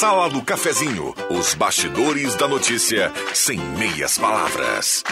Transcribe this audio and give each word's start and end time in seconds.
Sala 0.00 0.30
do 0.30 0.40
Cafezinho, 0.40 1.14
os 1.28 1.52
bastidores 1.52 2.34
da 2.34 2.48
notícia 2.48 3.12
sem 3.34 3.60
meias 3.60 4.16
palavras. 4.16 5.04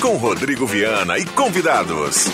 Com 0.00 0.16
Rodrigo 0.16 0.64
Viana 0.64 1.18
e 1.18 1.24
convidados. 1.24 2.28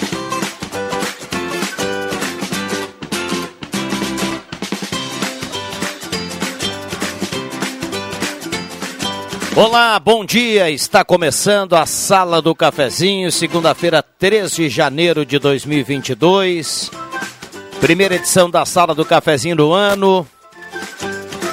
Olá, 9.56 9.98
bom 9.98 10.26
dia. 10.26 10.70
Está 10.70 11.02
começando 11.06 11.72
a 11.72 11.86
Sala 11.86 12.42
do 12.42 12.54
Cafezinho, 12.54 13.32
segunda-feira, 13.32 14.02
3 14.02 14.54
de 14.56 14.68
janeiro 14.68 15.24
de 15.24 15.38
2022. 15.38 17.05
Primeira 17.80 18.16
edição 18.16 18.50
da 18.50 18.64
Sala 18.64 18.94
do 18.94 19.04
Cafezinho 19.04 19.56
do 19.56 19.72
ano. 19.72 20.26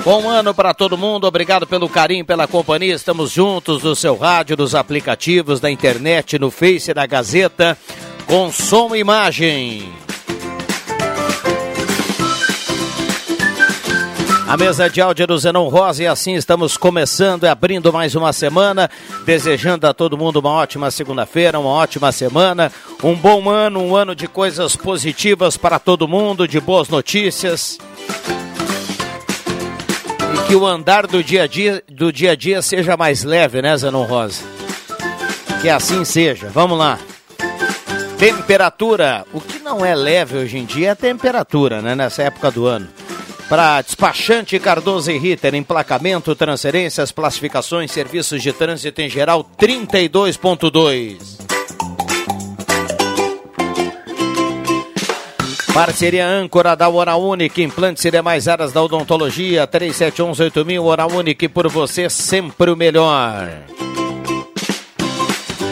Bom 0.04 0.30
ano 0.30 0.54
para 0.54 0.74
todo 0.74 0.98
mundo, 0.98 1.26
obrigado 1.26 1.66
pelo 1.66 1.88
carinho, 1.88 2.26
pela 2.26 2.48
companhia. 2.48 2.94
Estamos 2.94 3.32
juntos 3.32 3.84
no 3.84 3.96
seu 3.96 4.18
rádio, 4.18 4.58
nos 4.58 4.76
aplicativos, 4.76 5.60
da 5.60 5.72
internet, 5.72 6.38
no 6.38 6.52
Face 6.52 6.94
da 6.94 7.06
Gazeta, 7.06 7.78
com 8.26 8.52
som 8.52 8.96
e 8.96 9.00
imagem. 9.00 10.03
A 14.54 14.58
mesa 14.58 14.88
de 14.88 15.02
áudio 15.02 15.26
do 15.26 15.36
Zenon 15.36 15.68
Rosa 15.68 16.04
e 16.04 16.06
assim 16.06 16.36
estamos 16.36 16.78
começando 16.78 17.44
e 17.44 17.48
abrindo 17.48 17.92
mais 17.92 18.14
uma 18.14 18.32
semana, 18.32 18.88
desejando 19.26 19.88
a 19.88 19.96
todo 19.96 20.16
mundo 20.16 20.38
uma 20.38 20.52
ótima 20.52 20.92
segunda-feira, 20.92 21.60
uma 21.60 21.72
ótima 21.72 22.12
semana, 22.12 22.72
um 23.04 23.16
bom 23.16 23.50
ano, 23.50 23.82
um 23.82 23.96
ano 23.96 24.14
de 24.14 24.28
coisas 24.28 24.76
positivas 24.76 25.58
para 25.58 25.80
todo 25.80 26.08
mundo, 26.08 26.48
de 26.48 26.60
boas 26.60 26.88
notícias. 26.88 27.80
E 30.36 30.48
que 30.48 30.56
o 30.56 30.68
andar 30.68 31.08
do 31.08 31.24
dia 31.24 31.46
a 31.46 31.48
dia, 31.48 31.84
do 31.90 32.14
dia, 32.14 32.34
a 32.34 32.36
dia 32.36 32.62
seja 32.62 32.96
mais 32.96 33.24
leve, 33.24 33.60
né, 33.60 33.76
Zenon 33.76 34.04
Rosa? 34.04 34.44
Que 35.64 35.70
assim 35.70 36.06
seja. 36.06 36.52
Vamos 36.54 36.78
lá. 36.78 37.00
Temperatura. 38.20 39.26
O 39.34 39.42
que 39.42 39.58
não 39.58 39.84
é 39.84 39.96
leve 39.96 40.38
hoje 40.38 40.60
em 40.60 40.66
dia 40.66 40.90
é 40.90 40.92
a 40.92 40.96
temperatura, 40.96 41.82
né, 41.82 41.96
nessa 41.96 42.22
época 42.22 42.52
do 42.52 42.68
ano 42.68 42.88
para 43.54 43.84
despachante 43.84 44.58
Cardoso 44.58 45.12
e 45.12 45.18
Ritter, 45.20 45.54
emplacamento, 45.54 46.34
transferências, 46.34 47.12
classificações, 47.12 47.92
serviços 47.92 48.42
de 48.42 48.52
trânsito 48.52 49.00
em 49.00 49.08
geral 49.08 49.48
32.2. 49.60 51.38
Parceria 55.72 56.26
âncora 56.28 56.76
da 56.76 56.90
Hora 56.90 57.16
Única, 57.16 57.62
implantes 57.62 58.04
e 58.04 58.10
demais 58.10 58.48
áreas 58.48 58.74
da 58.74 58.82
odontologia, 58.82 59.68
37118000, 59.68 60.84
Hora 60.84 61.06
Única, 61.06 61.48
por 61.48 61.70
você 61.70 62.10
sempre 62.10 62.72
o 62.72 62.76
melhor. 62.76 63.48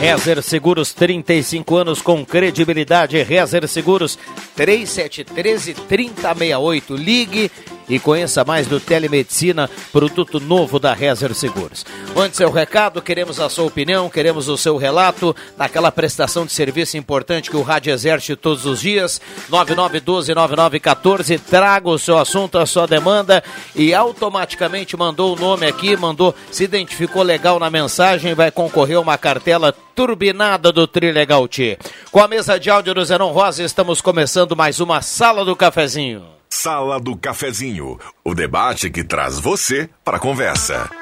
Rezer 0.02 0.42
Seguros, 0.42 0.94
35 0.94 1.78
anos 1.78 2.02
com 2.02 2.26
credibilidade. 2.26 3.22
Rezer 3.22 3.67
Seguros, 3.67 4.17
3713 4.56 5.76
3068. 5.76 6.95
Ligue 6.95 7.52
e 7.88 8.00
conheça 8.00 8.44
mais 8.44 8.66
do 8.66 8.80
Telemedicina, 8.80 9.70
produto 9.92 10.40
novo 10.40 10.80
da 10.80 10.94
Rezer 10.94 11.36
Seguros. 11.36 11.86
Mande 12.16 12.36
seu 12.36 12.50
recado, 12.50 13.00
queremos 13.00 13.40
a 13.40 13.48
sua 13.48 13.66
opinião, 13.66 14.10
queremos 14.10 14.48
o 14.48 14.58
seu 14.58 14.76
relato 14.76 15.36
naquela 15.56 15.92
prestação 15.92 16.48
de 16.48 16.52
serviço 16.52 16.98
importante 16.98 17.52
que 17.52 17.58
o 17.58 17.61
rádio 17.61 17.94
exerce 17.94 18.36
todos 18.36 18.66
os 18.66 18.82
dias. 18.82 19.22
9912-9914, 19.52 21.40
traga 21.40 21.90
o 21.90 22.00
seu 22.00 22.17
assunto, 22.17 22.58
a 22.58 22.66
sua 22.66 22.88
demanda 22.88 23.44
e 23.76 23.94
automaticamente 23.94 24.98
mandou 24.98 25.36
o 25.36 25.40
nome 25.40 25.67
aqui, 25.67 25.95
mandou, 25.95 26.34
se 26.50 26.64
identificou 26.64 27.22
legal 27.22 27.60
na 27.60 27.70
mensagem, 27.70 28.34
vai 28.34 28.50
concorrer 28.50 28.98
a 28.98 29.02
uma 29.02 29.17
cartela 29.17 29.76
turbinada 29.96 30.72
do 30.72 30.88
Trilegal 30.88 31.48
T. 31.48 31.78
Com 32.12 32.20
a 32.20 32.28
mesa 32.28 32.60
de 32.60 32.70
áudio 32.70 32.94
do 32.94 33.06
Zenon 33.06 33.32
Rosa, 33.32 33.64
estamos 33.64 34.02
começando 34.02 34.56
mais 34.56 34.80
uma 34.80 35.02
Sala 35.02 35.46
do 35.46 35.56
Cafezinho. 35.56 36.26
Sala 36.50 37.00
do 37.00 37.16
Cafezinho, 37.16 37.98
o 38.24 38.36
debate 38.36 38.90
que 38.90 39.04
traz 39.04 39.40
você 39.40 39.90
para 40.04 40.18
a 40.18 40.20
conversa. 40.20 41.01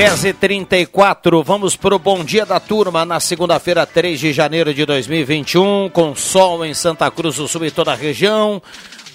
Dez 0.00 0.24
e 0.24 0.32
trinta 0.32 0.78
e 0.78 0.86
quatro, 0.86 1.42
vamos 1.42 1.76
para 1.76 1.94
o 1.94 1.98
Bom 1.98 2.24
Dia 2.24 2.46
da 2.46 2.58
Turma 2.58 3.04
na 3.04 3.20
segunda-feira, 3.20 3.84
3 3.84 4.18
de 4.18 4.32
janeiro 4.32 4.72
de 4.72 4.86
2021, 4.86 5.90
com 5.90 6.16
sol 6.16 6.64
em 6.64 6.72
Santa 6.72 7.10
Cruz 7.10 7.36
do 7.36 7.46
Sul 7.46 7.66
e 7.66 7.70
toda 7.70 7.92
a 7.92 7.94
região. 7.94 8.62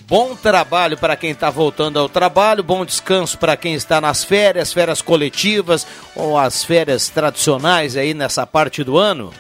Bom 0.07 0.35
trabalho 0.35 0.95
para 0.95 1.15
quem 1.15 1.31
está 1.31 1.49
voltando 1.49 1.99
ao 1.99 2.07
trabalho, 2.07 2.61
bom 2.61 2.85
descanso 2.85 3.35
para 3.39 3.57
quem 3.57 3.73
está 3.73 3.99
nas 3.99 4.23
férias, 4.23 4.71
férias 4.71 5.01
coletivas 5.01 5.87
ou 6.15 6.37
as 6.37 6.63
férias 6.63 7.09
tradicionais 7.09 7.97
aí 7.97 8.13
nessa 8.13 8.45
parte 8.45 8.83
do 8.83 8.95
ano 8.95 9.33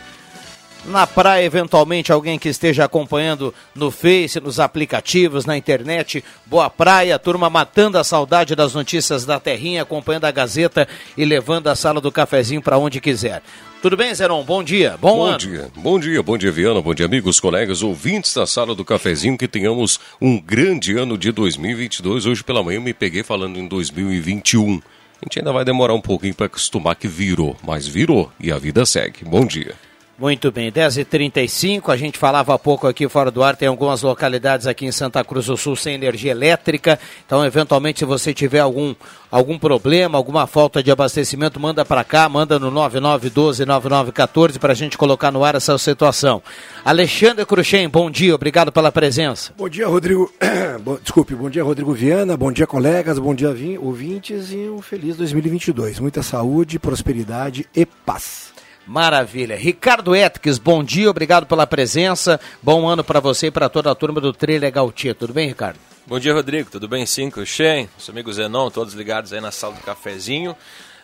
na 0.87 1.07
praia, 1.07 1.43
eventualmente 1.43 2.11
alguém 2.11 2.37
que 2.37 2.49
esteja 2.49 2.85
acompanhando 2.85 3.53
no 3.73 3.91
Face, 3.91 4.39
nos 4.39 4.59
aplicativos, 4.59 5.45
na 5.45 5.57
internet. 5.57 6.23
Boa 6.45 6.69
praia, 6.69 7.17
turma 7.17 7.49
matando 7.49 7.97
a 7.97 8.03
saudade 8.03 8.55
das 8.55 8.73
notícias 8.73 9.25
da 9.25 9.39
terrinha, 9.39 9.81
acompanhando 9.81 10.25
a 10.25 10.31
Gazeta 10.31 10.87
e 11.17 11.25
levando 11.25 11.67
a 11.67 11.75
sala 11.75 11.99
do 11.99 12.11
cafezinho 12.11 12.61
para 12.61 12.77
onde 12.77 13.01
quiser. 13.01 13.41
Tudo 13.81 13.97
bem, 13.97 14.13
Zeron? 14.15 14.43
Bom 14.43 14.63
dia. 14.63 14.97
Bom, 14.99 15.17
bom 15.17 15.25
ano. 15.25 15.37
dia. 15.37 15.69
Bom 15.75 15.99
dia, 15.99 16.23
bom 16.23 16.37
dia, 16.37 16.51
Viana. 16.51 16.81
Bom 16.81 16.93
dia, 16.93 17.05
amigos, 17.05 17.39
colegas, 17.39 17.83
ouvintes 17.83 18.33
da 18.33 18.47
sala 18.47 18.73
do 18.73 18.83
cafezinho. 18.83 19.37
Que 19.37 19.47
tenhamos 19.47 19.99
um 20.19 20.39
grande 20.39 20.97
ano 20.97 21.17
de 21.17 21.31
2022. 21.31 22.25
Hoje 22.25 22.43
pela 22.43 22.63
manhã 22.63 22.77
eu 22.77 22.81
me 22.81 22.93
peguei 22.93 23.21
falando 23.21 23.59
em 23.59 23.67
2021. 23.67 24.81
A 25.21 25.25
gente 25.25 25.39
ainda 25.39 25.53
vai 25.53 25.63
demorar 25.63 25.93
um 25.93 26.01
pouquinho 26.01 26.33
para 26.33 26.47
acostumar 26.47 26.95
que 26.95 27.07
virou, 27.07 27.55
mas 27.63 27.87
virou 27.87 28.31
e 28.39 28.51
a 28.51 28.57
vida 28.57 28.85
segue. 28.85 29.23
Bom 29.23 29.45
dia. 29.45 29.75
Muito 30.17 30.49
bem, 30.49 30.71
10h35, 30.71 31.91
a 31.91 31.97
gente 31.97 32.17
falava 32.17 32.53
há 32.53 32.57
pouco 32.57 32.87
aqui 32.87 33.05
fora 33.09 33.29
do 33.29 33.43
ar, 33.43 33.57
tem 33.57 33.67
algumas 33.67 34.01
localidades 34.01 34.65
aqui 34.65 34.85
em 34.85 34.91
Santa 34.91 35.21
Cruz 35.25 35.47
do 35.47 35.57
Sul 35.57 35.75
sem 35.75 35.93
energia 35.93 36.31
elétrica, 36.31 36.97
então 37.25 37.45
eventualmente 37.45 37.99
se 37.99 38.05
você 38.05 38.33
tiver 38.33 38.61
algum, 38.61 38.95
algum 39.29 39.59
problema, 39.59 40.17
alguma 40.17 40.47
falta 40.47 40.81
de 40.81 40.89
abastecimento, 40.89 41.59
manda 41.59 41.83
para 41.83 42.01
cá, 42.05 42.29
manda 42.29 42.57
no 42.57 42.71
9912-9914 42.71 44.57
para 44.57 44.71
a 44.71 44.75
gente 44.75 44.97
colocar 44.97 45.33
no 45.33 45.43
ar 45.43 45.55
essa 45.55 45.77
situação. 45.77 46.41
Alexandre 46.85 47.45
Cruxem, 47.45 47.89
bom 47.89 48.09
dia, 48.09 48.33
obrigado 48.33 48.71
pela 48.71 48.93
presença. 48.93 49.51
Bom 49.57 49.67
dia, 49.67 49.85
Rodrigo, 49.85 50.31
desculpe, 51.03 51.35
bom 51.35 51.49
dia, 51.49 51.61
Rodrigo 51.61 51.91
Viana, 51.91 52.37
bom 52.37 52.53
dia, 52.53 52.65
colegas, 52.65 53.19
bom 53.19 53.35
dia, 53.35 53.53
ouvintes 53.81 54.53
e 54.53 54.69
um 54.69 54.81
feliz 54.81 55.17
2022. 55.17 55.99
Muita 55.99 56.23
saúde, 56.23 56.79
prosperidade 56.79 57.67
e 57.75 57.85
paz. 57.85 58.54
Maravilha. 58.87 59.55
Ricardo 59.55 60.15
Etques, 60.15 60.59
bom 60.59 60.83
dia, 60.83 61.09
obrigado 61.09 61.47
pela 61.47 61.65
presença. 61.65 62.39
Bom 62.61 62.87
ano 62.87 63.03
para 63.03 63.19
você 63.19 63.47
e 63.47 63.51
para 63.51 63.67
toda 63.67 63.89
a 63.89 63.95
turma 63.95 64.21
do 64.21 64.31
Trilegal 64.31 64.91
Tia. 64.91 65.15
Tudo 65.15 65.33
bem, 65.33 65.47
Ricardo? 65.47 65.79
Bom 66.05 66.19
dia, 66.19 66.33
Rodrigo. 66.33 66.69
Tudo 66.69 66.87
bem? 66.87 67.03
Sim, 67.05 67.31
Cruxem, 67.31 67.89
nosso 67.95 68.11
amigo 68.11 68.31
Zenon, 68.31 68.69
todos 68.69 68.93
ligados 68.93 69.33
aí 69.33 69.41
na 69.41 69.51
sala 69.51 69.73
do 69.73 69.81
cafezinho. 69.81 70.55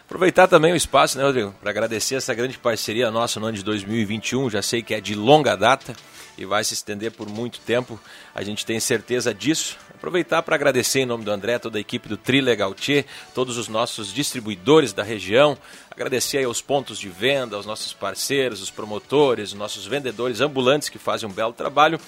Aproveitar 0.05 0.47
também 0.47 0.73
o 0.73 0.75
espaço, 0.75 1.17
né, 1.17 1.23
Rodrigo, 1.23 1.55
para 1.59 1.71
agradecer 1.71 2.15
essa 2.15 2.35
grande 2.35 2.57
parceria 2.57 3.09
nossa 3.09 3.39
no 3.39 3.47
ano 3.47 3.57
de 3.57 3.63
2021. 3.63 4.49
Já 4.49 4.61
sei 4.61 4.83
que 4.83 4.93
é 4.93 5.01
de 5.01 5.15
longa 5.15 5.55
data 5.55 5.95
e 6.37 6.45
vai 6.45 6.63
se 6.63 6.75
estender 6.75 7.11
por 7.11 7.27
muito 7.27 7.59
tempo. 7.61 7.99
A 8.35 8.43
gente 8.43 8.63
tem 8.63 8.79
certeza 8.79 9.33
disso. 9.33 9.77
Aproveitar 10.01 10.41
para 10.41 10.55
agradecer 10.55 11.01
em 11.01 11.05
nome 11.05 11.23
do 11.23 11.31
André, 11.31 11.59
toda 11.59 11.77
a 11.77 11.81
equipe 11.81 12.09
do 12.09 12.17
Trilegal 12.17 12.73
T, 12.73 13.05
todos 13.35 13.55
os 13.55 13.67
nossos 13.67 14.11
distribuidores 14.11 14.93
da 14.93 15.03
região, 15.03 15.55
Agradecer 15.91 16.39
aí 16.39 16.45
aos 16.45 16.61
pontos 16.61 16.97
de 16.97 17.09
venda, 17.09 17.55
aos 17.55 17.65
nossos 17.65 17.93
parceiros, 17.93 18.59
os 18.59 18.71
promotores, 18.71 19.49
os 19.49 19.53
nossos 19.53 19.85
vendedores 19.85 20.41
ambulantes 20.41 20.89
que 20.89 20.97
fazem 20.97 21.29
um 21.29 21.31
belo 21.31 21.53
trabalho. 21.53 21.99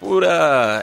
por 0.00 0.22
uh, 0.22 0.26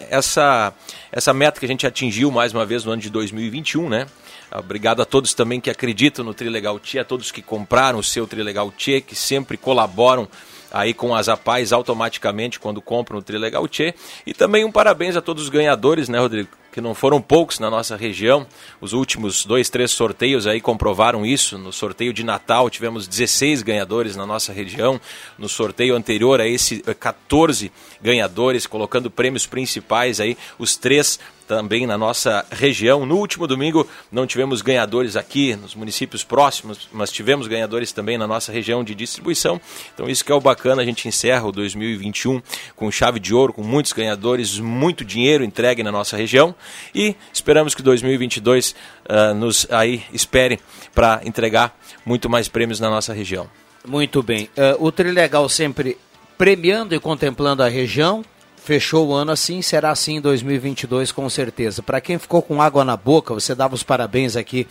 essa, 0.10 0.72
essa 1.12 1.34
meta 1.34 1.60
que 1.60 1.66
a 1.66 1.70
gente 1.70 1.88
atingiu 1.88 2.30
mais 2.30 2.54
uma 2.54 2.64
vez 2.64 2.84
no 2.84 2.92
ano 2.92 3.02
de 3.02 3.10
2021, 3.10 3.90
né? 3.90 4.06
Obrigado 4.52 5.02
a 5.02 5.06
todos 5.06 5.34
também 5.34 5.60
que 5.60 5.70
acreditam 5.70 6.24
no 6.24 6.34
Trilegal 6.34 6.78
Tia, 6.80 7.02
a 7.02 7.06
todos 7.06 7.32
que 7.32 7.42
compraram 7.42 7.98
o 7.98 8.04
seu 8.04 8.28
Trilegal 8.28 8.72
Tia, 8.72 9.02
que 9.02 9.16
sempre 9.16 9.58
colaboram 9.58 10.28
aí 10.74 10.94
com 10.94 11.16
as 11.16 11.30
APAES 11.30 11.72
automaticamente 11.72 12.60
quando 12.60 12.82
compram 12.82 13.20
o 13.20 13.22
Trilegal 13.22 13.68
Tchê. 13.68 13.94
E 14.26 14.34
também 14.34 14.66
um 14.66 14.72
parabéns 14.72 15.16
a 15.16 15.22
todos 15.22 15.44
os 15.44 15.50
ganhadores, 15.50 16.10
né, 16.10 16.18
Rodrigo? 16.18 16.50
Que 16.74 16.82
não 16.82 16.96
foram 16.96 17.22
poucos 17.22 17.60
na 17.60 17.70
nossa 17.70 17.96
região. 17.96 18.48
Os 18.82 18.94
últimos 18.94 19.46
dois, 19.46 19.70
três 19.70 19.92
sorteios 19.92 20.48
aí 20.48 20.60
comprovaram 20.60 21.24
isso. 21.24 21.56
No 21.56 21.72
sorteio 21.72 22.12
de 22.12 22.24
Natal 22.24 22.68
tivemos 22.68 23.08
16 23.08 23.62
ganhadores 23.62 24.16
na 24.16 24.26
nossa 24.26 24.52
região. 24.52 25.00
No 25.38 25.48
sorteio 25.48 25.96
anterior 25.96 26.42
a 26.42 26.48
esse, 26.48 26.80
14 26.80 27.72
ganhadores, 28.02 28.66
colocando 28.66 29.12
prêmios 29.12 29.46
principais 29.46 30.20
aí, 30.20 30.36
os 30.58 30.76
três 30.76 31.20
também 31.48 31.86
na 31.86 31.98
nossa 31.98 32.46
região. 32.52 33.06
No 33.06 33.18
último 33.18 33.48
domingo 33.48 33.88
não 34.12 34.26
tivemos 34.26 34.62
ganhadores 34.62 35.16
aqui 35.16 35.56
nos 35.56 35.76
municípios 35.76 36.24
próximos, 36.24 36.88
mas 36.92 37.12
tivemos 37.12 37.48
ganhadores 37.48 37.92
também 37.92 38.18
na 38.18 38.28
nossa 38.28 38.52
região 38.52 38.84
de 38.84 38.96
distribuição. 38.96 39.60
Então 39.94 40.10
isso 40.10 40.24
que 40.24 40.32
é 40.32 40.36
o 40.36 40.42
bacana, 40.42 40.82
a 40.82 40.86
gente 40.86 41.08
encerra 41.08 41.46
o 41.46 41.52
2021 41.52 42.42
com 42.76 42.90
chave 42.92 43.20
de 43.20 43.34
ouro, 43.34 43.54
com 43.54 43.64
muitos 43.64 43.94
ganhadores, 43.94 44.58
muito 44.60 45.06
dinheiro 45.06 45.44
entregue 45.44 45.84
na 45.84 45.92
nossa 45.92 46.18
região 46.18 46.56
e 46.94 47.16
esperamos 47.32 47.76
que 47.76 47.82
2022 47.82 48.72
uh, 48.72 48.76
ah, 49.10 49.34
nos 49.34 49.68
aí 49.70 50.04
espere 50.14 50.60
para 50.94 51.22
entregar 51.26 51.78
muito 52.06 52.30
mais 52.30 52.48
prêmios 52.48 52.80
na 52.80 52.90
nossa 52.90 53.14
região. 53.14 53.50
Muito 53.86 54.24
bem. 54.24 54.50
Uh, 54.58 54.86
o 54.86 54.92
Trilegal 54.92 55.48
sempre 55.50 55.98
premiando 56.38 56.96
e 56.96 57.00
contemplando 57.00 57.64
a 57.64 57.68
região, 57.68 58.24
fechou 58.64 59.10
o 59.10 59.14
ano 59.14 59.32
assim, 59.32 59.62
será 59.62 59.92
assim 59.92 60.18
em 60.18 60.22
2022 60.22 61.12
com 61.12 61.30
certeza. 61.30 61.84
Para 61.84 62.00
quem 62.00 62.18
ficou 62.18 62.42
com 62.42 62.62
água 62.62 62.86
na 62.86 62.96
boca, 62.96 63.34
você 63.34 63.54
dava 63.54 63.76
os 63.76 63.84
parabéns 63.84 64.36
aqui 64.36 64.68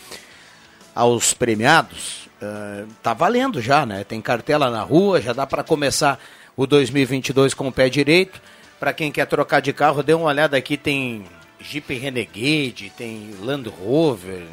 aos 0.95 1.35
premiados. 1.35 2.29
Uh, 2.43 2.89
tá 3.03 3.15
valendo 3.15 3.61
já, 3.61 3.87
né? 3.87 4.03
Tem 4.03 4.21
cartela 4.21 4.71
na 4.71 4.83
rua, 4.83 5.21
já 5.21 5.33
dá 5.33 5.47
para 5.47 5.63
começar 5.63 6.19
o 6.57 6.67
2022 6.67 7.55
com 7.55 7.69
o 7.69 7.73
pé 7.73 7.89
direito. 7.89 8.41
Para 8.81 8.93
quem 8.93 9.13
quer 9.13 9.27
trocar 9.27 9.61
de 9.61 9.73
carro, 9.73 10.03
dê 10.03 10.13
uma 10.13 10.27
olhada 10.27 10.57
aqui, 10.57 10.77
tem 10.77 11.25
Jeep 11.63 11.95
Renegade, 11.95 12.93
tem 12.97 13.31
Land 13.41 13.69
Rover, 13.69 14.47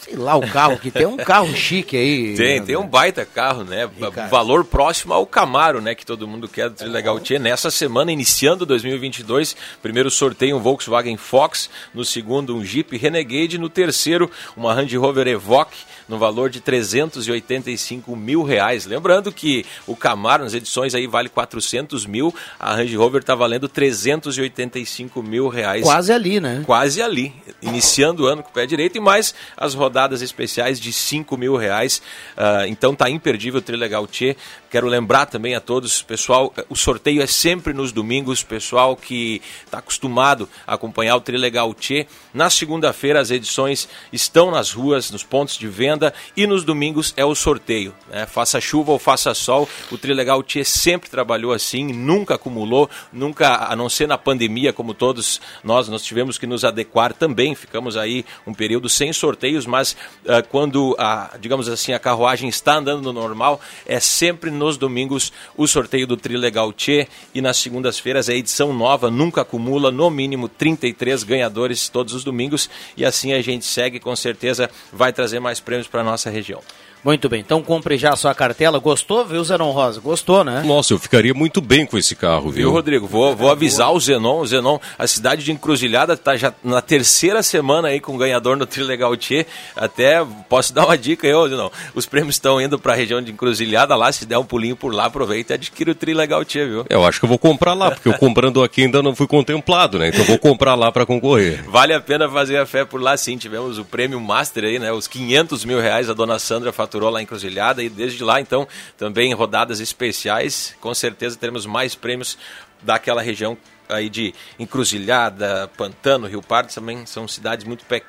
sei 0.00 0.16
lá 0.16 0.34
o 0.34 0.48
carro 0.48 0.78
que 0.78 0.90
tem, 0.90 1.06
um 1.06 1.16
carro 1.16 1.54
chique 1.54 1.96
aí. 1.96 2.34
Tem, 2.34 2.62
tem 2.62 2.76
um 2.76 2.86
baita 2.86 3.24
carro, 3.24 3.64
né? 3.64 3.88
Ricardo. 3.94 4.30
Valor 4.30 4.64
próximo 4.64 5.12
ao 5.12 5.26
Camaro, 5.26 5.80
né? 5.80 5.94
Que 5.94 6.06
todo 6.06 6.26
mundo 6.26 6.48
quer 6.48 6.70
do 6.70 6.88
Legal 6.88 7.20
Tia. 7.20 7.38
Nessa 7.38 7.70
semana, 7.70 8.10
iniciando 8.10 8.64
2022, 8.64 9.54
primeiro 9.82 10.10
sorteio 10.10 10.56
um 10.56 10.60
Volkswagen 10.60 11.16
Fox, 11.16 11.68
no 11.92 12.04
segundo 12.04 12.56
um 12.56 12.64
Jeep 12.64 12.96
Renegade, 12.96 13.58
no 13.58 13.68
terceiro 13.68 14.30
uma 14.56 14.72
Range 14.72 14.96
Rover 14.96 15.28
Evoque 15.28 15.90
no 16.10 16.18
valor 16.18 16.50
de 16.50 16.60
385 16.60 18.16
mil 18.16 18.42
reais. 18.42 18.84
Lembrando 18.84 19.30
que 19.30 19.64
o 19.86 19.94
Camaro 19.94 20.42
nas 20.42 20.52
edições 20.52 20.94
aí 20.94 21.06
vale 21.06 21.28
400 21.28 22.04
mil, 22.04 22.34
a 22.58 22.74
Range 22.74 22.96
Rover 22.96 23.20
está 23.20 23.34
valendo 23.34 23.68
385 23.68 25.22
mil 25.22 25.48
reais. 25.48 25.82
Quase 25.82 26.12
ali, 26.12 26.40
né? 26.40 26.64
Quase 26.66 27.00
ali. 27.00 27.32
Iniciando 27.62 28.24
o 28.24 28.26
ano 28.26 28.42
com 28.42 28.50
o 28.50 28.52
pé 28.52 28.66
direito 28.66 28.98
e 28.98 29.00
mais 29.00 29.32
as 29.56 29.72
rodadas 29.72 29.99
especiais 30.22 30.80
de 30.80 30.92
5 30.92 31.36
mil 31.36 31.56
reais. 31.56 32.02
Uh, 32.36 32.66
então 32.68 32.94
tá 32.94 33.08
imperdível 33.10 33.58
o 33.58 33.62
Trilegal 33.62 34.06
Tchê. 34.06 34.36
Quero 34.70 34.86
lembrar 34.86 35.26
também 35.26 35.56
a 35.56 35.60
todos, 35.60 36.00
pessoal, 36.00 36.54
o 36.68 36.76
sorteio 36.76 37.20
é 37.20 37.26
sempre 37.26 37.72
nos 37.72 37.90
domingos, 37.90 38.44
pessoal 38.44 38.94
que 38.94 39.42
está 39.64 39.78
acostumado 39.78 40.48
a 40.64 40.74
acompanhar 40.74 41.16
o 41.16 41.20
Trilegal 41.20 41.74
Tchê. 41.74 42.06
Na 42.32 42.48
segunda-feira 42.48 43.18
as 43.18 43.32
edições 43.32 43.88
estão 44.12 44.52
nas 44.52 44.70
ruas, 44.70 45.10
nos 45.10 45.24
pontos 45.24 45.58
de 45.58 45.66
venda 45.66 46.14
e 46.36 46.46
nos 46.46 46.62
domingos 46.62 47.12
é 47.16 47.24
o 47.24 47.34
sorteio. 47.34 47.92
Né? 48.08 48.26
Faça 48.26 48.60
chuva 48.60 48.92
ou 48.92 48.98
faça 49.00 49.34
sol, 49.34 49.68
o 49.90 49.98
Trilegal 49.98 50.40
Tchê 50.44 50.62
sempre 50.62 51.10
trabalhou 51.10 51.52
assim, 51.52 51.92
nunca 51.92 52.36
acumulou, 52.36 52.88
nunca, 53.12 53.68
a 53.68 53.74
não 53.74 53.88
ser 53.88 54.06
na 54.06 54.16
pandemia, 54.16 54.72
como 54.72 54.94
todos 54.94 55.40
nós, 55.64 55.88
nós 55.88 56.04
tivemos 56.04 56.38
que 56.38 56.46
nos 56.46 56.64
adequar 56.64 57.12
também, 57.12 57.56
ficamos 57.56 57.96
aí 57.96 58.24
um 58.46 58.54
período 58.54 58.88
sem 58.88 59.12
sorteios, 59.12 59.66
mas 59.66 59.96
uh, 60.26 60.46
quando, 60.48 60.94
a, 60.96 61.36
digamos 61.40 61.68
assim, 61.68 61.92
a 61.92 61.98
carruagem 61.98 62.48
está 62.48 62.76
andando 62.76 63.02
no 63.02 63.12
normal, 63.12 63.60
é 63.84 63.98
sempre 63.98 64.59
nos 64.60 64.76
domingos 64.76 65.32
o 65.56 65.66
sorteio 65.66 66.06
do 66.06 66.16
Trilegal 66.16 66.70
Tchê 66.72 67.08
e 67.34 67.40
nas 67.40 67.56
segundas-feiras 67.56 68.28
a 68.28 68.34
edição 68.34 68.72
nova 68.74 69.10
nunca 69.10 69.40
acumula 69.40 69.90
no 69.90 70.10
mínimo 70.10 70.48
33 70.48 71.22
ganhadores 71.22 71.88
todos 71.88 72.12
os 72.12 72.22
domingos 72.22 72.68
e 72.96 73.04
assim 73.04 73.32
a 73.32 73.40
gente 73.40 73.64
segue 73.64 73.98
com 73.98 74.14
certeza 74.14 74.70
vai 74.92 75.12
trazer 75.12 75.40
mais 75.40 75.58
prêmios 75.60 75.88
para 75.88 76.04
nossa 76.04 76.28
região. 76.28 76.60
Muito 77.02 77.30
bem, 77.30 77.40
então 77.40 77.62
compre 77.62 77.96
já 77.96 78.12
a 78.12 78.16
sua 78.16 78.34
cartela. 78.34 78.78
Gostou, 78.78 79.24
viu, 79.24 79.42
Zenon 79.42 79.70
Rosa? 79.70 80.00
Gostou, 80.00 80.44
né? 80.44 80.62
Nossa, 80.66 80.92
eu 80.92 80.98
ficaria 80.98 81.32
muito 81.32 81.62
bem 81.62 81.86
com 81.86 81.96
esse 81.96 82.14
carro, 82.14 82.50
viu? 82.50 82.66
Viu, 82.66 82.70
Rodrigo? 82.72 83.06
Vou, 83.06 83.34
vou 83.34 83.50
avisar 83.50 83.90
o 83.90 83.98
Zenon. 83.98 84.40
O 84.40 84.46
Zenon, 84.46 84.78
a 84.98 85.06
cidade 85.06 85.42
de 85.42 85.50
Encruzilhada 85.50 86.12
está 86.12 86.36
já 86.36 86.52
na 86.62 86.82
terceira 86.82 87.42
semana 87.42 87.88
aí 87.88 88.00
com 88.00 88.14
o 88.14 88.18
ganhador 88.18 88.54
no 88.54 88.66
Trilegal 88.66 89.16
Tchê. 89.16 89.46
Até 89.74 90.22
posso 90.46 90.74
dar 90.74 90.84
uma 90.84 90.98
dica 90.98 91.26
aí, 91.26 91.32
Zenon. 91.48 91.70
Os 91.94 92.04
prêmios 92.04 92.34
estão 92.34 92.60
indo 92.60 92.78
para 92.78 92.92
a 92.92 92.96
região 92.96 93.22
de 93.22 93.32
Encruzilhada 93.32 93.96
lá. 93.96 94.12
Se 94.12 94.26
der 94.26 94.36
um 94.36 94.44
pulinho 94.44 94.76
por 94.76 94.94
lá, 94.94 95.06
aproveita 95.06 95.54
e 95.54 95.56
adquire 95.56 95.92
o 95.92 95.94
Trilegal 95.94 96.44
Tchê, 96.44 96.66
viu? 96.66 96.84
Eu 96.90 97.04
acho 97.06 97.18
que 97.18 97.24
eu 97.24 97.30
vou 97.30 97.38
comprar 97.38 97.72
lá, 97.72 97.90
porque 97.90 98.10
eu 98.10 98.14
comprando 98.18 98.62
aqui 98.62 98.82
ainda 98.82 99.02
não 99.02 99.16
fui 99.16 99.26
contemplado, 99.26 99.98
né? 99.98 100.08
Então 100.08 100.24
vou 100.24 100.38
comprar 100.38 100.74
lá 100.74 100.92
para 100.92 101.06
concorrer. 101.06 101.64
Vale 101.66 101.94
a 101.94 102.00
pena 102.00 102.28
fazer 102.28 102.58
a 102.58 102.66
fé 102.66 102.84
por 102.84 103.00
lá, 103.00 103.16
sim. 103.16 103.38
Tivemos 103.38 103.78
o 103.78 103.86
prêmio 103.86 104.20
Master 104.20 104.64
aí, 104.64 104.78
né? 104.78 104.92
Os 104.92 105.06
500 105.06 105.64
mil 105.64 105.80
reais 105.80 106.10
a 106.10 106.12
dona 106.12 106.38
Sandra 106.38 106.70
faturou 106.72 106.89
lá 106.98 107.20
em 107.20 107.24
Encruzilhada 107.24 107.82
e 107.82 107.88
desde 107.88 108.24
lá, 108.24 108.40
então, 108.40 108.66
também 108.98 109.32
rodadas 109.32 109.80
especiais. 109.80 110.74
Com 110.80 110.94
certeza 110.94 111.36
teremos 111.36 111.66
mais 111.66 111.94
prêmios 111.94 112.36
daquela 112.82 113.22
região 113.22 113.56
aí 113.88 114.08
de 114.08 114.34
Encruzilhada, 114.58 115.70
Pantano, 115.76 116.26
Rio 116.26 116.42
Pardo, 116.42 116.72
também 116.72 117.04
são 117.06 117.26
cidades 117.26 117.64
muito 117.64 117.84
pé 117.84 118.02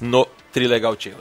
no 0.00 0.26
Trilegal 0.52 0.96
Tchê. 0.96 1.12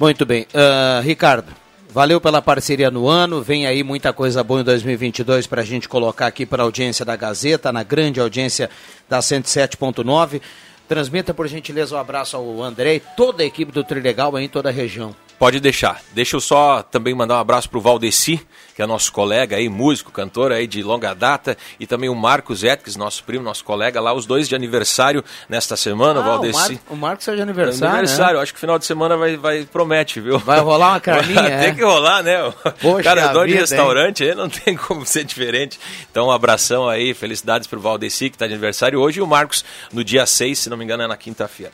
Muito 0.00 0.24
bem. 0.26 0.46
Uh, 0.52 1.02
Ricardo, 1.02 1.52
valeu 1.90 2.20
pela 2.20 2.42
parceria 2.42 2.90
no 2.90 3.06
ano, 3.06 3.42
vem 3.42 3.66
aí 3.66 3.82
muita 3.82 4.12
coisa 4.12 4.42
boa 4.42 4.60
em 4.60 4.64
2022 4.64 5.46
para 5.46 5.60
a 5.60 5.64
gente 5.64 5.88
colocar 5.88 6.26
aqui 6.26 6.46
para 6.46 6.62
a 6.62 6.64
audiência 6.64 7.04
da 7.04 7.14
Gazeta, 7.14 7.70
na 7.70 7.82
grande 7.82 8.18
audiência 8.18 8.70
da 9.08 9.18
107.9. 9.18 10.40
Transmita, 10.88 11.32
por 11.32 11.46
gentileza, 11.46 11.94
um 11.94 11.98
abraço 11.98 12.36
ao 12.36 12.62
André 12.62 12.96
e 12.96 13.00
toda 13.00 13.42
a 13.42 13.46
equipe 13.46 13.72
do 13.72 13.84
Trilegal 13.84 14.34
aí 14.34 14.44
em 14.44 14.48
toda 14.48 14.68
a 14.68 14.72
região. 14.72 15.14
Pode 15.42 15.58
deixar. 15.58 16.00
Deixa 16.12 16.36
eu 16.36 16.40
só 16.40 16.84
também 16.84 17.12
mandar 17.16 17.34
um 17.34 17.40
abraço 17.40 17.68
para 17.68 17.76
o 17.76 17.80
Valdeci, 17.80 18.40
que 18.76 18.80
é 18.80 18.86
nosso 18.86 19.10
colega 19.10 19.56
aí, 19.56 19.68
músico, 19.68 20.12
cantor 20.12 20.52
aí 20.52 20.68
de 20.68 20.84
longa 20.84 21.12
data, 21.14 21.58
e 21.80 21.84
também 21.84 22.08
o 22.08 22.14
Marcos 22.14 22.62
Etques, 22.62 22.94
nosso 22.94 23.24
primo, 23.24 23.42
nosso 23.42 23.64
colega 23.64 24.00
lá, 24.00 24.14
os 24.14 24.24
dois 24.24 24.48
de 24.48 24.54
aniversário 24.54 25.24
nesta 25.48 25.74
semana, 25.74 26.20
ah, 26.20 26.22
Valdeci. 26.22 26.74
O, 26.88 26.90
Mar 26.90 26.92
o 26.92 26.96
Marcos 26.96 27.26
é 27.26 27.34
de 27.34 27.42
aniversário. 27.42 27.86
É 27.86 27.98
aniversário, 27.98 28.36
né? 28.36 28.42
acho 28.44 28.54
que 28.54 28.60
final 28.60 28.78
de 28.78 28.86
semana 28.86 29.16
vai, 29.16 29.36
vai 29.36 29.64
promete, 29.64 30.20
viu? 30.20 30.38
Vai 30.38 30.60
rolar 30.60 30.90
uma 30.90 31.00
carninha. 31.02 31.42
tem 31.42 31.70
é? 31.70 31.74
que 31.74 31.82
rolar, 31.82 32.22
né? 32.22 32.38
Poxa, 32.80 33.02
Cara, 33.02 33.32
dono 33.32 33.48
de 33.48 33.54
restaurante 33.54 34.22
aí 34.22 34.36
não 34.36 34.48
tem 34.48 34.76
como 34.76 35.04
ser 35.04 35.24
diferente. 35.24 35.80
Então, 36.08 36.28
um 36.28 36.30
abração 36.30 36.88
aí, 36.88 37.14
felicidades 37.14 37.66
para 37.66 37.80
o 37.80 37.82
Valdeci, 37.82 38.30
que 38.30 38.36
está 38.36 38.46
de 38.46 38.52
aniversário 38.52 39.00
hoje, 39.00 39.18
e 39.18 39.22
o 39.22 39.26
Marcos 39.26 39.64
no 39.92 40.04
dia 40.04 40.24
6, 40.24 40.56
se 40.56 40.70
não 40.70 40.76
me 40.76 40.84
engano, 40.84 41.02
é 41.02 41.08
na 41.08 41.16
quinta-feira. 41.16 41.72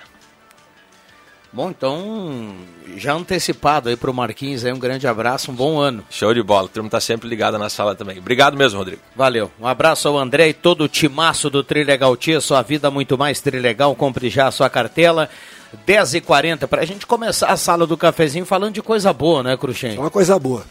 Bom, 1.51 1.71
então, 1.71 2.55
já 2.97 3.15
antecipado 3.15 3.89
aí 3.89 3.97
para 3.97 4.11
o 4.11 4.15
Marquinhos, 4.15 4.67
aí 4.67 4.73
um 4.73 4.79
grande 4.79 5.07
abraço, 5.07 5.51
um 5.51 5.55
bom 5.55 5.79
ano. 5.79 6.05
Show 6.11 6.35
de 6.35 6.43
bola, 6.43 6.67
o 6.67 6.69
turma 6.69 6.89
está 6.89 7.01
sempre 7.01 7.27
ligado 7.27 7.59
na 7.59 7.71
sala 7.71 7.95
também. 7.95 8.19
Obrigado 8.19 8.55
mesmo, 8.55 8.79
Rodrigo. 8.79 9.01
Valeu. 9.17 9.51
Um 9.59 9.67
abraço 9.67 10.09
ao 10.09 10.19
André 10.19 10.49
e 10.49 10.53
todo 10.53 10.85
o 10.85 10.89
timaço 10.89 11.49
do 11.49 11.65
Trilegal 11.65 12.15
Tia, 12.17 12.41
sua 12.41 12.61
vida 12.61 12.91
muito 12.91 13.17
mais 13.17 13.41
Trilegal, 13.41 13.95
compre 13.97 14.29
já 14.29 14.49
a 14.49 14.51
sua 14.51 14.69
cartela. 14.69 15.29
10h40, 15.87 16.67
para 16.67 16.83
a 16.83 16.85
gente 16.85 17.07
começar 17.07 17.49
a 17.49 17.57
sala 17.57 17.87
do 17.87 17.97
cafezinho 17.97 18.45
falando 18.45 18.75
de 18.75 18.83
coisa 18.83 19.13
boa, 19.13 19.43
né, 19.43 19.57
Cruxem? 19.57 19.99
Uma 19.99 20.11
coisa 20.11 20.39
boa. 20.39 20.65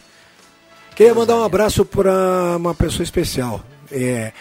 Queria 0.94 1.14
mandar 1.14 1.36
um 1.36 1.44
abraço 1.44 1.84
para 1.84 2.56
uma 2.56 2.74
pessoa 2.74 3.02
especial. 3.02 3.60
É, 3.90 4.32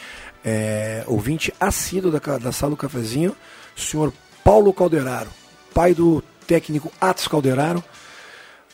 é, 0.46 1.04
ouvinte 1.08 1.54
assíduo 1.60 2.12
da, 2.12 2.20
da 2.38 2.52
sala 2.52 2.72
do 2.72 2.78
cafezinho, 2.78 3.36
o 3.76 3.80
senhor 3.80 4.14
Paulo 4.44 4.72
Calderaro 4.72 5.30
pai 5.78 5.94
do 5.94 6.24
técnico 6.48 6.92
Atos 7.00 7.28
Calderaro. 7.28 7.84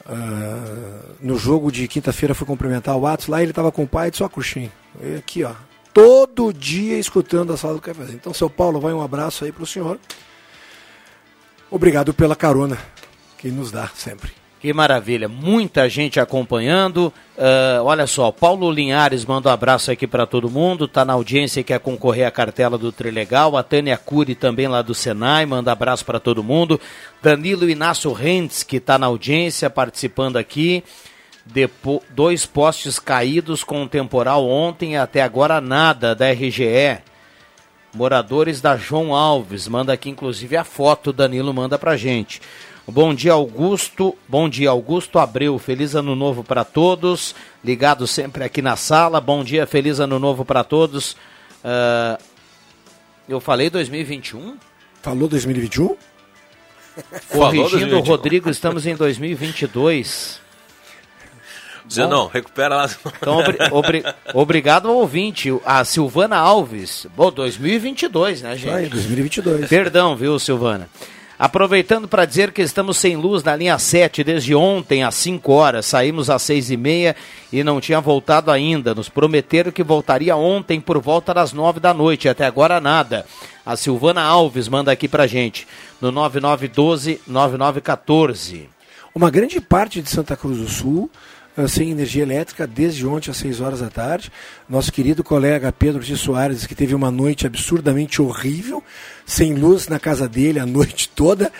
Uh, 0.05 1.15
no 1.19 1.37
jogo 1.37 1.69
de 1.69 1.85
quinta-feira 1.85 2.33
fui 2.33 2.47
cumprimentar 2.47 2.95
o 2.95 3.05
Atos, 3.05 3.27
lá 3.27 3.41
ele 3.41 3.51
estava 3.51 3.73
com 3.73 3.83
o 3.83 3.87
pai 3.87 4.07
e 4.07 4.11
disse, 4.11 4.23
ó, 4.23 4.29
Cruxim, 4.29 4.71
aqui 5.17 5.43
ó, 5.43 5.53
todo 5.93 6.53
dia 6.53 6.97
escutando 6.97 7.51
a 7.51 7.57
sala 7.57 7.73
do 7.73 7.81
café. 7.81 8.03
Então, 8.11 8.33
seu 8.33 8.49
Paulo, 8.49 8.79
vai 8.79 8.93
um 8.93 9.01
abraço 9.01 9.43
aí 9.43 9.51
para 9.51 9.63
o 9.63 9.67
senhor. 9.67 9.99
Obrigado 11.69 12.13
pela 12.13 12.37
carona 12.37 12.77
que 13.37 13.49
nos 13.49 13.69
dá 13.69 13.89
sempre. 13.93 14.42
Que 14.63 14.71
maravilha, 14.71 15.27
muita 15.27 15.89
gente 15.89 16.21
acompanhando. 16.21 17.11
Uh, 17.37 17.83
olha 17.83 18.07
só, 18.07 18.31
Paulo 18.31 18.71
Linhares 18.71 19.25
manda 19.25 19.49
um 19.49 19.51
abraço 19.51 19.91
aqui 19.91 20.07
para 20.07 20.25
todo 20.25 20.49
mundo, 20.49 20.87
tá 20.87 21.03
na 21.03 21.11
audiência 21.11 21.59
e 21.59 21.65
quer 21.65 21.81
concorrer 21.81 22.25
à 22.25 22.31
cartela 22.31 22.77
do 22.77 22.89
Trilegal. 22.89 23.57
A 23.57 23.61
Tânia 23.61 23.97
Cury 23.97 24.35
também 24.35 24.69
lá 24.69 24.81
do 24.81 24.95
Senai, 24.95 25.45
manda 25.45 25.69
abraço 25.69 26.05
para 26.05 26.17
todo 26.17 26.41
mundo. 26.41 26.79
Danilo 27.21 27.69
Inácio 27.69 28.13
Rentes, 28.13 28.63
que 28.63 28.77
está 28.77 28.97
na 28.97 29.07
audiência, 29.07 29.69
participando 29.69 30.37
aqui. 30.37 30.81
Depo 31.45 32.01
dois 32.11 32.45
postes 32.45 32.97
caídos 32.99 33.65
com 33.65 33.83
o 33.83 33.89
temporal 33.89 34.47
ontem, 34.47 34.95
até 34.95 35.21
agora 35.23 35.59
nada 35.59 36.15
da 36.15 36.31
RGE. 36.31 36.99
Moradores 37.93 38.61
da 38.61 38.77
João 38.77 39.13
Alves, 39.13 39.67
manda 39.67 39.91
aqui 39.91 40.09
inclusive 40.09 40.55
a 40.55 40.63
foto, 40.63 41.11
Danilo 41.11 41.53
manda 41.53 41.77
pra 41.77 41.97
gente. 41.97 42.39
Bom 42.87 43.13
dia, 43.13 43.31
Augusto. 43.31 44.15
Bom 44.27 44.49
dia, 44.49 44.69
Augusto 44.69 45.17
Abreu. 45.17 45.57
Feliz 45.57 45.95
ano 45.95 46.15
novo 46.15 46.43
para 46.43 46.65
todos. 46.65 47.33
Ligado 47.63 48.05
sempre 48.05 48.43
aqui 48.43 48.61
na 48.61 48.75
sala. 48.75 49.21
Bom 49.21 49.41
dia, 49.41 49.65
feliz 49.65 50.01
ano 50.01 50.19
novo 50.19 50.43
para 50.43 50.65
todos. 50.65 51.13
Uh, 51.63 52.21
eu 53.27 53.39
falei 53.39 53.69
2021? 53.69 54.57
Falou 55.01 55.29
2021? 55.29 55.95
Corrigindo 57.29 57.97
o 57.97 58.01
Rodrigo, 58.01 58.49
estamos 58.49 58.85
em 58.85 58.95
2022. 58.95 60.41
Zenon, 61.89 62.27
recupera 62.27 62.75
lá. 62.75 62.89
Então, 63.17 63.37
obri, 63.39 63.57
obri, 63.71 64.03
obrigado 64.33 64.89
ao 64.89 64.95
ouvinte. 64.95 65.49
A 65.65 65.85
Silvana 65.85 66.37
Alves. 66.37 67.07
Bom, 67.15 67.31
2022, 67.31 68.41
né, 68.41 68.57
gente? 68.57 68.71
Vai, 68.71 68.85
2022. 68.87 69.69
Perdão, 69.69 70.15
viu, 70.15 70.37
Silvana? 70.37 70.89
Aproveitando 71.43 72.07
para 72.07 72.23
dizer 72.23 72.53
que 72.53 72.61
estamos 72.61 72.97
sem 72.97 73.17
luz 73.17 73.43
na 73.43 73.53
linha 73.53 73.77
7 73.77 74.23
desde 74.23 74.55
ontem 74.55 75.03
às 75.03 75.15
5 75.15 75.51
horas. 75.51 75.85
Saímos 75.85 76.29
às 76.29 76.41
6 76.43 76.71
e 76.71 76.77
meia 76.77 77.17
e 77.51 77.65
não 77.65 77.81
tinha 77.81 77.99
voltado 77.99 78.49
ainda. 78.49 78.95
Nos 78.95 79.09
prometeram 79.09 79.69
que 79.69 79.83
voltaria 79.83 80.37
ontem 80.37 80.79
por 80.79 81.01
volta 81.01 81.33
das 81.33 81.51
9 81.51 81.81
da 81.81 81.93
noite. 81.93 82.29
Até 82.29 82.45
agora 82.45 82.79
nada. 82.79 83.25
A 83.65 83.75
Silvana 83.75 84.21
Alves 84.21 84.69
manda 84.69 84.89
aqui 84.89 85.05
para 85.05 85.27
gente 85.27 85.67
no 85.99 86.13
9912-9914. 86.13 88.69
Uma 89.13 89.29
grande 89.29 89.59
parte 89.59 90.01
de 90.01 90.09
Santa 90.09 90.37
Cruz 90.37 90.59
do 90.59 90.69
Sul 90.69 91.11
sem 91.67 91.91
energia 91.91 92.23
elétrica 92.23 92.65
desde 92.65 93.05
ontem 93.05 93.29
às 93.29 93.37
6 93.37 93.61
horas 93.61 93.79
da 93.79 93.89
tarde. 93.89 94.31
Nosso 94.67 94.91
querido 94.91 95.23
colega 95.23 95.71
Pedro 95.71 96.01
de 96.01 96.17
Soares, 96.17 96.65
que 96.65 96.75
teve 96.75 96.95
uma 96.95 97.11
noite 97.11 97.45
absurdamente 97.45 98.21
horrível, 98.21 98.83
sem 99.25 99.53
luz 99.53 99.87
na 99.87 99.99
casa 99.99 100.27
dele 100.27 100.59
a 100.59 100.65
noite 100.65 101.09
toda. 101.15 101.51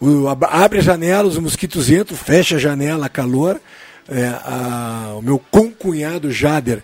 O, 0.00 0.28
abre 0.28 0.78
a 0.78 0.82
janela, 0.82 1.28
os 1.28 1.38
mosquitos 1.38 1.90
entram, 1.90 2.16
fecha 2.16 2.56
a 2.56 2.58
janela, 2.58 3.08
calor. 3.08 3.60
É, 4.08 4.26
a, 4.26 5.14
o 5.16 5.22
meu 5.22 5.38
concunhado 5.38 6.32
Jader, 6.32 6.82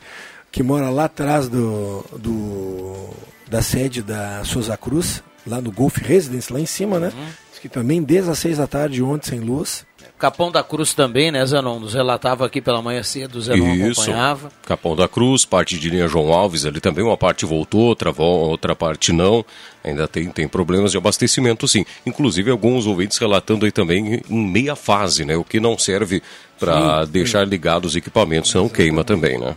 que 0.53 0.63
mora 0.63 0.91
lá 0.91 1.07
atrás 1.07 1.49
do, 1.49 2.05
do, 2.17 3.11
da 3.49 3.63
sede 3.63 4.03
da 4.03 4.45
Souza 4.45 4.77
Cruz, 4.77 5.23
lá 5.47 5.61
no 5.61 5.73
Golf 5.73 5.97
Residence, 5.99 6.53
lá 6.53 6.61
em 6.61 6.67
cima, 6.67 7.01
né? 7.01 7.13
Uhum. 7.17 7.27
Diz 7.51 7.59
que 7.61 7.69
também 7.69 8.03
desde 8.03 8.31
as 8.31 8.39
seis 8.39 8.59
da 8.59 8.67
tarde 8.67 9.03
ontem 9.03 9.31
sem 9.31 9.41
luz. 9.41 9.85
Capão 10.19 10.51
da 10.51 10.63
Cruz 10.63 10.95
também, 10.95 11.31
né, 11.31 11.45
Zanon? 11.45 11.79
Nos 11.79 11.93
relatava 11.93 12.47
aqui 12.47 12.61
pela 12.61 12.81
manhã 12.81 13.03
cedo, 13.03 13.37
o 13.37 13.43
Zanon 13.43 13.75
Isso. 13.75 14.01
acompanhava. 14.01 14.51
Capão 14.65 14.97
da 14.97 15.07
Cruz, 15.07 15.45
parte 15.45 15.79
de 15.79 15.91
linha 15.91 16.09
João 16.09 16.33
Alves, 16.33 16.65
ali 16.65 16.81
também 16.81 17.05
uma 17.05 17.17
parte 17.17 17.45
voltou, 17.45 17.83
outra, 17.83 18.11
outra 18.17 18.75
parte 18.75 19.13
não. 19.13 19.45
Ainda 19.85 20.09
tem, 20.09 20.31
tem 20.31 20.49
problemas 20.49 20.91
de 20.91 20.97
abastecimento, 20.97 21.69
sim. 21.69 21.85
Inclusive, 22.07 22.51
alguns 22.51 22.87
ouvintes 22.87 23.19
relatando 23.19 23.67
aí 23.67 23.73
também 23.73 24.23
em 24.29 24.47
meia 24.47 24.75
fase, 24.75 25.25
né? 25.25 25.37
O 25.37 25.45
que 25.45 25.61
não 25.61 25.79
serve 25.79 26.23
para 26.59 27.05
deixar 27.05 27.47
ligados 27.47 27.91
os 27.91 27.97
equipamentos, 27.97 28.53
não 28.55 28.69
queima 28.69 29.05
também, 29.05 29.39
né? 29.39 29.55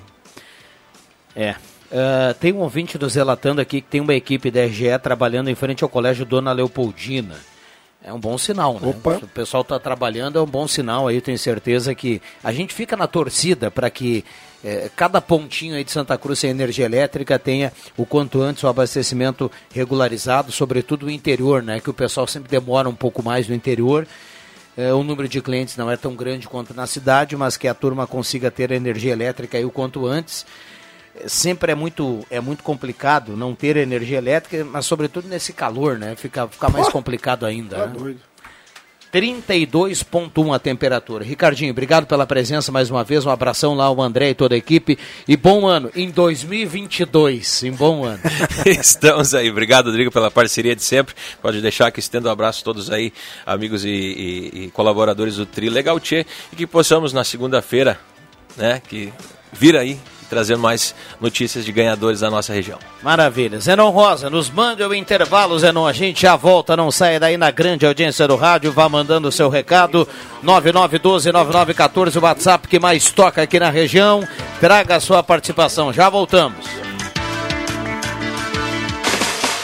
É, 1.36 1.56
Uh, 1.89 2.36
tem 2.36 2.54
um 2.54 2.60
ouvinte 2.60 3.00
nos 3.00 3.16
relatando 3.16 3.60
aqui 3.60 3.82
que 3.82 3.88
tem 3.88 4.00
uma 4.00 4.13
equipe 4.13 4.51
da 4.51 4.63
RGE 4.63 5.00
trabalhando 5.01 5.50
em 5.50 5.56
frente 5.56 5.84
ao 5.84 5.89
Colégio 5.89 6.24
Dona 6.24 6.51
Leopoldina. 6.51 7.36
É 8.01 8.13
um 8.13 8.20
bom 8.20 8.38
sinal, 8.38 8.79
né? 8.79 8.88
Opa. 8.88 9.20
o 9.22 9.27
pessoal 9.27 9.62
está 9.62 9.77
trabalhando, 9.77 10.39
é 10.39 10.41
um 10.41 10.46
bom 10.46 10.68
sinal 10.68 11.08
aí, 11.08 11.20
tenho 11.20 11.38
certeza 11.38 11.94
que 11.94 12.22
a 12.41 12.51
gente 12.53 12.74
fica 12.74 12.96
na 12.96 13.08
torcida 13.08 13.70
para 13.70 13.89
que 13.89 14.24
é, 14.63 14.89
cada 14.96 15.20
pontinho 15.20 15.75
aí 15.75 15.84
de 15.84 15.91
Santa 15.91 16.18
Cruz 16.18 16.39
sem 16.39 16.50
energia 16.50 16.86
elétrica 16.86 17.38
tenha 17.38 17.74
o 17.98 18.06
quanto 18.06 18.41
antes 18.41 18.63
o 18.63 18.68
abastecimento 18.68 19.51
regularizado, 19.74 20.51
sobretudo 20.51 21.08
o 21.08 21.12
interior, 21.12 21.62
né? 21.62 21.82
Que 21.82 21.89
o 21.89 21.94
pessoal 21.94 22.25
sempre 22.25 22.50
demora 22.50 22.88
um 22.88 22.96
pouco 22.96 23.22
mais 23.22 23.48
no 23.48 23.56
interior. 23.56 24.08
É, 24.77 24.94
o 24.94 25.03
número 25.03 25.27
de 25.27 25.41
clientes 25.41 25.75
não 25.75 25.91
é 25.91 25.98
tão 25.98 26.15
grande 26.15 26.48
quanto 26.48 26.74
na 26.74 26.88
cidade, 26.88 27.36
mas 27.36 27.58
que 27.58 27.68
a 27.68 27.74
turma 27.74 28.08
consiga 28.08 28.50
ter 28.50 28.72
energia 28.72 29.12
elétrica 29.12 29.58
aí 29.58 29.65
o 29.65 29.72
quanto 29.72 30.08
antes 30.08 30.46
sempre 31.28 31.72
é 31.72 31.76
muito, 31.76 32.26
é 32.30 32.40
muito 32.40 32.64
complicado 32.64 33.36
não 33.36 33.56
ter 33.56 33.78
energia 33.78 34.18
elétrica, 34.18 34.66
mas 34.66 34.86
sobretudo 34.86 35.28
nesse 35.28 35.54
calor, 35.54 35.98
né? 35.98 36.16
Fica, 36.16 36.48
fica 36.48 36.70
mais 36.70 36.90
complicado 36.90 37.46
ainda. 37.46 37.76
Tá 37.78 37.88
né? 37.88 37.94
doido. 37.98 38.30
32,1 39.14 40.56
a 40.56 40.60
temperatura. 40.60 41.24
Ricardinho, 41.24 41.72
obrigado 41.72 42.06
pela 42.06 42.28
presença 42.28 42.72
mais 42.72 42.92
uma 42.92 43.04
vez. 43.04 43.26
Um 43.26 43.30
abração 43.30 43.74
lá 43.74 43.86
ao 43.86 44.00
André 44.02 44.30
e 44.30 44.36
toda 44.36 44.54
a 44.54 44.58
equipe. 44.58 44.98
E 45.28 45.36
bom 45.36 45.66
ano 45.66 45.92
em 45.96 46.12
2022. 46.12 47.64
Em 47.64 47.72
bom 47.72 48.04
ano. 48.04 48.20
Estamos 48.66 49.34
aí. 49.34 49.50
Obrigado, 49.50 49.88
Rodrigo, 49.88 50.12
pela 50.12 50.30
parceria 50.30 50.76
de 50.76 50.84
sempre. 50.84 51.16
Pode 51.42 51.62
deixar 51.62 51.92
que 51.92 52.00
estendo 52.00 52.30
um 52.30 52.32
abraço 52.32 52.62
a 52.62 52.64
todos 52.64 52.92
aí, 52.92 53.12
amigos 53.46 53.84
e, 53.84 53.90
e, 53.90 54.52
e 54.66 54.72
colaboradores 54.72 55.38
do 55.38 55.46
Tri 55.46 55.70
Legal 55.70 56.00
Tchê. 56.00 56.26
E 56.54 56.56
que 56.56 56.68
possamos 56.68 57.12
na 57.12 57.24
segunda-feira, 57.24 58.00
né, 58.56 58.82
que 58.88 59.12
vir 59.52 59.76
aí 59.76 60.00
trazendo 60.30 60.60
mais 60.60 60.94
notícias 61.20 61.66
de 61.66 61.72
ganhadores 61.72 62.20
da 62.20 62.30
nossa 62.30 62.54
região. 62.54 62.78
Maravilha. 63.02 63.60
Zenon 63.60 63.90
Rosa, 63.90 64.30
nos 64.30 64.50
mande 64.50 64.84
o 64.84 64.94
intervalo, 64.94 65.58
Zenon. 65.58 65.88
A 65.88 65.94
gente 65.94 66.22
já 66.22 66.36
volta, 66.36 66.78
não 66.78 66.92
saia 66.92 67.20
daí 67.20 67.38
na 67.38 67.52
grande 67.52 67.86
audiência 67.86 68.28
do 68.28 68.36
rádio. 68.36 68.72
Vá 68.72 68.88
mandando 68.88 69.28
o 69.28 69.32
seu 69.32 69.50
recado. 69.50 70.08
9912-9914, 70.44 72.16
o 72.18 72.24
WhatsApp 72.24 72.68
que 72.68 72.80
mais 72.80 73.12
toca 73.12 73.42
aqui 73.42 73.60
na 73.60 73.70
região. 73.70 74.28
Traga 74.60 74.96
a 74.96 75.00
sua 75.00 75.24
participação. 75.24 75.92
Já 75.92 76.10
voltamos. 76.10 76.88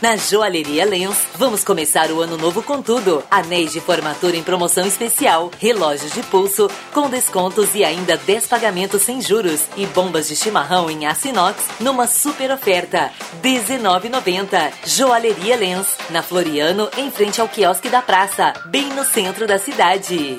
Na 0.00 0.14
Joalheria 0.16 0.84
Lens, 0.84 1.26
vamos 1.34 1.64
começar 1.64 2.12
o 2.12 2.20
ano 2.20 2.36
novo 2.36 2.62
com 2.62 2.80
tudo. 2.80 3.24
Anéis 3.28 3.72
de 3.72 3.80
formatura 3.80 4.36
em 4.36 4.44
promoção 4.44 4.86
especial, 4.86 5.50
relógios 5.58 6.12
de 6.12 6.22
pulso 6.22 6.70
com 6.92 7.10
descontos 7.10 7.74
e 7.74 7.84
ainda 7.84 8.16
10 8.16 8.46
pagamentos 8.46 9.02
sem 9.02 9.20
juros 9.20 9.62
e 9.76 9.86
bombas 9.86 10.28
de 10.28 10.36
chimarrão 10.36 10.88
em 10.88 11.04
aço 11.04 11.26
inox 11.26 11.64
numa 11.80 12.06
super 12.06 12.52
oferta. 12.52 13.10
19,90. 13.42 14.72
Joalheria 14.86 15.56
Lens, 15.56 15.88
na 16.10 16.22
Floriano, 16.22 16.88
em 16.96 17.10
frente 17.10 17.40
ao 17.40 17.48
quiosque 17.48 17.88
da 17.88 18.00
praça, 18.00 18.52
bem 18.66 18.86
no 18.90 19.04
centro 19.04 19.48
da 19.48 19.58
cidade. 19.58 20.38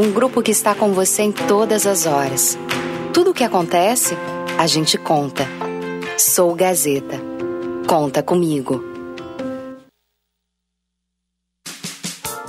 um 0.00 0.12
grupo 0.12 0.40
que 0.40 0.50
está 0.50 0.74
com 0.74 0.94
você 0.94 1.22
em 1.22 1.30
todas 1.30 1.86
as 1.86 2.06
horas. 2.06 2.58
Tudo 3.12 3.32
o 3.32 3.34
que 3.34 3.44
acontece, 3.44 4.16
a 4.56 4.66
gente 4.66 4.96
conta. 4.96 5.46
Sou 6.16 6.54
Gazeta. 6.54 7.20
Conta 7.86 8.22
comigo. 8.22 8.82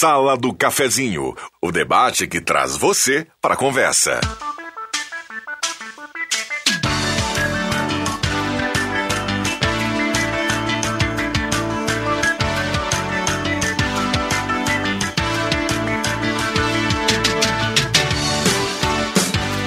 Sala 0.00 0.34
do 0.34 0.54
Cafezinho, 0.54 1.36
o 1.60 1.70
debate 1.70 2.26
que 2.26 2.40
traz 2.40 2.74
você 2.74 3.26
para 3.38 3.52
a 3.52 3.56
conversa. 3.56 4.18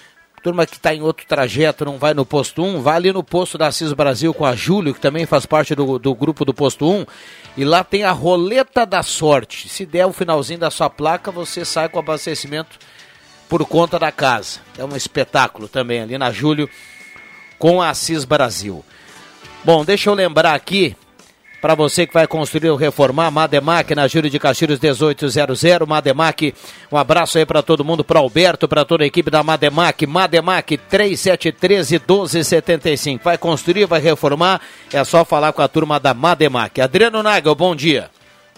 Turma 0.45 0.65
que 0.65 0.77
está 0.77 0.95
em 0.95 1.03
outro 1.03 1.27
trajeto, 1.27 1.85
não 1.85 1.99
vai 1.99 2.15
no 2.15 2.25
Posto 2.25 2.63
1, 2.63 2.81
vai 2.81 2.95
ali 2.95 3.13
no 3.13 3.25
posto 3.25 3.59
da 3.59 3.67
Assis 3.67 3.93
Brasil 3.93 4.33
com 4.33 4.47
a 4.47 4.55
Júlio, 4.55 4.95
que 4.95 5.01
também 5.01 5.27
faz 5.27 5.45
parte 5.45 5.75
do, 5.75 5.99
do 5.99 6.15
grupo 6.15 6.45
do 6.45 6.55
Posto 6.55 6.89
1. 6.89 7.05
E 7.57 7.65
lá 7.65 7.83
tem 7.83 8.05
a 8.05 8.13
roleta 8.13 8.87
da 8.87 9.03
sorte. 9.03 9.69
Se 9.69 9.85
der 9.85 10.07
o 10.07 10.13
finalzinho 10.13 10.61
da 10.61 10.71
sua 10.71 10.89
placa, 10.89 11.33
você 11.33 11.65
sai 11.65 11.89
com 11.89 11.99
abastecimento 11.99 12.79
por 13.49 13.65
conta 13.67 13.99
da 13.99 14.13
casa. 14.13 14.61
É 14.79 14.85
um 14.85 14.97
espetáculo 14.97 15.69
também 15.69 16.01
ali 16.01 16.19
na 16.19 16.31
Júlio 16.31 16.69
com 17.59 17.81
a 17.81 17.91
Assis 17.91 18.25
Brasil. 18.25 18.85
Bom, 19.65 19.85
deixa 19.85 20.11
eu 20.11 20.15
lembrar 20.15 20.55
aqui 20.55 20.97
para 21.61 21.75
você 21.75 22.07
que 22.07 22.15
vai 22.15 22.27
construir 22.27 22.71
ou 22.71 22.77
reformar, 22.77 23.31
Mademac 23.31 23.93
na 23.95 24.07
Júlio 24.07 24.31
de 24.31 24.39
Castilhos 24.39 24.79
1800, 24.79 25.89
Mademac. 25.89 26.55
Um 26.93 26.97
abraço 26.97 27.39
aí 27.39 27.47
para 27.47 27.63
todo 27.63 27.85
mundo, 27.85 28.05
para 28.05 28.21
Alberto, 28.21 28.69
para 28.69 28.85
toda 28.85 29.03
a 29.03 29.07
equipe 29.07 29.31
da 29.31 29.43
Mademac, 29.43 30.07
Mademac 30.07 30.77
3713 30.77 31.99
1275. 31.99 33.25
Vai 33.25 33.37
construir, 33.39 33.87
vai 33.87 34.01
reformar, 34.01 34.61
é 34.93 35.03
só 35.03 35.25
falar 35.25 35.53
com 35.53 35.63
a 35.63 35.69
turma 35.69 35.99
da 35.99 36.15
Mademac. 36.15 36.81
Adriano 36.81 37.23
Nagel, 37.23 37.55
bom 37.55 37.75
dia. 37.75 38.11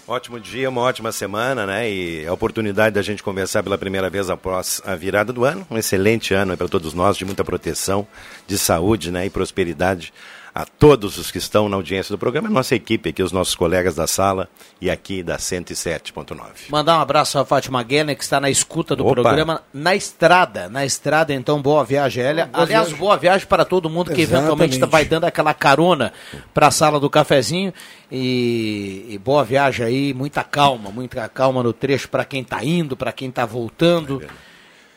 Ótimo 0.09 0.41
dia, 0.41 0.71
uma 0.71 0.81
ótima 0.81 1.13
semana, 1.13 1.67
né? 1.67 1.91
E 1.91 2.27
a 2.27 2.33
oportunidade 2.33 2.95
da 2.95 3.03
gente 3.03 3.23
conversar 3.23 3.63
pela 3.63 3.77
primeira 3.77 4.09
vez 4.09 4.31
após 4.31 4.81
a 4.87 4.95
virada 4.95 5.35
do 5.35 5.45
ano. 5.45 5.67
Um 5.71 5.77
excelente 5.77 6.33
ano 6.33 6.57
para 6.57 6.67
todos 6.67 6.95
nós, 6.95 7.15
de 7.15 7.27
muita 7.27 7.45
proteção, 7.45 8.07
de 8.47 8.57
saúde 8.57 9.11
né? 9.11 9.27
e 9.27 9.31
prosperidade 9.31 10.11
a 10.55 10.65
todos 10.65 11.19
os 11.19 11.31
que 11.31 11.39
estão 11.39 11.69
na 11.69 11.77
audiência 11.77 12.13
do 12.13 12.19
programa, 12.19 12.49
a 12.49 12.51
nossa 12.51 12.75
equipe 12.75 13.11
aqui, 13.11 13.23
os 13.23 13.33
nossos 13.33 13.55
colegas 13.55 13.95
da 13.95 14.07
sala 14.07 14.49
e 14.81 14.91
aqui 14.91 15.23
da 15.23 15.37
107.9. 15.37 16.39
Mandar 16.71 16.99
um 16.99 17.01
abraço 17.01 17.39
à 17.39 17.45
Fátima 17.45 17.83
Guerra, 17.83 18.15
que 18.15 18.23
está 18.23 18.41
na 18.41 18.51
escuta 18.51 18.97
do 18.97 19.05
Opa. 19.05 19.23
programa, 19.23 19.63
na 19.73 19.95
estrada, 19.95 20.69
na 20.69 20.85
estrada, 20.85 21.33
então 21.33 21.61
boa 21.61 21.85
viagem, 21.85 22.25
Elia. 22.25 22.47
Boa 22.47 22.65
Aliás, 22.65 22.87
viagem. 22.87 23.01
boa 23.01 23.17
viagem 23.17 23.47
para 23.47 23.65
todo 23.65 23.89
mundo 23.89 24.13
que 24.13 24.21
Exatamente. 24.21 24.53
eventualmente 24.53 24.91
vai 24.91 25.05
dando 25.05 25.25
aquela 25.25 25.55
carona 25.55 26.13
para 26.53 26.69
a 26.69 26.71
sala 26.71 26.99
do 26.99 27.09
cafezinho 27.09 27.73
e, 28.11 29.07
e, 29.11 29.19
boa 29.19 29.45
viagem 29.45 29.87
aí, 29.87 30.15
muita 30.15 30.43
calma, 30.43 30.91
muita 30.91 31.29
calma 31.29 31.63
no 31.63 31.73
trecho 31.73 32.09
para 32.09 32.25
quem 32.25 32.43
está 32.43 32.65
indo, 32.65 32.97
para 32.97 33.13
quem 33.13 33.29
está 33.29 33.45
voltando. 33.45 34.23
É 34.23 34.49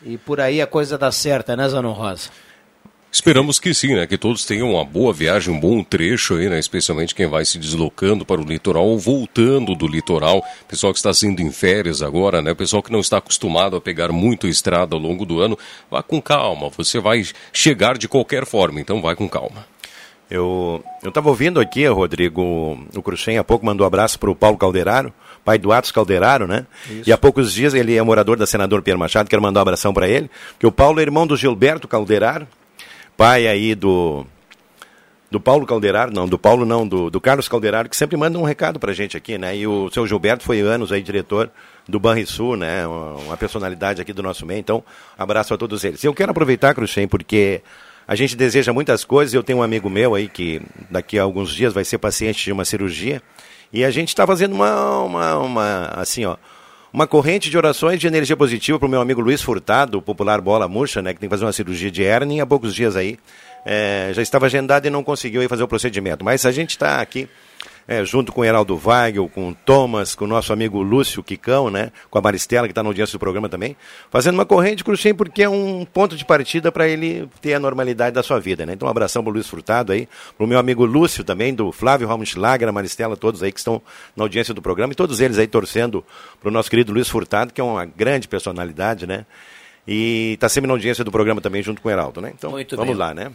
e 0.04 0.18
por 0.18 0.40
aí 0.40 0.60
a 0.60 0.66
coisa 0.66 0.98
dá 0.98 1.10
certa, 1.12 1.56
né, 1.56 1.68
Zanon 1.68 1.92
Rosa? 1.92 2.30
Esperamos 3.12 3.60
que 3.60 3.74
sim, 3.74 3.94
né? 3.94 4.06
Que 4.06 4.16
todos 4.16 4.46
tenham 4.46 4.70
uma 4.70 4.86
boa 4.86 5.12
viagem, 5.12 5.54
um 5.54 5.60
bom 5.60 5.84
trecho 5.84 6.36
aí, 6.36 6.48
né? 6.48 6.58
Especialmente 6.58 7.14
quem 7.14 7.26
vai 7.26 7.44
se 7.44 7.58
deslocando 7.58 8.24
para 8.24 8.40
o 8.40 8.44
litoral 8.44 8.86
ou 8.86 8.98
voltando 8.98 9.74
do 9.74 9.86
litoral. 9.86 10.42
Pessoal 10.66 10.94
que 10.94 10.98
está 10.98 11.12
sendo 11.12 11.42
em 11.42 11.52
férias 11.52 12.00
agora, 12.00 12.40
né? 12.40 12.54
Pessoal 12.54 12.82
que 12.82 12.90
não 12.90 13.00
está 13.00 13.18
acostumado 13.18 13.76
a 13.76 13.82
pegar 13.82 14.10
muito 14.12 14.48
estrada 14.48 14.96
ao 14.96 15.00
longo 15.00 15.26
do 15.26 15.40
ano. 15.40 15.58
Vá 15.90 16.02
com 16.02 16.22
calma, 16.22 16.70
você 16.70 16.98
vai 16.98 17.22
chegar 17.52 17.98
de 17.98 18.08
qualquer 18.08 18.46
forma, 18.46 18.80
então 18.80 19.02
vai 19.02 19.14
com 19.14 19.28
calma. 19.28 19.66
Eu 20.30 20.82
eu 21.02 21.10
estava 21.10 21.28
ouvindo 21.28 21.60
aqui, 21.60 21.86
Rodrigo, 21.86 22.42
o 22.96 23.02
Cruxem 23.02 23.36
há 23.36 23.44
pouco 23.44 23.66
mandou 23.66 23.84
um 23.84 23.88
abraço 23.88 24.18
para 24.18 24.30
o 24.30 24.34
Paulo 24.34 24.56
Calderaro, 24.56 25.12
pai 25.44 25.58
do 25.58 25.70
Atos 25.70 25.92
Calderaro, 25.92 26.46
né? 26.46 26.66
Isso. 26.88 27.10
E 27.10 27.12
há 27.12 27.18
poucos 27.18 27.52
dias 27.52 27.74
ele 27.74 27.94
é 27.94 28.02
morador 28.02 28.38
da 28.38 28.46
senador 28.46 28.80
Pierre 28.80 28.98
Machado, 28.98 29.28
quero 29.28 29.42
mandar 29.42 29.60
um 29.60 29.62
abração 29.62 29.92
para 29.92 30.08
ele, 30.08 30.30
que 30.58 30.66
o 30.66 30.72
Paulo 30.72 30.98
é 30.98 31.02
irmão 31.02 31.26
do 31.26 31.36
Gilberto 31.36 31.86
Calderaro, 31.86 32.48
pai 33.16 33.46
aí 33.46 33.74
do 33.74 34.26
do 35.32 35.40
Paulo 35.40 35.64
Calderaro, 35.64 36.12
não, 36.12 36.28
do 36.28 36.38
Paulo 36.38 36.66
não, 36.66 36.86
do, 36.86 37.08
do 37.08 37.18
Carlos 37.18 37.48
Calderaro, 37.48 37.88
que 37.88 37.96
sempre 37.96 38.18
manda 38.18 38.38
um 38.38 38.42
recado 38.42 38.78
pra 38.78 38.92
gente 38.92 39.16
aqui, 39.16 39.38
né? 39.38 39.56
E 39.56 39.66
o 39.66 39.90
seu 39.90 40.06
Gilberto 40.06 40.44
foi 40.44 40.60
anos 40.60 40.92
aí 40.92 41.02
diretor 41.02 41.50
do 41.88 41.98
Banrisul, 41.98 42.54
né? 42.54 42.86
Uma, 42.86 43.34
personalidade 43.38 44.02
aqui 44.02 44.12
do 44.12 44.22
nosso 44.22 44.44
meio. 44.44 44.60
Então, 44.60 44.84
abraço 45.16 45.54
a 45.54 45.56
todos 45.56 45.84
eles. 45.84 46.04
Eu 46.04 46.12
quero 46.12 46.30
aproveitar, 46.32 46.74
Cruxem, 46.74 47.08
porque 47.08 47.62
a 48.06 48.14
gente 48.14 48.36
deseja 48.36 48.74
muitas 48.74 49.04
coisas. 49.04 49.32
Eu 49.32 49.42
tenho 49.42 49.60
um 49.60 49.62
amigo 49.62 49.88
meu 49.88 50.14
aí 50.14 50.28
que 50.28 50.60
daqui 50.90 51.18
a 51.18 51.22
alguns 51.22 51.54
dias 51.54 51.72
vai 51.72 51.82
ser 51.82 51.96
paciente 51.96 52.44
de 52.44 52.52
uma 52.52 52.66
cirurgia. 52.66 53.22
E 53.72 53.86
a 53.86 53.90
gente 53.90 54.08
está 54.08 54.26
fazendo 54.26 54.54
uma, 54.54 55.02
uma, 55.02 55.38
uma, 55.38 55.86
assim, 55.96 56.26
ó, 56.26 56.36
uma 56.92 57.06
corrente 57.06 57.48
de 57.48 57.56
orações 57.56 57.98
de 57.98 58.06
energia 58.06 58.36
positiva 58.36 58.78
para 58.78 58.86
o 58.86 58.90
meu 58.90 59.00
amigo 59.00 59.20
Luiz 59.20 59.40
Furtado, 59.40 60.02
popular 60.02 60.40
Bola 60.40 60.68
Murcha, 60.68 61.00
né, 61.00 61.14
que 61.14 61.20
tem 61.20 61.28
que 61.28 61.32
fazer 61.32 61.44
uma 61.44 61.52
cirurgia 61.52 61.90
de 61.90 62.02
hernia 62.02 62.42
há 62.42 62.46
poucos 62.46 62.74
dias 62.74 62.96
aí. 62.96 63.18
É, 63.64 64.10
já 64.12 64.20
estava 64.20 64.46
agendado 64.46 64.86
e 64.86 64.90
não 64.90 65.02
conseguiu 65.02 65.48
fazer 65.48 65.62
o 65.62 65.68
procedimento. 65.68 66.24
Mas 66.24 66.44
a 66.44 66.50
gente 66.50 66.70
está 66.70 67.00
aqui 67.00 67.28
é, 67.86 68.04
junto 68.04 68.32
com 68.32 68.40
o 68.40 68.44
Heraldo 68.44 68.80
Weigel, 68.84 69.28
com 69.28 69.50
o 69.50 69.54
Thomas, 69.54 70.14
com 70.14 70.24
o 70.24 70.28
nosso 70.28 70.52
amigo 70.52 70.82
Lúcio 70.82 71.22
Quicão, 71.22 71.70
né, 71.70 71.92
com 72.10 72.18
a 72.18 72.20
Maristela, 72.20 72.66
que 72.66 72.72
está 72.72 72.82
na 72.82 72.88
audiência 72.88 73.16
do 73.16 73.20
programa 73.20 73.48
também, 73.48 73.76
fazendo 74.10 74.34
uma 74.34 74.46
corrente 74.46 74.84
Cruxem, 74.84 75.14
porque 75.14 75.42
é 75.42 75.48
um 75.48 75.84
ponto 75.84 76.16
de 76.16 76.24
partida 76.24 76.70
para 76.70 76.88
ele 76.88 77.28
ter 77.40 77.54
a 77.54 77.60
normalidade 77.60 78.14
da 78.14 78.22
sua 78.22 78.38
vida. 78.38 78.64
Né? 78.64 78.74
Então, 78.74 78.86
um 78.86 78.90
abração 78.90 79.22
para 79.22 79.30
o 79.30 79.34
Luiz 79.34 79.46
Furtado 79.46 79.92
aí, 79.92 80.08
para 80.36 80.44
o 80.44 80.48
meu 80.48 80.58
amigo 80.58 80.84
Lúcio 80.84 81.24
também, 81.24 81.54
do 81.54 81.72
Flávio 81.72 82.06
Raumenschlager, 82.06 82.68
a 82.68 82.72
Maristela, 82.72 83.16
todos 83.16 83.42
aí 83.42 83.52
que 83.52 83.58
estão 83.58 83.80
na 84.16 84.24
audiência 84.24 84.54
do 84.54 84.62
programa, 84.62 84.92
e 84.92 84.96
todos 84.96 85.20
eles 85.20 85.38
aí 85.38 85.46
torcendo 85.46 86.04
para 86.40 86.48
o 86.48 86.52
nosso 86.52 86.70
querido 86.70 86.92
Luiz 86.92 87.08
Furtado, 87.08 87.52
que 87.52 87.60
é 87.60 87.64
uma 87.64 87.84
grande 87.84 88.28
personalidade, 88.28 89.06
né? 89.06 89.26
E 89.86 90.32
está 90.34 90.48
sempre 90.48 90.68
na 90.68 90.74
audiência 90.74 91.04
do 91.04 91.10
programa 91.10 91.40
também, 91.40 91.62
junto 91.62 91.82
com 91.82 91.88
o 91.88 91.90
Heraldo, 91.90 92.20
né? 92.20 92.32
Então, 92.36 92.52
Muito 92.52 92.76
vamos 92.76 92.92
bem. 92.92 92.98
lá, 92.98 93.12
né? 93.12 93.32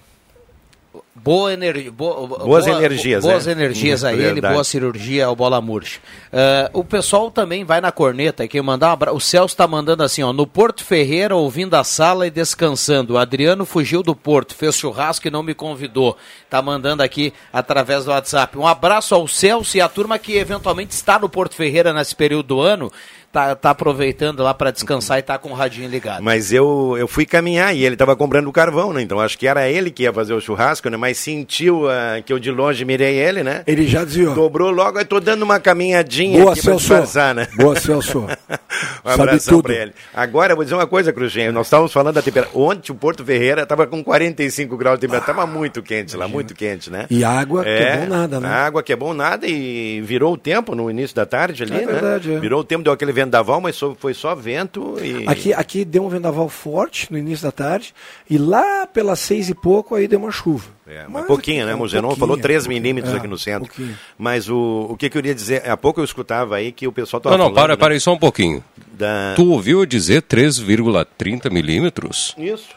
Boa 1.23 1.51
energia, 1.51 1.91
boa, 1.91 2.27
boas 2.27 2.65
boa, 2.65 2.77
energias, 2.77 3.23
boas 3.23 3.45
né? 3.45 3.51
energias 3.51 4.03
a 4.03 4.13
ele, 4.15 4.39
boa 4.39 4.63
cirurgia 4.63 5.25
ao 5.25 5.35
Bola 5.35 5.59
Murcha. 5.59 5.99
Uh, 6.31 6.79
o 6.79 6.83
pessoal 6.83 7.31
também 7.31 7.63
vai 7.63 7.81
na 7.81 7.91
corneta, 7.91 8.47
quem 8.47 8.61
mandar 8.61 8.89
um 8.89 8.91
abra... 8.91 9.13
o 9.13 9.19
Celso 9.19 9.53
está 9.53 9.67
mandando 9.67 10.03
assim, 10.03 10.21
ó, 10.21 10.31
no 10.31 10.45
Porto 10.45 10.83
Ferreira, 10.83 11.35
ouvindo 11.35 11.73
a 11.75 11.83
sala 11.83 12.27
e 12.27 12.29
descansando. 12.29 13.13
O 13.13 13.17
Adriano 13.17 13.65
fugiu 13.65 14.03
do 14.03 14.15
Porto, 14.15 14.55
fez 14.55 14.75
churrasco 14.75 15.27
e 15.27 15.31
não 15.31 15.41
me 15.41 15.53
convidou. 15.53 16.15
Tá 16.49 16.61
mandando 16.61 17.01
aqui 17.01 17.33
através 17.51 18.05
do 18.05 18.11
WhatsApp. 18.11 18.57
Um 18.57 18.67
abraço 18.67 19.15
ao 19.15 19.27
Celso 19.27 19.75
e 19.77 19.81
à 19.81 19.89
turma 19.89 20.19
que 20.19 20.37
eventualmente 20.37 20.93
está 20.93 21.17
no 21.17 21.27
Porto 21.27 21.55
Ferreira 21.55 21.93
nesse 21.93 22.15
período 22.15 22.47
do 22.47 22.61
ano 22.61 22.91
tá, 23.37 23.55
tá 23.55 23.69
aproveitando 23.69 24.41
lá 24.41 24.51
para 24.53 24.71
descansar 24.71 25.19
e 25.19 25.21
tá 25.21 25.37
com 25.37 25.49
o 25.49 25.53
radinho 25.53 25.87
ligado. 25.87 26.23
Mas 26.23 26.51
eu, 26.51 26.95
eu 26.97 27.07
fui 27.07 27.23
caminhar 27.23 27.75
e 27.75 27.85
ele 27.85 27.95
tava 27.95 28.15
comprando 28.15 28.47
o 28.47 28.51
carvão, 28.51 28.91
né? 28.91 29.03
Então 29.03 29.19
acho 29.19 29.37
que 29.37 29.47
era 29.47 29.69
ele 29.69 29.91
que 29.91 30.03
ia 30.03 30.13
fazer 30.13 30.33
o 30.33 30.41
churrasco, 30.41 30.89
né? 30.89 30.97
Mas 30.97 31.06
sentiu 31.13 31.85
uh, 31.85 32.21
que 32.25 32.31
eu 32.31 32.39
de 32.39 32.51
longe 32.51 32.83
mirei 32.85 33.15
ele, 33.15 33.43
né? 33.43 33.63
Ele 33.67 33.87
já 33.87 34.03
desviou. 34.03 34.33
Dobrou 34.33 34.71
logo, 34.71 34.99
eu 34.99 35.05
tô 35.05 35.19
dando 35.19 35.43
uma 35.43 35.59
caminhadinha 35.59 36.39
Boa, 36.39 36.53
aqui 36.53 36.61
Celso. 36.61 36.87
pra 36.87 36.97
disfarçar, 36.97 37.35
né? 37.35 37.47
Boa, 37.55 37.79
Celso. 37.79 38.27
um 39.05 39.09
abração 39.09 39.61
pra 39.61 39.73
ele. 39.73 39.93
Agora, 40.13 40.55
vou 40.55 40.63
dizer 40.63 40.75
uma 40.75 40.87
coisa, 40.87 41.13
Cruzinho. 41.13 41.51
Nós 41.51 41.67
estávamos 41.67 41.91
falando 41.93 42.15
da 42.15 42.21
temperatura. 42.21 42.57
Ontem 42.57 42.91
o 42.91 42.95
Porto 42.95 43.23
Ferreira 43.23 43.65
tava 43.65 43.87
com 43.87 44.03
45 44.03 44.77
graus 44.77 44.97
de 44.97 45.01
temperatura. 45.01 45.35
Tava 45.35 45.47
muito 45.47 45.81
quente 45.81 46.15
lá, 46.15 46.27
muito 46.27 46.53
quente, 46.53 46.89
né? 46.89 47.05
E 47.09 47.23
água 47.23 47.67
é, 47.67 47.77
que 47.77 47.83
é 47.83 47.97
bom 47.97 48.07
nada, 48.07 48.39
né? 48.39 48.47
Água 48.47 48.83
que 48.83 48.93
é 48.93 48.95
bom 48.95 49.13
nada 49.13 49.47
e 49.47 50.01
virou 50.01 50.33
o 50.33 50.37
tempo 50.37 50.75
no 50.75 50.89
início 50.89 51.15
da 51.15 51.25
tarde 51.25 51.63
ali, 51.63 51.73
é 51.73 51.85
né? 51.85 51.85
Verdade, 51.85 52.33
é. 52.33 52.39
Virou 52.39 52.61
o 52.61 52.63
tempo, 52.63 52.83
deu 52.83 52.93
aquele 52.93 53.11
vendaval, 53.11 53.59
mas 53.61 53.79
foi 53.97 54.13
só 54.13 54.35
vento 54.35 54.97
e... 55.01 55.27
Aqui, 55.27 55.53
aqui 55.53 55.85
deu 55.85 56.05
um 56.05 56.09
vendaval 56.09 56.49
forte 56.49 57.11
no 57.11 57.17
início 57.17 57.45
da 57.45 57.51
tarde 57.51 57.93
e 58.29 58.37
lá 58.37 58.85
pelas 58.87 59.19
seis 59.19 59.49
e 59.49 59.55
pouco 59.55 59.95
aí 59.95 60.07
deu 60.07 60.19
uma 60.19 60.31
chuva. 60.31 60.76
É, 60.89 61.05
mas 61.09 61.25
pouquinho, 61.25 61.65
né? 61.65 61.75
O 61.75 61.87
Zenon 61.87 62.15
falou 62.15 62.37
3 62.37 62.65
milímetros 62.65 63.13
é, 63.13 63.17
aqui 63.17 63.27
no 63.27 63.37
centro. 63.37 63.69
Um 63.77 63.93
mas 64.17 64.49
o, 64.49 64.87
o 64.89 64.95
que, 64.97 65.09
que 65.09 65.17
eu 65.17 65.21
queria 65.21 65.35
dizer, 65.35 65.69
há 65.69 65.75
pouco 65.75 65.99
eu 65.99 66.05
escutava 66.05 66.55
aí 66.55 66.71
que 66.71 66.87
o 66.87 66.91
pessoal 66.91 67.19
estava 67.19 67.37
Não, 67.37 67.45
não, 67.45 67.53
para, 67.53 67.73
né? 67.73 67.75
para 67.75 67.93
aí 67.93 67.99
só 67.99 68.13
um 68.13 68.17
pouquinho. 68.17 68.63
Da... 68.93 69.33
Tu 69.35 69.45
ouviu 69.45 69.85
dizer 69.85 70.21
3,30 70.21 71.51
milímetros? 71.51 72.33
Isso. 72.37 72.69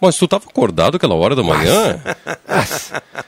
Mas 0.00 0.16
tu 0.16 0.24
estava 0.24 0.44
acordado 0.48 0.96
aquela 0.96 1.14
hora 1.14 1.36
da 1.36 1.42
manhã? 1.42 2.00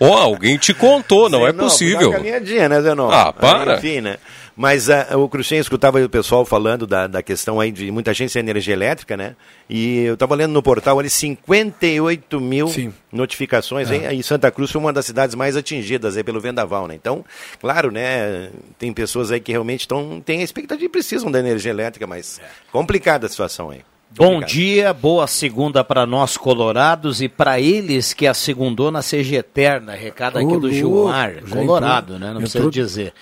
Ó, 0.01 0.09
oh, 0.09 0.14
alguém 0.14 0.57
te 0.57 0.73
contou, 0.73 1.29
não 1.29 1.47
é 1.47 1.53
possível. 1.53 2.09
Uma 2.09 2.16
caminhadinha, 2.16 2.68
né, 2.68 2.81
Zenon? 2.81 3.11
Ah, 3.11 3.31
para. 3.31 3.77
Enfim, 3.77 4.01
né? 4.01 4.16
Mas 4.56 4.88
uh, 4.88 5.18
o 5.18 5.28
Cruxem 5.28 5.58
escutava 5.58 6.02
o 6.02 6.08
pessoal 6.08 6.44
falando 6.44 6.86
da, 6.86 7.06
da 7.06 7.22
questão 7.22 7.58
aí 7.58 7.72
de 7.72 7.90
muita 7.90 8.12
gente 8.12 8.32
sem 8.32 8.40
energia 8.40 8.74
elétrica, 8.74 9.16
né? 9.16 9.34
E 9.68 10.00
eu 10.00 10.14
estava 10.14 10.34
lendo 10.34 10.52
no 10.52 10.62
portal 10.62 10.98
ali 10.98 11.08
58 11.08 12.40
mil 12.40 12.68
Sim. 12.68 12.92
notificações. 13.10 13.90
É. 13.90 14.08
Aí, 14.08 14.18
e 14.18 14.22
Santa 14.22 14.50
Cruz 14.50 14.70
foi 14.70 14.80
uma 14.80 14.92
das 14.92 15.06
cidades 15.06 15.34
mais 15.34 15.56
atingidas 15.56 16.16
aí 16.16 16.24
pelo 16.24 16.40
vendaval, 16.40 16.86
né? 16.86 16.94
Então, 16.94 17.24
claro, 17.60 17.90
né? 17.90 18.50
Tem 18.78 18.92
pessoas 18.92 19.30
aí 19.30 19.40
que 19.40 19.52
realmente 19.52 19.80
estão, 19.80 20.20
têm 20.20 20.40
a 20.40 20.44
expectativa 20.44 20.84
e 20.84 20.88
precisam 20.88 21.30
da 21.30 21.38
energia 21.38 21.70
elétrica, 21.70 22.06
mas 22.06 22.38
é. 22.38 22.44
complicada 22.70 23.26
a 23.26 23.28
situação 23.28 23.70
aí. 23.70 23.80
Bom 24.14 24.35
Obrigado. 24.35 24.51
dia, 24.51 24.92
boa 24.92 25.27
segunda 25.27 25.83
para 25.83 26.05
nós 26.05 26.37
colorados 26.37 27.22
e 27.22 27.31
para 27.31 27.59
eles 27.59 28.12
que 28.12 28.27
a 28.27 28.35
segundona 28.35 29.01
seja 29.01 29.37
eterna. 29.37 29.94
Recado 29.94 30.38
aqui 30.38 30.55
do 30.59 30.70
Gilmar, 30.70 31.37
colorado, 31.48 32.16
entrou, 32.16 32.29
né? 32.29 32.35
Não 32.35 32.40
precisa 32.42 32.70
dizer. 32.70 33.14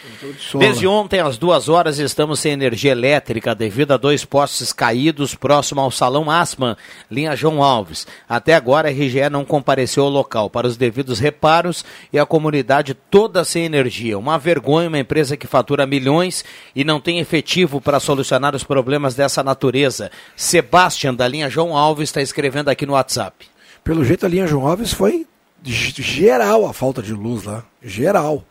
Desde 0.59 0.89
ontem, 0.89 1.21
às 1.21 1.39
duas 1.39 1.69
horas, 1.69 2.01
estamos 2.01 2.41
sem 2.41 2.53
energia 2.53 2.91
elétrica 2.91 3.55
devido 3.55 3.93
a 3.93 3.97
dois 3.97 4.25
postes 4.25 4.73
caídos 4.73 5.33
próximo 5.33 5.81
ao 5.81 5.93
Salão 5.93 6.29
Asman, 6.29 6.77
linha 7.09 7.37
João 7.37 7.63
Alves. 7.63 8.05
Até 8.29 8.55
agora, 8.55 8.89
a 8.89 8.93
RGE 8.93 9.31
não 9.31 9.45
compareceu 9.45 10.03
ao 10.03 10.11
local 10.11 10.51
para 10.51 10.67
os 10.67 10.77
devidos 10.77 11.21
reparos 11.21 11.85
e 12.13 12.19
a 12.19 12.27
comunidade 12.27 12.95
toda 12.95 13.45
sem 13.45 13.65
energia. 13.65 14.19
Uma 14.19 14.39
vergonha, 14.39 14.89
uma 14.89 14.99
empresa 14.99 15.37
que 15.37 15.47
fatura 15.47 15.87
milhões 15.87 16.45
e 16.75 16.83
não 16.83 17.01
tem 17.01 17.21
efetivo 17.21 17.81
para 17.81 18.01
solucionar 18.01 18.57
os 18.57 18.65
problemas 18.65 19.15
dessa 19.15 19.45
natureza. 19.45 20.11
Sebastião 20.35 20.80
Sebastian, 20.81 21.15
da 21.15 21.29
linha 21.29 21.51
João 21.51 21.77
Alves, 21.77 22.09
está 22.09 22.23
escrevendo 22.23 22.71
aqui 22.71 22.87
no 22.87 22.95
WhatsApp. 22.95 23.47
Pelo 23.85 24.03
jeito, 24.03 24.25
a 24.25 24.29
linha 24.29 24.47
João 24.47 24.67
Alves 24.67 24.93
foi 24.93 25.27
geral 25.63 26.67
a 26.67 26.73
falta 26.73 27.03
de 27.03 27.13
luz 27.13 27.45
lá. 27.45 27.65
Geral. 27.83 28.43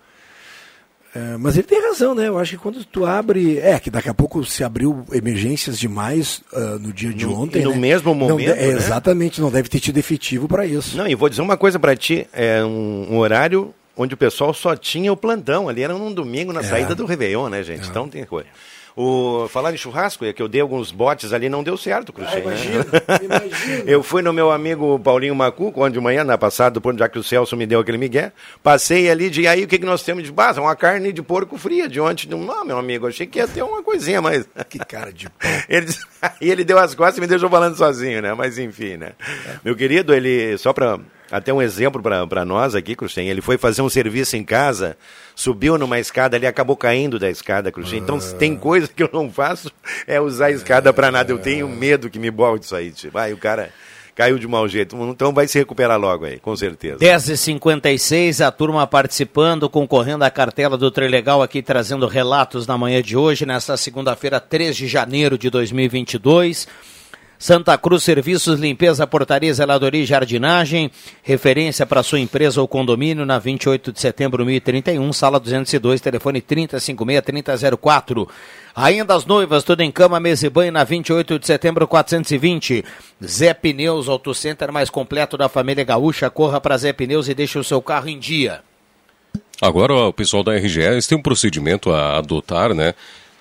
É, 1.15 1.37
mas 1.37 1.57
ele 1.57 1.65
tem 1.65 1.81
razão, 1.81 2.13
né? 2.13 2.27
Eu 2.27 2.37
acho 2.37 2.51
que 2.51 2.57
quando 2.57 2.85
tu 2.85 3.03
abre. 3.03 3.57
É, 3.57 3.79
que 3.79 3.89
daqui 3.89 4.09
a 4.09 4.13
pouco 4.13 4.45
se 4.45 4.63
abriu 4.63 5.03
emergências 5.11 5.79
demais 5.79 6.43
uh, 6.53 6.77
no 6.77 6.93
dia 6.93 7.11
de 7.11 7.25
no, 7.25 7.41
ontem. 7.41 7.63
No 7.63 7.71
né? 7.71 7.77
mesmo 7.77 8.13
momento. 8.13 8.47
Não, 8.47 8.53
é, 8.53 8.67
né? 8.67 8.67
Exatamente, 8.67 9.41
não 9.41 9.49
deve 9.49 9.67
ter 9.67 9.79
tido 9.79 9.97
efetivo 9.97 10.47
para 10.47 10.67
isso. 10.67 10.95
Não, 10.95 11.07
e 11.07 11.15
vou 11.15 11.29
dizer 11.29 11.41
uma 11.41 11.57
coisa 11.57 11.79
para 11.79 11.95
ti: 11.95 12.27
é 12.31 12.63
um, 12.63 13.07
um, 13.09 13.17
horário 13.17 13.73
onde 13.97 14.13
o 14.13 14.17
pessoal 14.17 14.53
só 14.53 14.75
tinha 14.75 15.11
o 15.11 15.17
plantão. 15.17 15.67
Ali 15.67 15.81
era 15.81 15.93
num 15.93 16.13
domingo 16.13 16.53
na 16.53 16.59
é. 16.59 16.63
saída 16.63 16.93
do 16.93 17.07
Réveillon, 17.07 17.49
né, 17.49 17.63
gente? 17.63 17.85
É. 17.85 17.87
Então 17.87 18.07
tem 18.07 18.23
coisa. 18.23 18.49
O, 19.01 19.47
falar 19.47 19.73
em 19.73 19.77
churrasco, 19.77 20.25
é 20.25 20.33
que 20.33 20.41
eu 20.41 20.49
dei 20.49 20.59
alguns 20.59 20.91
botes 20.91 21.31
ali, 21.31 21.47
não 21.47 21.63
deu 21.63 21.77
certo, 21.77 22.11
Cruxem. 22.11 22.35
Ah, 22.35 22.39
imagina, 22.39 22.83
né? 22.83 23.19
imagina. 23.23 23.83
eu 23.89 24.03
fui 24.03 24.21
no 24.21 24.33
meu 24.33 24.51
amigo 24.51 24.99
Paulinho 24.99 25.33
Macuco, 25.33 25.81
onde 25.81 25.93
de 25.93 26.01
manhã, 26.01 26.25
na 26.25 26.37
passada, 26.37 26.81
já 26.97 27.07
que 27.07 27.17
o 27.17 27.23
Celso 27.23 27.55
me 27.55 27.65
deu 27.65 27.79
aquele 27.79 27.97
migué, 27.97 28.33
passei 28.61 29.09
ali 29.09 29.29
de 29.29 29.47
aí, 29.47 29.63
o 29.63 29.69
que, 29.69 29.79
que 29.79 29.85
nós 29.85 30.03
temos 30.03 30.25
de 30.25 30.33
base? 30.33 30.59
Uma 30.59 30.75
carne 30.75 31.13
de 31.13 31.21
porco 31.21 31.57
fria 31.57 31.87
de 31.87 32.01
ontem. 32.01 32.27
Não, 32.27 32.65
meu 32.65 32.77
amigo, 32.77 33.07
achei 33.07 33.25
que 33.25 33.39
ia 33.39 33.47
ter 33.47 33.63
uma 33.63 33.81
coisinha, 33.81 34.21
mas... 34.21 34.45
Que 34.67 34.79
cara 34.79 35.13
de 35.13 35.29
pau. 35.31 35.49
ele, 35.69 35.87
e 36.41 36.51
ele 36.51 36.65
deu 36.65 36.77
as 36.77 36.93
costas 36.93 37.19
e 37.19 37.21
me 37.21 37.27
deixou 37.27 37.49
falando 37.49 37.77
sozinho, 37.77 38.21
né? 38.21 38.33
Mas 38.33 38.59
enfim, 38.59 38.97
né? 38.97 39.13
É. 39.47 39.59
Meu 39.63 39.77
querido, 39.77 40.13
ele, 40.13 40.57
só 40.57 40.73
para 40.73 40.99
até 41.31 41.53
um 41.53 41.61
exemplo 41.61 42.01
para 42.01 42.45
nós 42.45 42.75
aqui, 42.75 42.95
Cruxem, 42.95 43.29
ele 43.29 43.41
foi 43.41 43.57
fazer 43.57 43.81
um 43.81 43.89
serviço 43.89 44.35
em 44.35 44.43
casa 44.43 44.97
subiu 45.39 45.77
numa 45.77 45.97
escada 45.97 46.35
ali, 46.35 46.45
acabou 46.45 46.75
caindo 46.75 47.17
da 47.17 47.29
escada, 47.29 47.71
Cruxinha. 47.71 48.01
Então, 48.01 48.19
se 48.19 48.35
tem 48.35 48.57
coisa 48.57 48.89
que 48.93 49.01
eu 49.01 49.09
não 49.11 49.31
faço, 49.31 49.71
é 50.05 50.19
usar 50.19 50.47
a 50.47 50.51
escada 50.51 50.91
para 50.91 51.09
nada. 51.09 51.31
Eu 51.31 51.39
tenho 51.39 51.67
medo 51.69 52.09
que 52.09 52.19
me 52.19 52.29
bolte 52.29 52.65
isso 52.65 52.75
aí. 52.75 52.91
Tipo, 52.91 53.17
aí 53.17 53.33
o 53.33 53.37
cara 53.37 53.71
caiu 54.13 54.37
de 54.37 54.45
mau 54.45 54.67
jeito. 54.67 54.97
Então 55.09 55.33
vai 55.33 55.47
se 55.47 55.57
recuperar 55.57 55.97
logo 55.97 56.25
aí, 56.25 56.39
com 56.39 56.53
certeza. 56.57 56.97
10h56, 56.97 58.45
a 58.45 58.51
turma 58.51 58.85
participando, 58.85 59.69
concorrendo 59.69 60.25
à 60.25 60.29
cartela 60.29 60.77
do 60.77 60.91
Trilegal 60.91 61.41
aqui, 61.41 61.61
trazendo 61.61 62.05
relatos 62.05 62.67
na 62.67 62.77
manhã 62.77 63.01
de 63.01 63.15
hoje, 63.15 63.45
nesta 63.45 63.77
segunda-feira, 63.77 64.41
3 64.41 64.75
de 64.75 64.87
janeiro 64.87 65.37
de 65.37 65.49
2022. 65.49 66.67
Santa 67.41 67.77
Cruz 67.77 68.03
Serviços, 68.03 68.59
Limpeza, 68.59 69.07
Portaria, 69.07 69.53
Zeladoria 69.53 70.03
e 70.03 70.05
Jardinagem. 70.05 70.91
Referência 71.23 71.85
para 71.85 72.03
sua 72.03 72.19
empresa 72.19 72.59
ou 72.59 72.67
condomínio 72.67 73.25
na 73.25 73.39
28 73.39 73.93
de 73.93 74.01
setembro, 74.01 74.45
1031, 74.45 75.13
sala 75.13 75.39
202, 75.39 76.01
telefone 76.01 76.41
3056-3004. 76.41 78.27
Ainda 78.75 79.15
as 79.15 79.25
noivas, 79.25 79.63
tudo 79.63 79.79
em 79.79 79.89
cama, 79.89 80.19
mesa 80.19 80.47
e 80.47 80.49
banho 80.49 80.73
na 80.73 80.83
28 80.83 81.39
de 81.39 81.47
setembro, 81.47 81.87
420. 81.87 82.83
Zé 83.25 83.53
Pneus, 83.53 84.09
Auto 84.09 84.33
Center 84.33 84.69
mais 84.73 84.89
completo 84.89 85.37
da 85.37 85.47
família 85.47 85.85
gaúcha. 85.85 86.29
Corra 86.29 86.59
para 86.59 86.75
Zé 86.75 86.91
Pneus 86.91 87.29
e 87.29 87.33
deixe 87.33 87.57
o 87.57 87.63
seu 87.63 87.81
carro 87.81 88.09
em 88.09 88.19
dia. 88.19 88.59
Agora, 89.61 89.93
o 89.93 90.13
pessoal 90.13 90.43
da 90.43 90.57
RGE 90.57 91.07
tem 91.07 91.17
um 91.17 91.21
procedimento 91.21 91.89
a 91.89 92.17
adotar, 92.17 92.73
né? 92.73 92.93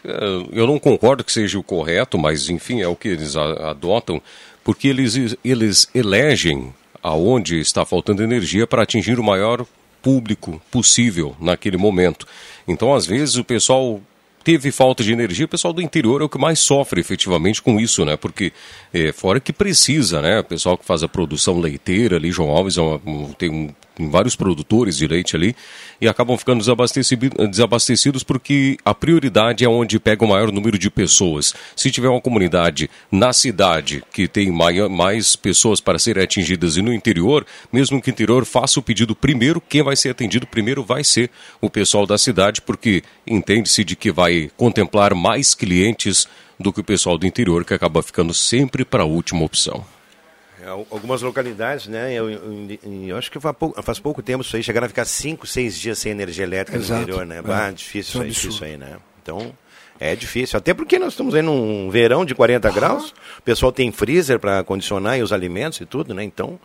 É, 0.08 0.58
eu 0.58 0.66
não 0.66 0.78
concordo 0.78 1.22
que 1.22 1.32
seja 1.32 1.58
o 1.58 1.62
correto, 1.62 2.16
mas 2.18 2.48
enfim, 2.48 2.80
é 2.80 2.88
o 2.88 2.96
que 2.96 3.08
eles 3.08 3.36
adotam, 3.36 4.20
porque 4.64 4.88
eles, 4.88 5.36
eles 5.44 5.88
elegem 5.94 6.72
aonde 7.02 7.60
está 7.60 7.84
faltando 7.84 8.22
energia 8.22 8.66
para 8.66 8.82
atingir 8.82 9.18
o 9.20 9.24
maior 9.24 9.66
público 10.02 10.60
possível 10.70 11.36
naquele 11.38 11.76
momento. 11.76 12.26
Então, 12.66 12.94
às 12.94 13.06
vezes, 13.06 13.36
o 13.36 13.44
pessoal 13.44 14.00
teve 14.42 14.70
falta 14.70 15.04
de 15.04 15.12
energia, 15.12 15.44
o 15.44 15.48
pessoal 15.48 15.74
do 15.74 15.82
interior 15.82 16.22
é 16.22 16.24
o 16.24 16.28
que 16.28 16.38
mais 16.38 16.58
sofre 16.58 17.00
efetivamente 17.00 17.60
com 17.60 17.78
isso, 17.78 18.04
né? 18.04 18.16
Porque 18.16 18.52
é, 18.94 19.12
fora 19.12 19.40
que 19.40 19.52
precisa, 19.52 20.22
né? 20.22 20.40
O 20.40 20.44
pessoal 20.44 20.78
que 20.78 20.86
faz 20.86 21.02
a 21.02 21.08
produção 21.08 21.60
leiteira 21.60 22.16
ali, 22.16 22.30
João 22.30 22.50
Alves 22.50 22.78
é 22.78 22.80
uma, 22.80 22.98
tem 23.36 23.50
um 23.50 23.70
vários 23.98 24.36
produtores 24.36 24.96
de 24.96 25.06
leite 25.06 25.34
ali, 25.34 25.56
e 26.00 26.06
acabam 26.06 26.36
ficando 26.36 26.62
desabastecidos 27.48 28.22
porque 28.22 28.76
a 28.84 28.94
prioridade 28.94 29.64
é 29.64 29.68
onde 29.68 29.98
pega 29.98 30.24
o 30.24 30.28
maior 30.28 30.52
número 30.52 30.78
de 30.78 30.90
pessoas. 30.90 31.54
Se 31.74 31.90
tiver 31.90 32.08
uma 32.08 32.20
comunidade 32.20 32.90
na 33.10 33.32
cidade 33.32 34.04
que 34.12 34.28
tem 34.28 34.50
mais 34.50 35.34
pessoas 35.34 35.80
para 35.80 35.98
serem 35.98 36.22
atingidas 36.22 36.76
e 36.76 36.82
no 36.82 36.92
interior, 36.92 37.46
mesmo 37.72 38.00
que 38.00 38.10
o 38.10 38.12
interior 38.12 38.44
faça 38.44 38.78
o 38.78 38.82
pedido 38.82 39.16
primeiro, 39.16 39.60
quem 39.60 39.82
vai 39.82 39.96
ser 39.96 40.10
atendido 40.10 40.46
primeiro 40.46 40.84
vai 40.84 41.02
ser 41.02 41.30
o 41.60 41.70
pessoal 41.70 42.06
da 42.06 42.18
cidade, 42.18 42.60
porque 42.60 43.02
entende-se 43.26 43.82
de 43.82 43.96
que 43.96 44.12
vai 44.12 44.50
contemplar 44.56 45.14
mais 45.14 45.54
clientes 45.54 46.28
do 46.60 46.72
que 46.72 46.80
o 46.80 46.84
pessoal 46.84 47.16
do 47.16 47.26
interior, 47.26 47.64
que 47.64 47.74
acaba 47.74 48.02
ficando 48.02 48.34
sempre 48.34 48.84
para 48.84 49.02
a 49.02 49.06
última 49.06 49.44
opção. 49.44 49.84
É, 50.68 50.86
algumas 50.90 51.22
localidades, 51.22 51.86
né? 51.86 52.12
Eu, 52.12 52.28
eu, 52.28 52.78
eu, 53.08 53.16
acho 53.16 53.30
que 53.30 53.40
faz 53.40 53.56
pouco, 53.56 53.82
faz 53.82 53.98
pouco 53.98 54.22
tempo 54.22 54.42
isso 54.42 54.54
aí, 54.54 54.62
chegaram 54.62 54.84
a 54.84 54.88
ficar 54.88 55.06
5, 55.06 55.46
6 55.46 55.78
dias 55.78 55.98
sem 55.98 56.12
energia 56.12 56.44
elétrica 56.44 56.78
Exato. 56.78 56.94
no 56.94 57.02
interior, 57.02 57.26
né? 57.26 57.42
É. 57.68 57.72
difícil, 57.72 58.24
isso, 58.26 58.46
difícil 58.48 58.66
aí, 58.66 58.76
né? 58.76 58.98
Então, 59.22 59.52
é 59.98 60.14
difícil. 60.14 60.58
Até 60.58 60.74
porque 60.74 60.98
nós 60.98 61.14
estamos 61.14 61.34
aí 61.34 61.42
num 61.42 61.90
verão 61.90 62.24
de 62.24 62.34
40 62.34 62.70
graus, 62.70 63.14
o 63.38 63.42
pessoal 63.42 63.72
tem 63.72 63.90
freezer 63.90 64.38
para 64.38 64.62
condicionar 64.62 65.18
os 65.20 65.32
alimentos 65.32 65.80
e 65.80 65.86
tudo, 65.86 66.12
né? 66.12 66.22
Então, 66.22 66.58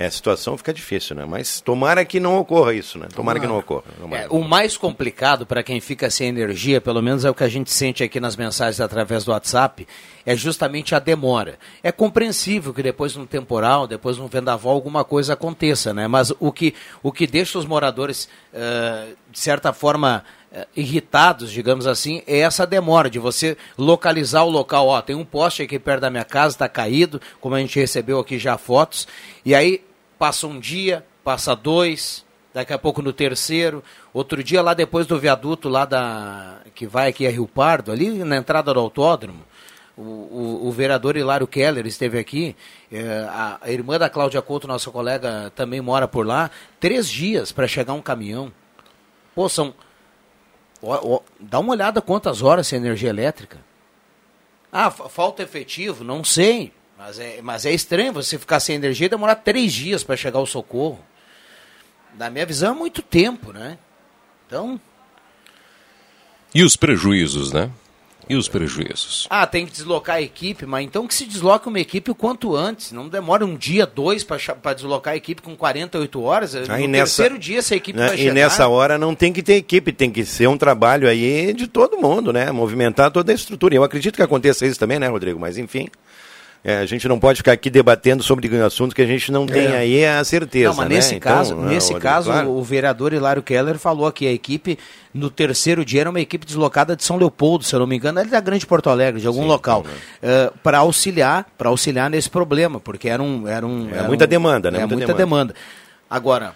é, 0.00 0.06
a 0.06 0.10
situação 0.10 0.56
fica 0.56 0.72
difícil, 0.72 1.14
né? 1.14 1.26
Mas 1.26 1.60
tomara 1.60 2.06
que 2.06 2.18
não 2.18 2.38
ocorra 2.38 2.72
isso, 2.72 2.98
né? 2.98 3.06
Tomara 3.14 3.38
que 3.38 3.46
não 3.46 3.58
ocorra. 3.58 3.84
É, 4.12 4.26
o 4.30 4.42
mais 4.42 4.74
complicado 4.74 5.44
para 5.44 5.62
quem 5.62 5.78
fica 5.78 6.08
sem 6.08 6.26
energia, 6.26 6.80
pelo 6.80 7.02
menos 7.02 7.22
é 7.26 7.28
o 7.28 7.34
que 7.34 7.44
a 7.44 7.48
gente 7.50 7.70
sente 7.70 8.02
aqui 8.02 8.18
nas 8.18 8.34
mensagens 8.34 8.80
através 8.80 9.24
do 9.24 9.32
WhatsApp, 9.32 9.86
é 10.24 10.34
justamente 10.34 10.94
a 10.94 10.98
demora. 10.98 11.58
É 11.82 11.92
compreensível 11.92 12.72
que 12.72 12.82
depois 12.82 13.12
de 13.12 13.18
um 13.18 13.26
temporal, 13.26 13.86
depois 13.86 14.16
de 14.16 14.22
um 14.22 14.26
vendaval, 14.26 14.72
alguma 14.72 15.04
coisa 15.04 15.34
aconteça, 15.34 15.92
né? 15.92 16.08
Mas 16.08 16.32
o 16.40 16.50
que, 16.50 16.74
o 17.02 17.12
que 17.12 17.26
deixa 17.26 17.58
os 17.58 17.66
moradores, 17.66 18.26
uh, 18.54 19.14
de 19.30 19.38
certa 19.38 19.70
forma, 19.70 20.24
irritados, 20.74 21.52
digamos 21.52 21.86
assim, 21.86 22.22
é 22.26 22.38
essa 22.38 22.66
demora 22.66 23.10
de 23.10 23.18
você 23.18 23.54
localizar 23.76 24.44
o 24.44 24.50
local. 24.50 24.88
Ó, 24.88 25.00
tem 25.02 25.14
um 25.14 25.26
poste 25.26 25.62
aqui 25.62 25.78
perto 25.78 26.00
da 26.00 26.10
minha 26.10 26.24
casa, 26.24 26.54
está 26.54 26.68
caído, 26.68 27.20
como 27.38 27.54
a 27.54 27.60
gente 27.60 27.78
recebeu 27.78 28.18
aqui 28.18 28.38
já 28.38 28.56
fotos, 28.56 29.06
e 29.44 29.54
aí 29.54 29.84
passa 30.20 30.46
um 30.46 30.60
dia, 30.60 31.02
passa 31.24 31.56
dois, 31.56 32.26
daqui 32.52 32.74
a 32.74 32.78
pouco 32.78 33.00
no 33.00 33.10
terceiro, 33.10 33.82
outro 34.12 34.44
dia 34.44 34.60
lá 34.60 34.74
depois 34.74 35.06
do 35.06 35.18
viaduto 35.18 35.66
lá 35.66 35.86
da 35.86 36.58
que 36.74 36.86
vai 36.86 37.08
aqui 37.08 37.26
a 37.26 37.30
Rio 37.30 37.48
Pardo, 37.48 37.90
ali 37.90 38.22
na 38.22 38.36
entrada 38.36 38.74
do 38.74 38.78
autódromo, 38.78 39.42
o, 39.96 40.02
o, 40.02 40.68
o 40.68 40.72
vereador 40.72 41.16
Hilário 41.16 41.46
Keller 41.46 41.86
esteve 41.86 42.18
aqui, 42.18 42.54
é, 42.92 43.26
a, 43.30 43.60
a, 43.62 43.70
irmã 43.72 43.98
da 43.98 44.10
Cláudia 44.10 44.42
Couto, 44.42 44.68
nossa 44.68 44.90
colega, 44.90 45.50
também 45.56 45.80
mora 45.80 46.06
por 46.06 46.26
lá, 46.26 46.50
três 46.78 47.08
dias 47.08 47.50
para 47.50 47.66
chegar 47.66 47.94
um 47.94 48.02
caminhão. 48.02 48.52
Pô, 49.34 49.48
são. 49.48 49.72
Ó, 50.82 51.16
ó, 51.16 51.20
dá 51.40 51.58
uma 51.58 51.72
olhada 51.72 52.02
quantas 52.02 52.42
horas 52.42 52.66
sem 52.66 52.76
energia 52.78 53.08
elétrica. 53.08 53.56
Ah, 54.70 54.90
falta 54.90 55.42
efetivo? 55.42 56.04
Não 56.04 56.22
sei. 56.22 56.74
Mas 57.00 57.18
é, 57.18 57.40
mas 57.42 57.64
é 57.64 57.72
estranho 57.72 58.12
você 58.12 58.38
ficar 58.38 58.60
sem 58.60 58.76
energia 58.76 59.06
e 59.06 59.08
demorar 59.08 59.36
três 59.36 59.72
dias 59.72 60.04
para 60.04 60.18
chegar 60.18 60.38
o 60.38 60.44
socorro. 60.44 61.00
Na 62.18 62.28
minha 62.28 62.44
visão, 62.44 62.74
é 62.74 62.76
muito 62.76 63.00
tempo, 63.00 63.54
né? 63.54 63.78
Então. 64.46 64.78
E 66.54 66.62
os 66.62 66.76
prejuízos, 66.76 67.52
né? 67.52 67.70
E 68.28 68.36
os 68.36 68.48
prejuízos? 68.48 69.26
Ah, 69.30 69.46
tem 69.46 69.64
que 69.64 69.72
deslocar 69.72 70.16
a 70.16 70.22
equipe, 70.22 70.66
mas 70.66 70.84
então 70.84 71.06
que 71.06 71.14
se 71.14 71.24
desloque 71.24 71.68
uma 71.68 71.80
equipe 71.80 72.10
o 72.10 72.14
quanto 72.14 72.54
antes. 72.54 72.92
Não 72.92 73.08
demora 73.08 73.46
um 73.46 73.56
dia, 73.56 73.86
dois 73.86 74.22
para 74.22 74.74
deslocar 74.74 75.14
a 75.14 75.16
equipe 75.16 75.40
com 75.40 75.56
48 75.56 76.22
horas. 76.22 76.54
Aí 76.54 76.82
no 76.82 76.88
nessa, 76.88 77.22
terceiro 77.22 77.38
dia 77.38 77.60
essa 77.60 77.74
equipe 77.74 77.98
né, 77.98 78.08
vai 78.08 78.16
chegar. 78.18 78.30
E 78.30 78.34
nessa 78.34 78.68
hora 78.68 78.98
não 78.98 79.14
tem 79.14 79.32
que 79.32 79.42
ter 79.42 79.54
equipe, 79.54 79.90
tem 79.90 80.10
que 80.10 80.22
ser 80.26 80.48
um 80.48 80.58
trabalho 80.58 81.08
aí 81.08 81.54
de 81.54 81.66
todo 81.66 81.96
mundo, 81.96 82.30
né? 82.30 82.52
Movimentar 82.52 83.10
toda 83.10 83.32
a 83.32 83.34
estrutura. 83.34 83.74
Eu 83.74 83.84
acredito 83.84 84.16
que 84.16 84.22
aconteça 84.22 84.66
isso 84.66 84.78
também, 84.78 84.98
né, 84.98 85.08
Rodrigo? 85.08 85.40
Mas 85.40 85.56
enfim. 85.56 85.88
É, 86.62 86.76
a 86.76 86.86
gente 86.86 87.08
não 87.08 87.18
pode 87.18 87.38
ficar 87.38 87.52
aqui 87.52 87.70
debatendo 87.70 88.22
sobre 88.22 88.54
assuntos 88.62 88.92
que 88.92 89.00
a 89.00 89.06
gente 89.06 89.32
não 89.32 89.46
tem 89.46 89.66
é. 89.66 89.78
aí 89.78 90.04
a 90.04 90.22
certeza. 90.22 90.68
Não, 90.68 90.76
mas 90.76 90.88
né? 90.90 90.94
nesse 90.96 91.14
então, 91.14 91.32
caso, 91.32 91.56
nesse 91.56 91.94
caso 91.94 92.30
claro. 92.30 92.50
o 92.50 92.62
vereador 92.62 93.14
Hilário 93.14 93.42
Keller 93.42 93.78
falou 93.78 94.12
que 94.12 94.26
a 94.26 94.32
equipe, 94.32 94.78
no 95.14 95.30
terceiro 95.30 95.86
dia, 95.86 96.02
era 96.02 96.10
uma 96.10 96.20
equipe 96.20 96.44
deslocada 96.44 96.94
de 96.94 97.02
São 97.02 97.16
Leopoldo, 97.16 97.64
se 97.64 97.74
eu 97.74 97.80
não 97.80 97.86
me 97.86 97.96
engano, 97.96 98.20
ali 98.20 98.28
da 98.28 98.40
Grande 98.40 98.66
Porto 98.66 98.90
Alegre, 98.90 99.22
de 99.22 99.26
algum 99.26 99.42
Sim, 99.42 99.48
local, 99.48 99.80
uh, 99.80 99.86
é, 100.20 100.52
para 100.62 100.78
auxiliar, 100.78 101.46
para 101.56 101.70
auxiliar 101.70 102.10
nesse 102.10 102.28
problema, 102.28 102.78
porque 102.78 103.08
era 103.08 103.22
um. 103.22 103.48
Era 103.48 103.66
um 103.66 103.88
é 103.88 103.98
era 103.98 104.08
muita 104.08 104.26
um, 104.26 104.28
demanda, 104.28 104.70
né? 104.70 104.78
É 104.78 104.80
muita, 104.82 104.96
muita 104.96 105.14
demanda. 105.14 105.54
demanda. 105.54 105.66
Agora, 106.10 106.54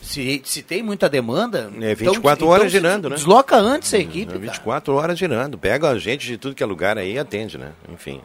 se, 0.00 0.40
se 0.44 0.62
tem 0.62 0.84
muita 0.84 1.08
demanda. 1.08 1.68
É 1.80 1.96
24 1.96 2.44
então, 2.44 2.48
horas 2.48 2.60
então, 2.60 2.68
girando, 2.70 3.10
né? 3.10 3.16
Desloca 3.16 3.56
antes 3.56 3.92
a 3.92 3.98
equipe. 3.98 4.32
É 4.32 4.38
24 4.38 4.92
cara. 4.92 5.04
horas 5.04 5.18
girando. 5.18 5.58
Pega 5.58 5.88
a 5.88 5.98
gente 5.98 6.26
de 6.28 6.38
tudo 6.38 6.54
que 6.54 6.62
é 6.62 6.66
lugar 6.66 6.96
aí 6.96 7.14
e 7.14 7.18
atende, 7.18 7.58
né? 7.58 7.72
Enfim. 7.92 8.20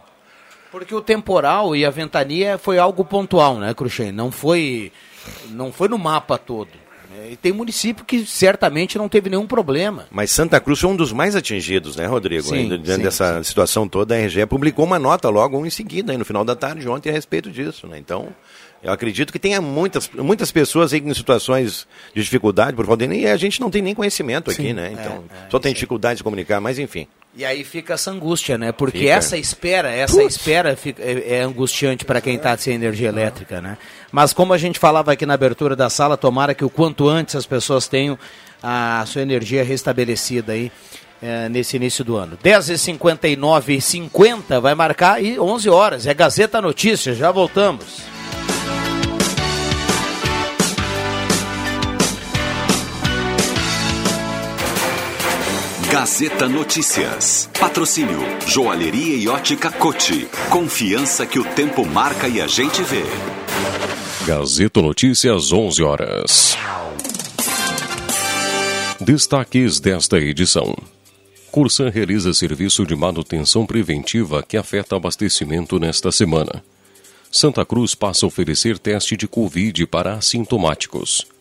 Porque 0.74 0.96
o 0.96 1.02
temporal 1.02 1.76
e 1.76 1.86
a 1.86 1.92
ventania 1.92 2.58
foi 2.58 2.80
algo 2.80 3.06
pontual, 3.06 3.60
né, 3.60 3.76
Cruxem? 3.76 4.12
Não 4.12 4.32
foi, 4.32 4.92
não 5.52 5.72
foi 5.72 5.88
no 5.88 6.00
mapa 6.00 6.36
todo. 6.36 6.72
E 7.30 7.36
tem 7.36 7.54
município 7.54 8.04
que 8.04 8.26
certamente 8.26 8.98
não 8.98 9.08
teve 9.08 9.30
nenhum 9.30 9.46
problema. 9.46 10.08
Mas 10.10 10.32
Santa 10.32 10.60
Cruz 10.60 10.80
foi 10.80 10.90
um 10.90 10.96
dos 10.96 11.14
mais 11.14 11.36
atingidos, 11.36 11.96
né, 11.96 12.08
Rodrigo? 12.08 12.42
Sim, 12.42 12.68
Diante 12.70 12.96
sim, 12.96 13.02
dessa 13.04 13.38
sim. 13.38 13.44
situação 13.44 13.88
toda, 13.88 14.16
a 14.16 14.26
RGE 14.26 14.48
publicou 14.48 14.84
uma 14.84 14.98
nota 14.98 15.30
logo 15.30 15.64
em 15.64 15.70
seguida, 15.70 16.12
aí, 16.12 16.18
no 16.18 16.26
final 16.26 16.44
da 16.44 16.56
tarde, 16.56 16.90
ontem, 16.90 17.12
a 17.12 17.14
respeito 17.14 17.52
disso. 17.52 17.86
Né? 17.86 18.00
Então, 18.00 18.30
eu 18.84 18.92
acredito 18.92 19.32
que 19.32 19.40
tenha 19.40 19.62
muitas, 19.62 20.10
muitas 20.10 20.52
pessoas 20.52 20.92
aí 20.92 21.00
em 21.00 21.14
situações 21.14 21.88
de 22.14 22.22
dificuldade 22.22 22.76
por 22.76 22.86
falta 22.86 23.06
e 23.06 23.26
a 23.26 23.38
gente 23.38 23.62
não 23.62 23.72
tem 23.72 23.82
nem 23.82 23.96
conhecimento 23.96 24.52
aqui, 24.52 24.74
né? 24.74 24.92
Então, 24.92 25.24
é, 25.32 25.46
é, 25.46 25.50
só 25.50 25.58
tem 25.58 25.74
dificuldade 25.74 26.18
de 26.18 26.24
comunicar, 26.24 26.60
mas 26.60 26.78
enfim. 26.78 27.08
E 27.36 27.46
aí 27.46 27.64
fica 27.64 27.94
essa 27.94 28.12
angústia, 28.12 28.58
né? 28.58 28.74
Porque 28.74 29.00
fica. 29.00 29.12
essa 29.12 29.38
espera, 29.38 29.90
essa 29.90 30.18
Putz. 30.18 30.36
espera 30.36 30.76
fica, 30.76 31.02
é, 31.02 31.38
é, 31.38 31.42
angustiante 31.42 32.04
para 32.04 32.20
quem 32.20 32.36
está 32.36 32.56
sem 32.58 32.76
energia 32.76 33.08
elétrica, 33.08 33.62
né? 33.62 33.78
Mas 34.12 34.34
como 34.34 34.54
a 34.54 34.58
gente 34.58 34.78
falava 34.78 35.14
aqui 35.14 35.26
na 35.26 35.34
abertura 35.34 35.76
da 35.76 35.90
sala, 35.90 36.18
tomara 36.18 36.54
que 36.54 36.66
o 36.66 36.70
quanto 36.70 37.08
antes 37.08 37.36
as 37.36 37.46
pessoas 37.46 37.88
tenham 37.88 38.20
a 38.62 39.04
sua 39.08 39.22
energia 39.22 39.64
restabelecida 39.64 40.52
aí 40.52 40.72
é, 41.22 41.48
nesse 41.48 41.78
início 41.78 42.04
do 42.04 42.18
ano. 42.18 42.38
10h59 42.44 43.70
e 43.70 43.82
50 43.82 44.60
vai 44.60 44.76
marcar 44.76 45.24
e 45.24 45.40
11 45.40 45.70
horas. 45.70 46.06
É 46.06 46.14
Gazeta 46.14 46.62
Notícias, 46.62 47.18
já 47.18 47.32
voltamos. 47.32 48.13
Gazeta 55.94 56.50
Notícias. 56.50 57.48
Patrocínio 57.60 58.18
Joalheria 58.48 59.16
e 59.16 59.28
Ótica 59.28 59.70
Cote. 59.70 60.28
Confiança 60.50 61.24
que 61.24 61.38
o 61.38 61.44
tempo 61.44 61.86
marca 61.86 62.28
e 62.28 62.42
a 62.42 62.48
gente 62.48 62.82
vê. 62.82 63.04
Gazeta 64.26 64.82
Notícias, 64.82 65.52
11 65.52 65.84
horas. 65.84 66.58
Destaques 69.00 69.80
desta 69.80 70.18
edição. 70.18 70.76
Cursan 71.52 71.92
realiza 71.92 72.34
serviço 72.34 72.88
de 72.88 72.96
manutenção 72.96 73.64
preventiva 73.64 74.42
que 74.42 74.58
afeta 74.58 74.96
abastecimento 74.96 75.78
nesta 75.78 76.12
semana. 76.12 76.64
Santa 77.32 77.64
Cruz 77.64 77.94
passa 77.94 78.26
a 78.26 78.28
oferecer 78.30 78.80
teste 78.80 79.16
de 79.16 79.28
Covid 79.28 79.86
para 79.86 80.14
assintomáticos. 80.16 81.33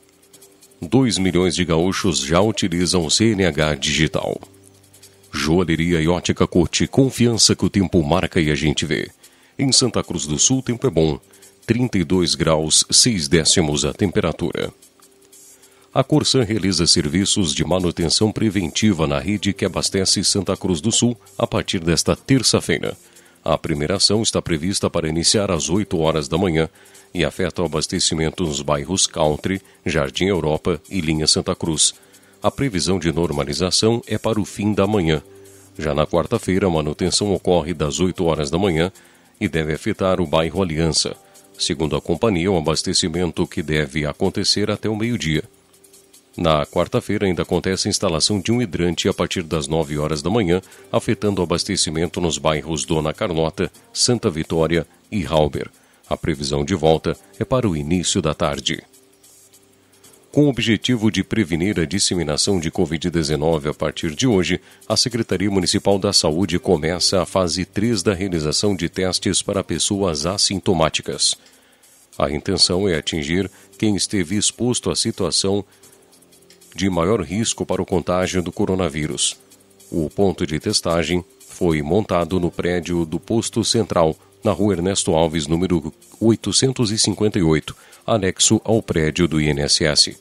2 0.82 1.16
milhões 1.18 1.54
de 1.54 1.64
gaúchos 1.64 2.18
já 2.18 2.40
utilizam 2.40 3.08
CNH 3.08 3.76
digital. 3.76 4.40
Joalheria 5.32 6.00
e 6.00 6.08
ótica 6.08 6.44
Corte, 6.44 6.88
confiança 6.88 7.54
que 7.54 7.64
o 7.64 7.70
tempo 7.70 8.02
marca 8.02 8.40
e 8.40 8.50
a 8.50 8.54
gente 8.56 8.84
vê. 8.84 9.08
Em 9.56 9.70
Santa 9.70 10.02
Cruz 10.02 10.26
do 10.26 10.38
Sul, 10.40 10.60
tempo 10.60 10.84
é 10.84 10.90
bom. 10.90 11.20
32 11.66 12.34
graus 12.34 12.84
6 12.90 13.28
décimos 13.28 13.84
a 13.84 13.92
temperatura. 13.92 14.72
A 15.94 16.02
Corsan 16.02 16.42
realiza 16.42 16.84
serviços 16.84 17.54
de 17.54 17.64
manutenção 17.64 18.32
preventiva 18.32 19.06
na 19.06 19.20
rede 19.20 19.52
que 19.52 19.64
abastece 19.64 20.24
Santa 20.24 20.56
Cruz 20.56 20.80
do 20.80 20.90
Sul 20.90 21.16
a 21.38 21.46
partir 21.46 21.78
desta 21.78 22.16
terça-feira. 22.16 22.96
A 23.44 23.56
primeira 23.56 23.96
ação 23.96 24.20
está 24.20 24.42
prevista 24.42 24.90
para 24.90 25.08
iniciar 25.08 25.50
às 25.50 25.68
8 25.68 25.96
horas 25.98 26.26
da 26.26 26.36
manhã 26.36 26.68
e 27.14 27.24
afeta 27.24 27.62
o 27.62 27.66
abastecimento 27.66 28.44
nos 28.44 28.62
bairros 28.62 29.06
Country, 29.06 29.60
Jardim 29.84 30.26
Europa 30.26 30.80
e 30.90 31.00
Linha 31.00 31.26
Santa 31.26 31.54
Cruz. 31.54 31.94
A 32.42 32.50
previsão 32.50 32.98
de 32.98 33.12
normalização 33.12 34.02
é 34.06 34.18
para 34.18 34.40
o 34.40 34.44
fim 34.44 34.72
da 34.72 34.86
manhã. 34.86 35.22
Já 35.78 35.94
na 35.94 36.06
quarta-feira, 36.06 36.66
a 36.66 36.70
manutenção 36.70 37.32
ocorre 37.32 37.72
das 37.72 38.00
8 38.00 38.24
horas 38.24 38.50
da 38.50 38.58
manhã 38.58 38.90
e 39.40 39.48
deve 39.48 39.72
afetar 39.72 40.20
o 40.20 40.26
bairro 40.26 40.62
Aliança. 40.62 41.16
Segundo 41.58 41.96
a 41.96 42.00
companhia, 42.00 42.50
o 42.50 42.54
um 42.54 42.58
abastecimento 42.58 43.46
que 43.46 43.62
deve 43.62 44.04
acontecer 44.06 44.70
até 44.70 44.88
o 44.88 44.96
meio-dia. 44.96 45.44
Na 46.36 46.64
quarta-feira 46.64 47.26
ainda 47.26 47.42
acontece 47.42 47.88
a 47.88 47.90
instalação 47.90 48.40
de 48.40 48.50
um 48.50 48.62
hidrante 48.62 49.06
a 49.08 49.12
partir 49.12 49.42
das 49.42 49.68
9 49.68 49.98
horas 49.98 50.22
da 50.22 50.30
manhã, 50.30 50.62
afetando 50.90 51.40
o 51.40 51.44
abastecimento 51.44 52.20
nos 52.20 52.38
bairros 52.38 52.84
Dona 52.84 53.12
Carlota, 53.12 53.70
Santa 53.92 54.30
Vitória 54.30 54.86
e 55.10 55.26
Halber. 55.26 55.70
A 56.12 56.16
previsão 56.18 56.62
de 56.62 56.74
volta 56.74 57.16
é 57.40 57.44
para 57.44 57.66
o 57.66 57.74
início 57.74 58.20
da 58.20 58.34
tarde. 58.34 58.82
Com 60.30 60.44
o 60.44 60.48
objetivo 60.50 61.10
de 61.10 61.24
prevenir 61.24 61.80
a 61.80 61.86
disseminação 61.86 62.60
de 62.60 62.70
Covid-19 62.70 63.70
a 63.70 63.72
partir 63.72 64.14
de 64.14 64.26
hoje, 64.26 64.60
a 64.86 64.94
Secretaria 64.94 65.50
Municipal 65.50 65.98
da 65.98 66.12
Saúde 66.12 66.58
começa 66.58 67.22
a 67.22 67.24
fase 67.24 67.64
3 67.64 68.02
da 68.02 68.12
realização 68.12 68.76
de 68.76 68.90
testes 68.90 69.40
para 69.40 69.64
pessoas 69.64 70.26
assintomáticas. 70.26 71.34
A 72.18 72.30
intenção 72.30 72.86
é 72.86 72.94
atingir 72.94 73.50
quem 73.78 73.96
esteve 73.96 74.36
exposto 74.36 74.90
à 74.90 74.94
situação 74.94 75.64
de 76.76 76.90
maior 76.90 77.22
risco 77.22 77.64
para 77.64 77.80
o 77.80 77.86
contágio 77.86 78.42
do 78.42 78.52
coronavírus. 78.52 79.38
O 79.90 80.10
ponto 80.10 80.46
de 80.46 80.60
testagem 80.60 81.24
foi 81.48 81.80
montado 81.80 82.38
no 82.38 82.50
prédio 82.50 83.06
do 83.06 83.18
Posto 83.18 83.64
Central, 83.64 84.14
na 84.42 84.52
rua 84.52 84.74
Ernesto 84.74 85.12
Alves, 85.12 85.46
número 85.46 85.92
858, 86.20 87.76
anexo 88.06 88.60
ao 88.64 88.82
prédio 88.82 89.28
do 89.28 89.40
INSS. 89.40 90.16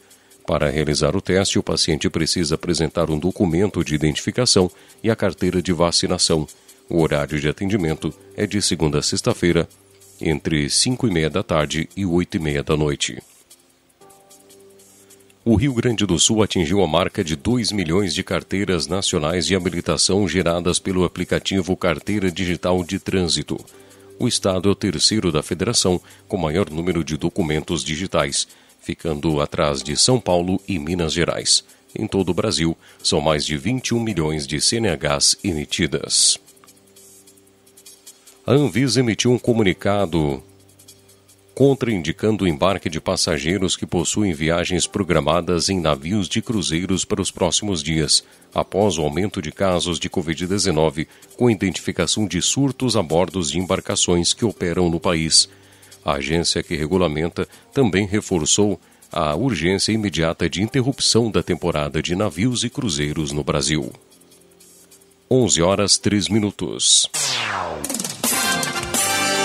Para 0.45 0.69
realizar 0.69 1.15
o 1.15 1.21
teste, 1.21 1.59
o 1.59 1.63
paciente 1.63 2.09
precisa 2.09 2.55
apresentar 2.55 3.09
um 3.09 3.17
documento 3.17 3.83
de 3.83 3.95
identificação 3.95 4.69
e 5.03 5.09
a 5.09 5.15
carteira 5.15 5.61
de 5.61 5.71
vacinação. 5.71 6.47
O 6.89 7.01
horário 7.01 7.39
de 7.39 7.47
atendimento 7.47 8.13
é 8.35 8.45
de 8.45 8.61
segunda 8.61 8.99
a 8.99 9.01
sexta-feira, 9.01 9.67
entre 10.19 10.69
5 10.69 11.07
e 11.07 11.11
meia 11.11 11.29
da 11.29 11.41
tarde 11.41 11.89
e 11.95 12.05
8 12.05 12.37
e 12.37 12.39
meia 12.39 12.63
da 12.63 12.75
noite 12.75 13.21
o 15.43 15.55
Rio 15.55 15.73
Grande 15.73 16.05
do 16.05 16.19
Sul 16.19 16.43
atingiu 16.43 16.83
a 16.83 16.87
marca 16.87 17.23
de 17.23 17.35
2 17.35 17.71
milhões 17.71 18.13
de 18.13 18.23
carteiras 18.23 18.85
nacionais 18.85 19.47
de 19.47 19.55
habilitação 19.55 20.27
geradas 20.27 20.77
pelo 20.77 21.03
aplicativo 21.03 21.75
Carteira 21.75 22.31
Digital 22.31 22.83
de 22.83 22.99
Trânsito. 22.99 23.57
O 24.21 24.27
estado 24.27 24.69
é 24.69 24.71
o 24.71 24.75
terceiro 24.75 25.31
da 25.31 25.41
federação 25.41 25.99
com 26.27 26.37
maior 26.37 26.69
número 26.69 27.03
de 27.03 27.17
documentos 27.17 27.83
digitais, 27.83 28.47
ficando 28.79 29.41
atrás 29.41 29.81
de 29.81 29.97
São 29.97 30.19
Paulo 30.19 30.61
e 30.67 30.77
Minas 30.77 31.11
Gerais. 31.11 31.63
Em 31.95 32.05
todo 32.05 32.29
o 32.29 32.33
Brasil, 32.35 32.77
são 33.01 33.19
mais 33.19 33.43
de 33.43 33.57
21 33.57 33.99
milhões 33.99 34.45
de 34.45 34.61
CNHs 34.61 35.37
emitidas. 35.43 36.37
A 38.45 38.51
Anvisa 38.51 38.99
emitiu 38.99 39.31
um 39.31 39.39
comunicado 39.39 40.43
contraindicando 41.53 42.43
o 42.43 42.47
embarque 42.47 42.89
de 42.89 43.01
passageiros 43.01 43.75
que 43.75 43.85
possuem 43.85 44.33
viagens 44.33 44.87
programadas 44.87 45.69
em 45.69 45.79
navios 45.79 46.27
de 46.29 46.41
cruzeiros 46.41 47.03
para 47.03 47.21
os 47.21 47.29
próximos 47.29 47.83
dias, 47.83 48.23
após 48.53 48.97
o 48.97 49.01
aumento 49.01 49.41
de 49.41 49.51
casos 49.51 49.99
de 49.99 50.09
Covid-19 50.09 51.07
com 51.37 51.49
identificação 51.49 52.25
de 52.25 52.41
surtos 52.41 52.95
a 52.95 53.03
bordo 53.03 53.41
de 53.41 53.59
embarcações 53.59 54.33
que 54.33 54.45
operam 54.45 54.89
no 54.89 54.99
país. 54.99 55.49
A 56.03 56.13
agência 56.13 56.63
que 56.63 56.75
regulamenta 56.75 57.47
também 57.73 58.07
reforçou 58.07 58.79
a 59.11 59.35
urgência 59.35 59.91
imediata 59.91 60.49
de 60.49 60.63
interrupção 60.63 61.29
da 61.29 61.43
temporada 61.43 62.01
de 62.01 62.15
navios 62.15 62.63
e 62.63 62.69
cruzeiros 62.69 63.31
no 63.31 63.43
Brasil. 63.43 63.91
11 65.29 65.61
horas 65.61 65.97
3 65.97 66.29
minutos. 66.29 67.09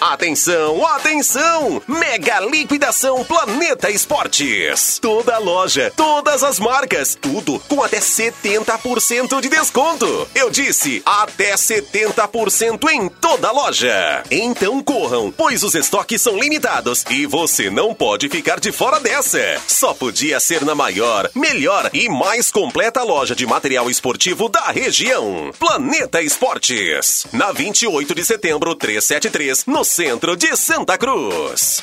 Atenção, 0.00 0.86
atenção! 0.86 1.82
Mega 1.88 2.38
liquidação 2.38 3.24
Planeta 3.24 3.90
Esportes. 3.90 5.00
Toda 5.00 5.38
loja, 5.38 5.92
todas 5.96 6.44
as 6.44 6.60
marcas, 6.60 7.16
tudo 7.20 7.58
com 7.68 7.82
até 7.82 7.98
70% 7.98 9.40
de 9.40 9.48
desconto. 9.48 10.28
Eu 10.36 10.50
disse 10.50 11.02
até 11.04 11.52
70% 11.54 12.88
em 12.92 13.08
toda 13.08 13.50
loja. 13.50 14.22
Então 14.30 14.80
corram, 14.84 15.32
pois 15.36 15.64
os 15.64 15.74
estoques 15.74 16.22
são 16.22 16.38
limitados 16.38 17.04
e 17.10 17.26
você 17.26 17.68
não 17.68 17.92
pode 17.92 18.28
ficar 18.28 18.60
de 18.60 18.70
fora 18.70 19.00
dessa. 19.00 19.60
Só 19.66 19.92
podia 19.92 20.38
ser 20.38 20.64
na 20.64 20.76
maior, 20.76 21.28
melhor 21.34 21.90
e 21.92 22.08
mais 22.08 22.52
completa 22.52 23.02
loja 23.02 23.34
de 23.34 23.46
material 23.46 23.90
esportivo 23.90 24.48
da 24.48 24.70
região. 24.70 25.50
Planeta 25.58 26.22
Esportes. 26.22 27.26
Na 27.32 27.50
28 27.50 28.14
de 28.14 28.24
setembro, 28.24 28.76
373, 28.76 29.66
no 29.66 29.87
centro 29.88 30.36
de 30.36 30.54
Santa 30.54 30.98
Cruz. 30.98 31.82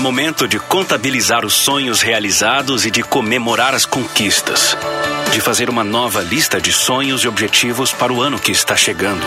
É 0.00 0.02
momento 0.02 0.48
de 0.48 0.58
contabilizar 0.58 1.44
os 1.44 1.52
sonhos 1.52 2.00
realizados 2.00 2.86
e 2.86 2.90
de 2.90 3.02
comemorar 3.02 3.74
as 3.74 3.84
conquistas. 3.84 4.74
De 5.30 5.42
fazer 5.42 5.68
uma 5.68 5.84
nova 5.84 6.22
lista 6.22 6.58
de 6.58 6.72
sonhos 6.72 7.20
e 7.22 7.28
objetivos 7.28 7.92
para 7.92 8.10
o 8.10 8.22
ano 8.22 8.38
que 8.38 8.50
está 8.50 8.74
chegando. 8.74 9.22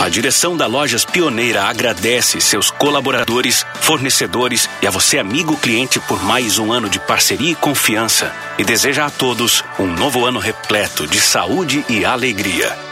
A 0.00 0.08
direção 0.08 0.56
da 0.56 0.68
Lojas 0.68 1.04
Pioneira 1.04 1.64
agradece 1.64 2.40
seus 2.40 2.70
colaboradores, 2.70 3.66
fornecedores 3.80 4.70
e 4.80 4.86
a 4.86 4.90
você, 4.90 5.18
amigo 5.18 5.56
cliente, 5.56 5.98
por 5.98 6.22
mais 6.22 6.58
um 6.58 6.72
ano 6.72 6.88
de 6.88 7.00
parceria 7.00 7.50
e 7.50 7.56
confiança. 7.56 8.32
E 8.58 8.64
deseja 8.64 9.06
a 9.06 9.10
todos 9.10 9.64
um 9.76 9.88
novo 9.88 10.24
ano 10.24 10.38
repleto 10.38 11.04
de 11.04 11.20
saúde 11.20 11.84
e 11.88 12.04
alegria. 12.04 12.91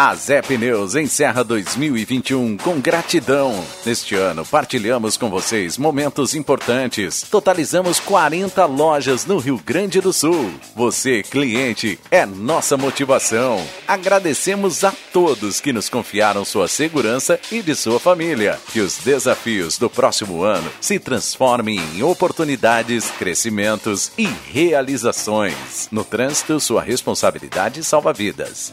A 0.00 0.14
Zé 0.14 0.40
Pneus 0.40 0.94
encerra 0.94 1.42
2021 1.42 2.56
com 2.58 2.80
gratidão. 2.80 3.52
Neste 3.84 4.14
ano, 4.14 4.46
partilhamos 4.46 5.16
com 5.16 5.28
vocês 5.28 5.76
momentos 5.76 6.36
importantes. 6.36 7.22
Totalizamos 7.28 7.98
40 7.98 8.64
lojas 8.66 9.26
no 9.26 9.38
Rio 9.38 9.58
Grande 9.58 10.00
do 10.00 10.12
Sul. 10.12 10.52
Você, 10.76 11.24
cliente, 11.24 11.98
é 12.12 12.24
nossa 12.24 12.76
motivação. 12.76 13.60
Agradecemos 13.88 14.84
a 14.84 14.92
todos 15.12 15.60
que 15.60 15.72
nos 15.72 15.88
confiaram 15.88 16.44
sua 16.44 16.68
segurança 16.68 17.40
e 17.50 17.60
de 17.60 17.74
sua 17.74 17.98
família. 17.98 18.56
Que 18.72 18.78
os 18.78 18.98
desafios 18.98 19.78
do 19.78 19.90
próximo 19.90 20.44
ano 20.44 20.70
se 20.80 21.00
transformem 21.00 21.80
em 21.96 22.04
oportunidades, 22.04 23.10
crescimentos 23.18 24.12
e 24.16 24.28
realizações. 24.52 25.88
No 25.90 26.04
trânsito, 26.04 26.60
sua 26.60 26.82
responsabilidade 26.82 27.82
salva 27.82 28.12
vidas. 28.12 28.72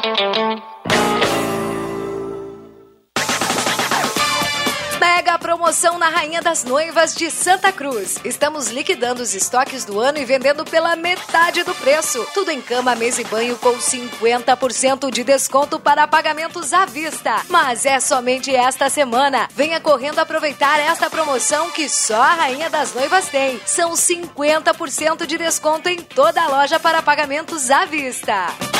Promoção 5.71 5.97
na 5.97 6.09
Rainha 6.09 6.41
das 6.41 6.65
Noivas 6.65 7.15
de 7.15 7.31
Santa 7.31 7.71
Cruz. 7.71 8.19
Estamos 8.25 8.67
liquidando 8.67 9.21
os 9.21 9.33
estoques 9.33 9.85
do 9.85 10.01
ano 10.01 10.17
e 10.17 10.25
vendendo 10.25 10.65
pela 10.65 10.97
metade 10.97 11.63
do 11.63 11.73
preço. 11.75 12.27
Tudo 12.33 12.51
em 12.51 12.61
cama, 12.61 12.93
mesa 12.93 13.21
e 13.21 13.23
banho 13.23 13.55
com 13.55 13.77
50% 13.77 15.09
de 15.09 15.23
desconto 15.23 15.79
para 15.79 16.05
pagamentos 16.09 16.73
à 16.73 16.85
vista. 16.85 17.43
Mas 17.47 17.85
é 17.85 18.01
somente 18.01 18.53
esta 18.53 18.89
semana. 18.89 19.47
Venha 19.55 19.79
correndo 19.79 20.19
aproveitar 20.19 20.77
esta 20.77 21.09
promoção 21.09 21.71
que 21.71 21.87
só 21.87 22.21
a 22.21 22.33
Rainha 22.33 22.69
das 22.69 22.93
Noivas 22.93 23.29
tem. 23.29 23.61
São 23.65 23.93
50% 23.93 25.25
de 25.25 25.37
desconto 25.37 25.87
em 25.87 26.01
toda 26.01 26.41
a 26.41 26.49
loja 26.49 26.81
para 26.81 27.01
pagamentos 27.01 27.71
à 27.71 27.85
vista. 27.85 28.70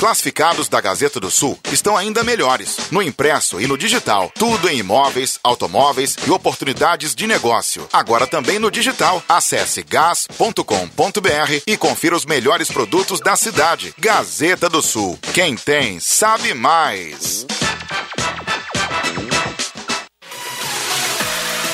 Classificados 0.00 0.66
da 0.66 0.80
Gazeta 0.80 1.20
do 1.20 1.30
Sul 1.30 1.58
estão 1.70 1.94
ainda 1.94 2.24
melhores, 2.24 2.78
no 2.90 3.02
impresso 3.02 3.60
e 3.60 3.66
no 3.66 3.76
digital. 3.76 4.32
Tudo 4.34 4.66
em 4.66 4.78
imóveis, 4.78 5.38
automóveis 5.44 6.16
e 6.26 6.30
oportunidades 6.30 7.14
de 7.14 7.26
negócio. 7.26 7.86
Agora 7.92 8.26
também 8.26 8.58
no 8.58 8.70
digital. 8.70 9.22
Acesse 9.28 9.82
gas.com.br 9.82 11.62
e 11.66 11.76
confira 11.76 12.16
os 12.16 12.24
melhores 12.24 12.70
produtos 12.70 13.20
da 13.20 13.36
cidade. 13.36 13.94
Gazeta 13.98 14.70
do 14.70 14.80
Sul. 14.80 15.18
Quem 15.34 15.54
tem, 15.54 16.00
sabe 16.00 16.54
mais. 16.54 17.44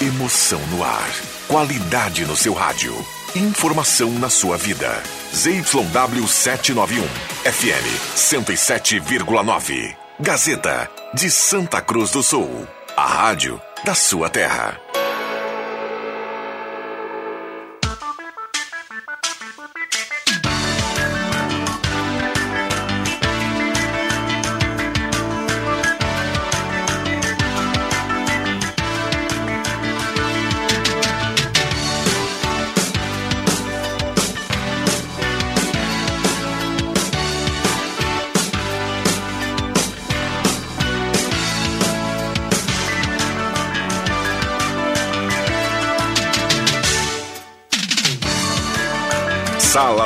Emoção 0.03 0.61
no 0.73 0.83
ar. 0.83 1.11
Qualidade 1.47 2.25
no 2.25 2.37
seu 2.37 2.55
rádio. 2.55 2.93
Informação 3.37 4.11
na 4.11 4.29
sua 4.29 4.57
vida. 4.57 5.01
ZYW 5.37 6.27
791. 6.27 7.05
FM 7.45 7.85
107,9. 8.17 9.95
Gazeta 10.19 10.89
de 11.13 11.31
Santa 11.31 11.83
Cruz 11.83 12.11
do 12.13 12.23
Sul. 12.23 12.67
A 12.97 13.07
rádio 13.07 13.61
da 13.85 13.95
sua 13.95 14.31
terra. 14.31 14.81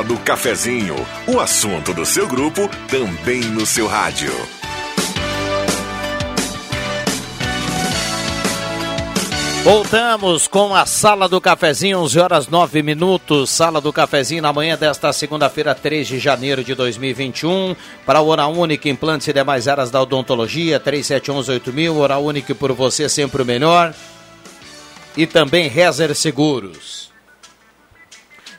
Do 0.07 0.17
Cafezinho, 0.17 0.95
o 1.27 1.39
assunto 1.39 1.93
do 1.93 2.05
seu 2.05 2.27
grupo 2.27 2.67
também 2.89 3.41
no 3.41 3.65
seu 3.67 3.87
rádio. 3.87 4.31
Voltamos 9.63 10.47
com 10.47 10.73
a 10.73 10.87
Sala 10.87 11.29
do 11.29 11.39
Cafezinho, 11.39 11.99
11 11.99 12.19
horas 12.19 12.47
9 12.47 12.81
minutos. 12.81 13.51
Sala 13.51 13.79
do 13.79 13.93
Cafezinho 13.93 14.41
na 14.41 14.51
manhã 14.51 14.75
desta 14.75 15.13
segunda-feira, 15.13 15.75
3 15.75 16.07
de 16.07 16.17
janeiro 16.17 16.63
de 16.63 16.73
2021. 16.73 17.75
Para 18.03 18.19
a 18.19 18.21
Hora 18.23 18.47
Única, 18.47 18.89
implantes 18.89 19.27
e 19.27 19.33
demais 19.33 19.67
áreas 19.67 19.91
da 19.91 20.01
odontologia, 20.01 20.79
3711-8000. 20.79 21.95
Hora 21.95 22.17
Única 22.17 22.55
por 22.55 22.73
você, 22.73 23.07
sempre 23.07 23.43
o 23.43 23.45
melhor. 23.45 23.93
E 25.15 25.27
também 25.27 25.67
Rezer 25.67 26.15
Seguros. 26.15 27.00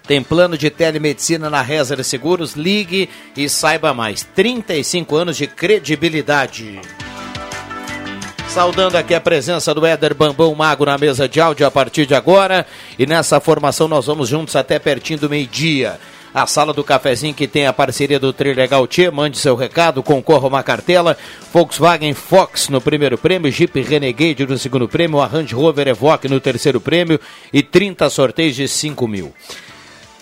Tem 0.07 0.22
plano 0.22 0.59
de 0.59 0.68
telemedicina 0.68 1.48
na 1.48 1.62
Rezer 1.62 2.03
Seguros? 2.03 2.55
Ligue 2.55 3.09
e 3.36 3.48
saiba 3.48 3.94
mais. 3.94 4.26
35 4.34 5.16
anos 5.16 5.36
de 5.36 5.46
credibilidade. 5.46 6.80
Saudando 8.48 8.96
aqui 8.96 9.14
a 9.14 9.20
presença 9.20 9.72
do 9.72 9.86
Éder 9.86 10.14
Bambão 10.14 10.55
Mago 10.55 10.84
na 10.84 10.98
mesa 10.98 11.26
de 11.28 11.40
áudio 11.40 11.66
a 11.66 11.70
partir 11.70 12.05
de 12.05 12.14
agora. 12.14 12.66
E 12.98 13.07
nessa 13.07 13.40
formação 13.40 13.88
nós 13.88 14.07
vamos 14.07 14.28
juntos 14.28 14.57
até 14.57 14.78
pertinho 14.78 15.20
do 15.20 15.30
meio-dia. 15.30 15.98
A 16.34 16.46
sala 16.46 16.72
do 16.72 16.82
cafezinho 16.82 17.34
que 17.34 17.46
tem 17.46 17.66
a 17.66 17.72
parceria 17.72 18.18
do 18.18 18.32
Trilegal 18.32 18.86
Tia, 18.86 19.11
mande 19.11 19.38
seu 19.38 19.55
recado, 19.55 20.03
concorra 20.03 20.48
uma 20.48 20.62
cartela. 20.62 21.16
Volkswagen 21.53 22.14
Fox 22.14 22.68
no 22.68 22.80
primeiro 22.80 23.16
prêmio, 23.16 23.53
Jeep 23.53 23.80
Renegade 23.82 24.46
no 24.46 24.59
segundo 24.59 24.88
prêmio, 24.88 25.20
a 25.20 25.26
Range 25.26 25.55
Rover 25.55 25.88
Evoque 25.88 26.28
no 26.28 26.40
terceiro 26.40 26.80
prêmio 26.80 27.20
e 27.53 27.62
30 27.62 28.09
sorteios 28.11 28.57
de 28.57 28.66
5 28.66 29.07
mil. 29.07 29.32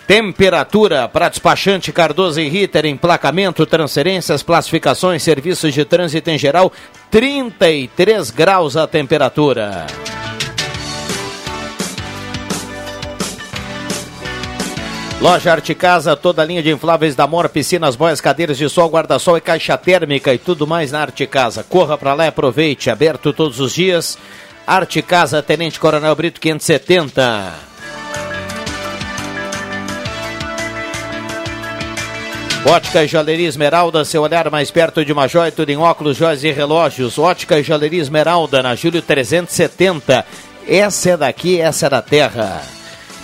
Temperatura 0.07 1.07
para 1.07 1.29
despachante 1.29 1.91
Cardoso 1.91 2.41
e 2.41 2.49
Ritter, 2.49 2.85
emplacamento, 2.85 3.65
transferências, 3.65 4.43
classificações, 4.43 5.23
serviços 5.23 5.73
de 5.73 5.85
trânsito 5.85 6.29
em 6.29 6.37
geral, 6.37 6.71
33 7.09 8.29
graus 8.31 8.75
a 8.75 8.87
temperatura. 8.87 9.85
Loja 15.21 15.51
Arte 15.51 15.75
Casa, 15.75 16.15
toda 16.15 16.41
a 16.41 16.45
linha 16.45 16.63
de 16.63 16.71
infláveis 16.71 17.15
da 17.15 17.27
Mora, 17.27 17.47
piscinas, 17.47 17.95
boias, 17.95 18.19
cadeiras 18.19 18.57
de 18.57 18.67
sol, 18.67 18.89
guarda-sol 18.89 19.37
e 19.37 19.41
caixa 19.41 19.77
térmica 19.77 20.33
e 20.33 20.39
tudo 20.39 20.65
mais 20.65 20.91
na 20.91 21.01
Arte 21.01 21.27
Casa. 21.27 21.63
Corra 21.63 21.95
para 21.95 22.15
lá 22.15 22.25
e 22.25 22.29
aproveite, 22.29 22.89
aberto 22.89 23.31
todos 23.31 23.59
os 23.59 23.71
dias. 23.71 24.17
Arte 24.65 24.99
Casa, 25.03 25.43
Tenente 25.43 25.79
Coronel 25.79 26.15
Brito 26.15 26.41
570. 26.41 27.70
Ótica 32.65 33.03
e 33.03 33.07
Joalheria 33.07 33.47
Esmeralda, 33.47 34.05
seu 34.05 34.21
olhar 34.21 34.49
mais 34.51 34.69
perto 34.69 35.03
de 35.03 35.11
uma 35.11 35.27
joia, 35.27 35.51
tudo 35.51 35.71
em 35.71 35.77
óculos, 35.77 36.15
joias 36.15 36.43
e 36.43 36.51
relógios. 36.51 37.17
Ótica 37.17 37.59
e 37.59 37.63
Joalheria 37.63 38.01
Esmeralda, 38.01 38.61
na 38.61 38.75
Júlio 38.75 39.01
370. 39.01 40.23
Essa 40.67 41.09
é 41.09 41.17
daqui, 41.17 41.59
essa 41.59 41.87
é 41.87 41.89
da 41.89 42.03
terra. 42.03 42.61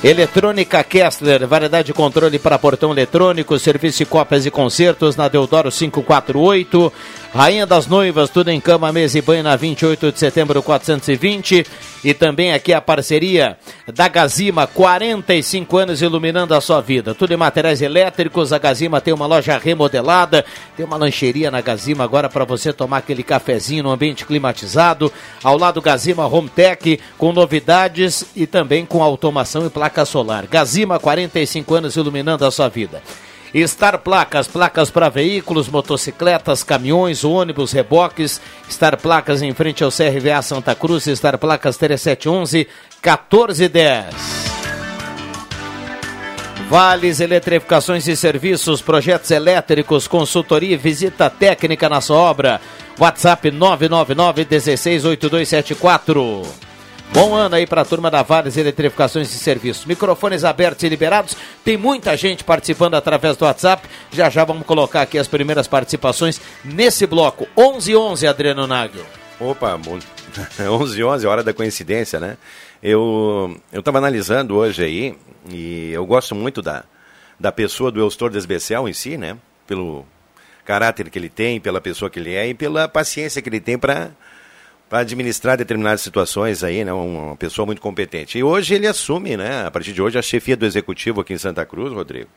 Eletrônica 0.04 0.84
Kessler, 0.84 1.48
variedade 1.48 1.88
de 1.88 1.94
controle 1.94 2.38
para 2.38 2.60
portão 2.60 2.92
eletrônico, 2.92 3.58
serviço 3.58 4.00
de 4.00 4.06
cópias 4.06 4.46
e 4.46 4.52
concertos 4.52 5.16
na 5.16 5.28
Deodoro 5.28 5.72
548. 5.72 6.94
Rainha 7.34 7.66
das 7.66 7.88
Noivas, 7.88 8.30
tudo 8.30 8.50
em 8.50 8.60
cama, 8.60 8.92
mesa 8.92 9.18
e 9.18 9.22
banho 9.22 9.44
na 9.44 9.56
28 9.56 10.12
de 10.12 10.20
setembro 10.20 10.62
420. 10.62 11.66
E 12.04 12.14
também 12.14 12.54
aqui 12.54 12.74
a 12.74 12.82
parceria 12.82 13.58
da 13.91 14.08
Gazima, 14.08 14.68
45 14.68 15.78
anos 15.78 16.02
iluminando 16.02 16.54
a 16.54 16.62
sua 16.62 16.80
vida. 16.80 17.16
Tudo 17.16 17.34
em 17.34 17.38
materiais 17.38 17.82
elétricos. 17.82 18.54
A 18.54 18.60
Gazima 18.60 19.02
tem 19.02 19.14
uma 19.14 19.26
loja 19.26 19.58
remodelada, 19.58 20.45
tem 20.76 20.86
uma 20.86 20.98
lancheria 20.98 21.50
na 21.50 21.62
Gazima 21.62 22.04
agora 22.04 22.30
para 22.30 22.45
você 22.45 22.72
tomar 22.72 22.98
aquele 22.98 23.24
cafezinho 23.24 23.84
no 23.84 23.91
ambiente 23.91 24.26
climatizado. 24.26 25.12
Ao 25.43 25.58
lado 25.58 25.82
Gazima 25.82 26.28
Home 26.28 26.50
Tech 26.50 27.00
com 27.18 27.34
novidades 27.34 28.26
e 28.36 28.45
também 28.45 28.86
com 28.86 29.02
automação 29.02 29.66
e 29.66 29.70
placa 29.70 30.06
solar. 30.06 30.45
Gazima, 30.48 31.00
45 31.00 31.74
anos 31.74 31.95
iluminando 31.95 32.45
a 32.45 32.52
sua 32.52 32.70
vida. 32.70 33.02
Star 33.66 34.00
Placas, 34.00 34.48
placas 34.48 34.89
para 34.89 35.10
veículos, 35.10 35.70
motocicletas, 35.70 36.64
caminhões, 36.64 37.24
ônibus, 37.24 37.72
reboques. 37.72 38.41
Star 38.70 38.98
Placas 38.98 39.41
em 39.41 39.54
frente 39.54 39.84
ao 39.84 39.91
CRVA 39.91 40.41
Santa 40.41 40.76
Cruz, 40.76 41.06
Star 41.06 41.38
Placas 41.38 41.78
3711 41.78 42.68
1410. 43.04 44.48
Vales 46.70 47.22
Eletrificações 47.22 48.06
e 48.10 48.16
Serviços, 48.16 48.82
projetos 48.82 49.32
elétricos, 49.32 50.06
consultoria 50.06 50.74
e 50.74 50.78
visita 50.78 51.30
técnica 51.30 51.88
na 51.88 52.02
sua 52.02 52.18
obra. 52.18 52.60
WhatsApp 53.00 53.52
999 53.52 54.43
168274. 54.43 56.66
Bom 57.14 57.34
ano 57.34 57.55
aí 57.55 57.66
para 57.66 57.82
a 57.82 57.86
turma 57.86 58.12
da 58.12 58.22
Vales 58.22 58.58
Eletrificações 58.58 59.34
e 59.34 59.39
Serviços. 59.39 59.86
Microfones 59.86 60.43
abertos 60.43 60.84
e 60.84 60.89
liberados. 60.89 61.36
Tem 61.64 61.78
muita 61.78 62.16
gente 62.18 62.43
participando 62.43 62.95
através 62.95 63.38
do 63.38 63.45
WhatsApp. 63.45 63.88
Já 64.12 64.30
já 64.30 64.43
vamos 64.43 64.66
colocar 64.66 65.01
aqui 65.01 65.18
as 65.18 65.28
primeiras 65.28 65.68
participações 65.68 66.39
nesse 66.64 67.08
bloco. 67.08 67.47
11 67.58 67.95
11 67.95 68.28
Adriano 68.28 68.68
Nagel. 68.68 69.05
Opa, 69.39 69.80
11 70.60 71.03
11 71.03 71.26
hora 71.28 71.43
da 71.43 71.53
coincidência, 71.53 72.20
né? 72.20 72.38
Eu 72.84 73.58
eu 73.72 73.80
estava 73.80 73.97
analisando 73.97 74.55
hoje 74.55 74.84
aí 74.84 75.18
e 75.49 75.91
eu 75.91 76.05
gosto 76.05 76.36
muito 76.36 76.62
da 76.62 76.84
da 77.39 77.51
pessoa 77.51 77.91
do 77.91 77.99
Eustor 77.99 78.32
Desbecel 78.32 78.88
em 78.88 78.93
si, 78.93 79.18
né? 79.18 79.38
Pelo 79.66 80.05
caráter 80.66 81.10
que 81.10 81.18
ele 81.18 81.30
tem, 81.30 81.62
pela 81.62 81.80
pessoa 81.80 82.10
que 82.10 82.20
ele 82.20 82.36
é 82.36 82.49
e 82.49 82.53
pela 82.53 82.88
paciência 82.89 83.41
que 83.41 83.47
ele 83.47 83.62
tem 83.62 83.78
para 83.78 84.12
para 84.90 85.00
administrar 85.00 85.58
determinadas 85.58 86.02
situações 86.02 86.64
aí, 86.64 86.86
né? 86.86 86.94
Uma 86.94 87.36
pessoa 87.36 87.66
muito 87.66 87.82
competente. 87.82 88.38
E 88.38 88.44
hoje 88.44 88.74
ele 88.74 88.88
assume, 88.88 89.36
né? 89.36 89.66
A 89.66 89.72
partir 89.72 89.94
de 89.94 90.02
hoje, 90.02 90.18
a 90.18 90.22
chefia 90.22 90.56
do 90.56 90.66
executivo 90.66 91.22
aqui 91.22 91.34
em 91.34 91.38
Santa 91.38 91.66
Cruz, 91.66 91.94
Rodrigo. 91.94 92.30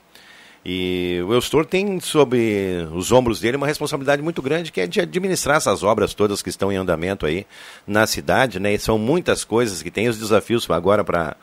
E 0.65 1.19
o 1.27 1.33
Eustor 1.33 1.65
tem 1.65 2.01
sobre 2.01 2.87
os 2.93 3.11
ombros 3.13 3.41
dele 3.41 3.57
uma 3.57 3.67
responsabilidade 3.67 4.21
muito 4.21 4.43
grande, 4.43 4.71
que 4.71 4.81
é 4.81 4.87
de 4.87 5.01
administrar 5.01 5.57
essas 5.57 5.83
obras 5.83 6.13
todas 6.13 6.43
que 6.43 6.51
estão 6.51 6.71
em 6.71 6.77
andamento 6.77 7.25
aí 7.25 7.47
na 7.87 8.07
cidade, 8.07 8.61
né? 8.61 8.75
E 8.75 8.79
são 8.79 8.99
muitas 8.99 9.43
coisas 9.43 9.83
que 9.83 9.91
tem 9.91 10.09
os 10.09 10.19
desafios 10.19 10.69
agora 10.71 11.03
para 11.03 11.37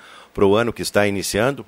o 0.46 0.56
ano 0.56 0.72
que 0.72 0.82
está 0.82 1.08
iniciando. 1.08 1.66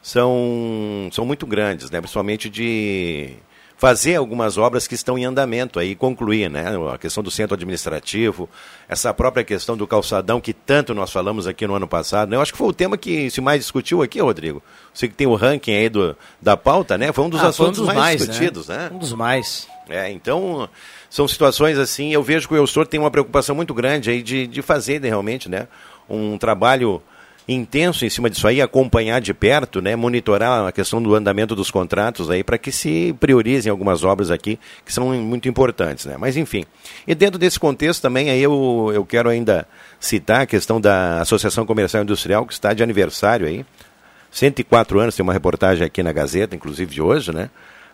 São, 0.00 1.10
são 1.12 1.26
muito 1.26 1.46
grandes, 1.46 1.90
né? 1.90 2.00
Principalmente 2.00 2.48
de 2.48 3.34
fazer 3.78 4.16
algumas 4.16 4.58
obras 4.58 4.88
que 4.88 4.96
estão 4.96 5.16
em 5.16 5.24
andamento 5.24 5.78
aí, 5.78 5.94
concluir, 5.94 6.50
né? 6.50 6.64
A 6.92 6.98
questão 6.98 7.22
do 7.22 7.30
centro 7.30 7.54
administrativo, 7.54 8.48
essa 8.88 9.14
própria 9.14 9.44
questão 9.44 9.76
do 9.76 9.86
calçadão 9.86 10.40
que 10.40 10.52
tanto 10.52 10.92
nós 10.92 11.12
falamos 11.12 11.46
aqui 11.46 11.64
no 11.64 11.76
ano 11.76 11.86
passado. 11.86 12.28
Né? 12.28 12.36
Eu 12.36 12.40
acho 12.40 12.50
que 12.50 12.58
foi 12.58 12.66
o 12.66 12.72
tema 12.72 12.98
que 12.98 13.30
se 13.30 13.40
mais 13.40 13.60
discutiu 13.60 14.02
aqui, 14.02 14.20
Rodrigo. 14.20 14.60
Você 14.92 15.06
que 15.06 15.14
tem 15.14 15.28
o 15.28 15.36
ranking 15.36 15.70
aí 15.70 15.88
do, 15.88 16.16
da 16.42 16.56
pauta, 16.56 16.98
né? 16.98 17.12
Foi 17.12 17.24
um 17.24 17.30
dos 17.30 17.40
ah, 17.40 17.48
assuntos 17.48 17.78
um 17.78 17.84
dos 17.84 17.94
mais, 17.94 17.98
mais, 17.98 18.18
discutidos, 18.18 18.66
né? 18.66 18.76
né? 18.78 18.90
Um 18.92 18.98
dos 18.98 19.12
mais. 19.12 19.68
É, 19.88 20.10
então 20.10 20.68
são 21.08 21.28
situações 21.28 21.78
assim, 21.78 22.12
eu 22.12 22.22
vejo 22.22 22.48
que 22.48 22.54
o 22.54 22.56
Eustor 22.56 22.84
tem 22.84 22.98
uma 22.98 23.12
preocupação 23.12 23.54
muito 23.54 23.72
grande 23.72 24.10
aí 24.10 24.22
de, 24.22 24.48
de 24.48 24.60
fazer 24.60 25.00
realmente, 25.00 25.48
né? 25.48 25.68
Um 26.10 26.36
trabalho 26.36 27.00
intenso 27.48 28.04
em 28.04 28.10
cima 28.10 28.28
disso 28.28 28.46
aí, 28.46 28.60
acompanhar 28.60 29.20
de 29.20 29.32
perto, 29.32 29.80
né, 29.80 29.96
monitorar 29.96 30.66
a 30.66 30.72
questão 30.72 31.02
do 31.02 31.14
andamento 31.14 31.56
dos 31.56 31.70
contratos 31.70 32.30
aí 32.30 32.44
para 32.44 32.58
que 32.58 32.70
se 32.70 33.14
priorizem 33.18 33.70
algumas 33.70 34.04
obras 34.04 34.30
aqui 34.30 34.58
que 34.84 34.92
são 34.92 35.08
muito 35.14 35.48
importantes, 35.48 36.04
né? 36.04 36.16
Mas 36.18 36.36
enfim. 36.36 36.64
E 37.06 37.14
dentro 37.14 37.38
desse 37.38 37.58
contexto 37.58 38.02
também 38.02 38.30
aí 38.30 38.42
eu, 38.42 38.90
eu 38.92 39.04
quero 39.04 39.30
ainda 39.30 39.66
citar 39.98 40.42
a 40.42 40.46
questão 40.46 40.78
da 40.78 41.22
Associação 41.22 41.64
Comercial 41.64 42.02
Industrial 42.02 42.44
que 42.44 42.52
está 42.52 42.74
de 42.74 42.82
aniversário 42.82 43.46
aí. 43.46 43.64
104 44.30 45.00
anos, 45.00 45.16
tem 45.16 45.22
uma 45.22 45.32
reportagem 45.32 45.86
aqui 45.86 46.02
na 46.02 46.12
Gazeta, 46.12 46.54
inclusive 46.54 46.92
de 46.92 47.00
hoje, 47.00 47.32
né? 47.32 47.48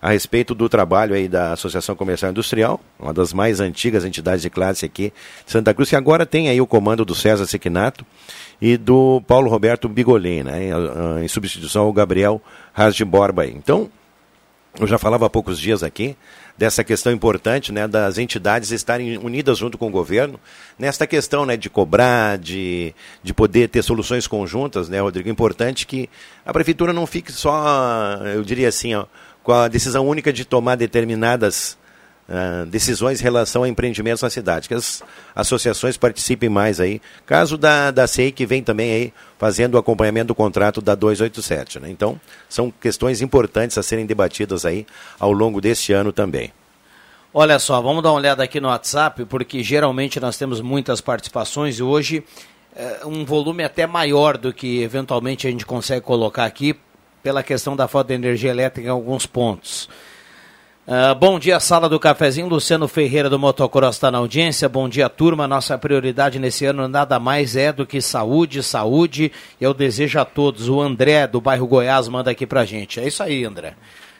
A 0.05 0.11
respeito 0.11 0.55
do 0.55 0.69
trabalho 0.69 1.15
aí 1.15 1.27
da 1.27 1.55
Associação 1.55 1.97
Comercial 1.97 2.31
Industrial, 2.31 2.79
uma 3.01 3.15
das 3.15 3.33
mais 3.33 3.59
antigas 3.59 4.05
entidades 4.05 4.43
de 4.43 4.51
classe 4.51 4.85
aqui 4.85 5.11
de 5.47 5.51
Santa 5.51 5.73
Cruz, 5.73 5.89
que 5.89 5.97
agora 5.97 6.27
tem 6.27 6.51
aí 6.51 6.61
o 6.61 6.67
comando 6.67 7.07
do 7.07 7.15
César 7.15 7.47
Sequinato 7.47 8.05
e 8.61 8.77
do 8.77 9.23
Paulo 9.27 9.49
Roberto 9.49 9.89
Bigolin, 9.89 10.43
né, 10.43 10.69
em, 11.23 11.27
substituição 11.27 11.85
ao 11.85 11.93
Gabriel 11.95 12.39
Raz 12.75 12.95
de 12.95 13.03
Borba. 13.03 13.47
Então, 13.47 13.91
eu 14.79 14.87
já 14.87 14.99
falava 14.99 15.25
há 15.25 15.31
poucos 15.31 15.59
dias 15.59 15.83
aqui 15.83 16.15
dessa 16.57 16.85
questão 16.85 17.11
importante 17.11 17.73
né, 17.73 17.89
das 17.89 18.19
entidades 18.19 18.73
estarem 18.73 19.17
unidas 19.17 19.57
junto 19.57 19.79
com 19.79 19.89
o 19.89 19.91
governo, 19.91 20.39
nesta 20.79 21.07
questão 21.07 21.47
né, 21.47 21.57
de 21.57 21.71
cobrar, 21.71 22.37
de, 22.37 22.95
de 23.23 23.33
poder 23.33 23.71
ter 23.71 23.83
soluções 23.83 24.27
conjuntas, 24.27 24.87
né, 24.91 25.01
Rodrigo? 25.01 25.31
Importante 25.31 25.87
que 25.87 26.11
a 26.45 26.53
prefeitura 26.53 26.93
não 26.93 27.07
fique 27.07 27.33
só, 27.33 28.21
eu 28.35 28.43
diria 28.43 28.69
assim, 28.69 28.95
ó, 28.95 29.07
com 29.45 29.53
a 29.53 29.69
decisão 29.69 30.09
única 30.09 30.33
de 30.33 30.45
tomar 30.45 30.75
determinadas 30.75 31.77
uh, 32.29 32.67
decisões 32.67 33.21
em 33.21 33.23
relação 33.23 33.63
a 33.63 33.69
empreendimentos 33.69 34.23
na 34.23 34.31
cidade, 34.31 34.67
que 34.67 34.75
as 34.75 35.03
associações 35.37 35.97
participem 35.99 36.49
mais 36.49 36.81
aí. 36.81 37.01
Caso 37.27 37.57
da, 37.59 37.91
da 37.91 38.07
CEI, 38.07 38.33
que 38.33 38.47
vem 38.47 38.63
também 38.63 38.91
aí 38.91 39.13
fazendo 39.39 39.75
o 39.75 39.79
acompanhamento 39.79 40.29
do 40.29 40.35
contrato 40.35 40.81
da 40.81 40.95
287. 40.95 41.79
Né? 41.79 41.91
Então, 41.91 42.19
são 42.49 42.73
questões 42.81 43.21
importantes 43.21 43.77
a 43.77 43.83
serem 43.83 44.07
debatidas 44.07 44.65
aí 44.65 44.87
ao 45.21 45.31
longo 45.31 45.61
deste 45.61 45.93
ano 45.93 46.11
também. 46.11 46.51
Olha 47.33 47.59
só, 47.59 47.83
vamos 47.83 48.03
dar 48.03 48.11
uma 48.11 48.19
olhada 48.19 48.45
aqui 48.45 48.61
no 48.61 48.69
WhatsApp, 48.69 49.25
porque 49.25 49.63
geralmente 49.63 50.21
nós 50.21 50.39
temos 50.39 50.61
muitas 50.61 51.01
participações 51.01 51.79
e 51.81 51.83
hoje 51.83 52.25
é, 52.75 53.01
um 53.05 53.25
volume 53.25 53.65
até 53.65 53.87
maior 53.87 54.39
do 54.39 54.53
que 54.53 54.81
eventualmente 54.83 55.47
a 55.47 55.51
gente 55.51 55.67
consegue 55.67 56.01
colocar 56.01 56.45
aqui 56.45 56.77
pela 57.25 57.43
questão 57.43 57.75
da 57.75 57.89
falta 57.89 58.09
de 58.09 58.15
energia 58.15 58.51
elétrica 58.51 58.87
em 58.87 58.91
alguns 58.91 59.25
pontos. 59.25 59.89
Uh, 60.87 61.15
bom 61.19 61.39
dia, 61.39 61.59
sala 61.59 61.89
do 61.89 61.99
cafezinho. 61.99 62.47
Luciano 62.47 62.87
Ferreira 62.87 63.31
do 63.31 63.39
Motocross 63.39 63.97
está 63.97 64.11
na 64.11 64.19
audiência. 64.19 64.69
Bom 64.69 64.87
dia, 64.87 65.09
turma. 65.09 65.49
Nossa 65.49 65.79
prioridade 65.79 66.39
nesse 66.39 66.67
ano 66.67 66.87
nada 66.87 67.19
mais 67.19 67.57
é 67.57 67.73
do 67.73 67.87
que 67.87 68.03
saúde, 68.03 68.63
saúde. 68.63 69.33
Eu 69.59 69.73
desejo 69.73 70.21
a 70.21 70.25
todos. 70.27 70.69
O 70.69 70.83
André 70.83 71.27
do 71.27 71.41
bairro 71.41 71.67
Goiás 71.67 72.07
manda 72.09 72.31
aqui 72.31 72.47
pra 72.47 72.67
gente. 72.67 73.01
É 73.01 73.07
isso 73.07 73.23
aí, 73.23 73.43
André. 73.43 73.73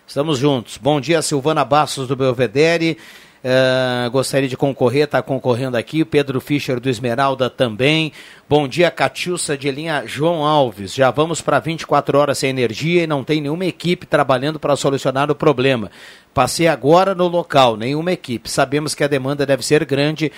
Estamos 0.07 0.39
juntos. 0.39 0.79
Bom 0.79 0.99
dia, 0.99 1.21
Silvana 1.21 1.63
Bastos 1.63 2.09
do 2.09 2.17
Belvedere. 2.17 2.97
Uh, 3.45 4.11
gostaria 4.11 4.49
de 4.49 4.57
concorrer, 4.57 5.05
está 5.05 5.21
concorrendo 5.21 5.77
aqui. 5.77 6.03
Pedro 6.03 6.41
Fischer 6.41 6.81
do 6.81 6.89
Esmeralda 6.89 7.51
também. 7.51 8.11
Bom 8.49 8.67
dia, 8.67 8.91
Catiúça 8.91 9.55
de 9.55 9.71
linha 9.71 10.05
João 10.07 10.47
Alves. 10.47 10.95
Já 10.95 11.11
vamos 11.11 11.43
para 11.43 11.59
24 11.59 12.17
horas 12.19 12.39
sem 12.39 12.49
energia 12.49 13.03
e 13.03 13.07
não 13.07 13.23
tem 13.23 13.43
nenhuma 13.43 13.67
equipe 13.67 14.07
trabalhando 14.07 14.59
para 14.59 14.75
solucionar 14.77 15.31
o 15.31 15.35
problema. 15.35 15.91
Passei 16.33 16.69
agora 16.69 17.15
no 17.15 17.29
local, 17.29 17.77
nenhuma 17.77 18.13
equipe. 18.13 18.51
Sabemos 18.51 18.95
que 18.95 19.05
a 19.05 19.09
demanda 19.09 19.45
deve 19.45 19.63
ser 19.63 19.85
grande, 19.85 20.33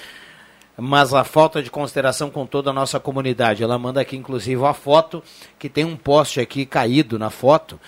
mas 0.76 1.14
a 1.14 1.22
falta 1.22 1.62
de 1.62 1.70
consideração 1.70 2.28
com 2.28 2.44
toda 2.44 2.70
a 2.70 2.72
nossa 2.72 2.98
comunidade. 2.98 3.62
Ela 3.62 3.78
manda 3.78 4.00
aqui, 4.00 4.16
inclusive, 4.16 4.64
a 4.64 4.74
foto, 4.74 5.22
que 5.61 5.68
tem 5.68 5.84
um 5.84 5.96
poste 5.96 6.40
aqui 6.40 6.66
caído 6.66 7.20
na 7.20 7.30
foto. 7.30 7.78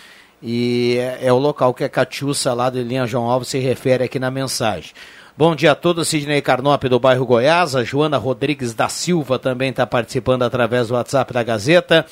E 0.43 0.97
é, 0.99 1.26
é 1.26 1.32
o 1.32 1.39
local 1.39 1.74
que 1.74 1.84
a 1.84 1.89
Catiúça 1.89 2.55
lá 2.55 2.70
de 2.70 2.82
linha 2.82 3.07
João 3.07 3.28
Alves 3.30 3.49
se 3.49 3.59
refere 3.59 4.05
aqui 4.05 4.18
na 4.18 4.30
mensagem. 4.30 4.93
Bom 5.36 5.55
dia 5.55 5.72
a 5.72 5.74
todos, 5.74 6.09
Sidney 6.09 6.43
Carnop 6.43 6.82
do 6.84 6.99
bairro 6.99 7.24
Goiás, 7.24 7.76
a 7.76 7.84
Joana 7.84 8.18
Rodrigues 8.18 8.74
da 8.74 8.89
Silva 8.89 9.39
também 9.39 9.70
está 9.70 9.86
participando 9.86 10.43
através 10.43 10.89
do 10.89 10.95
WhatsApp 10.95 11.32
da 11.32 11.43
Gazeta. 11.45 12.07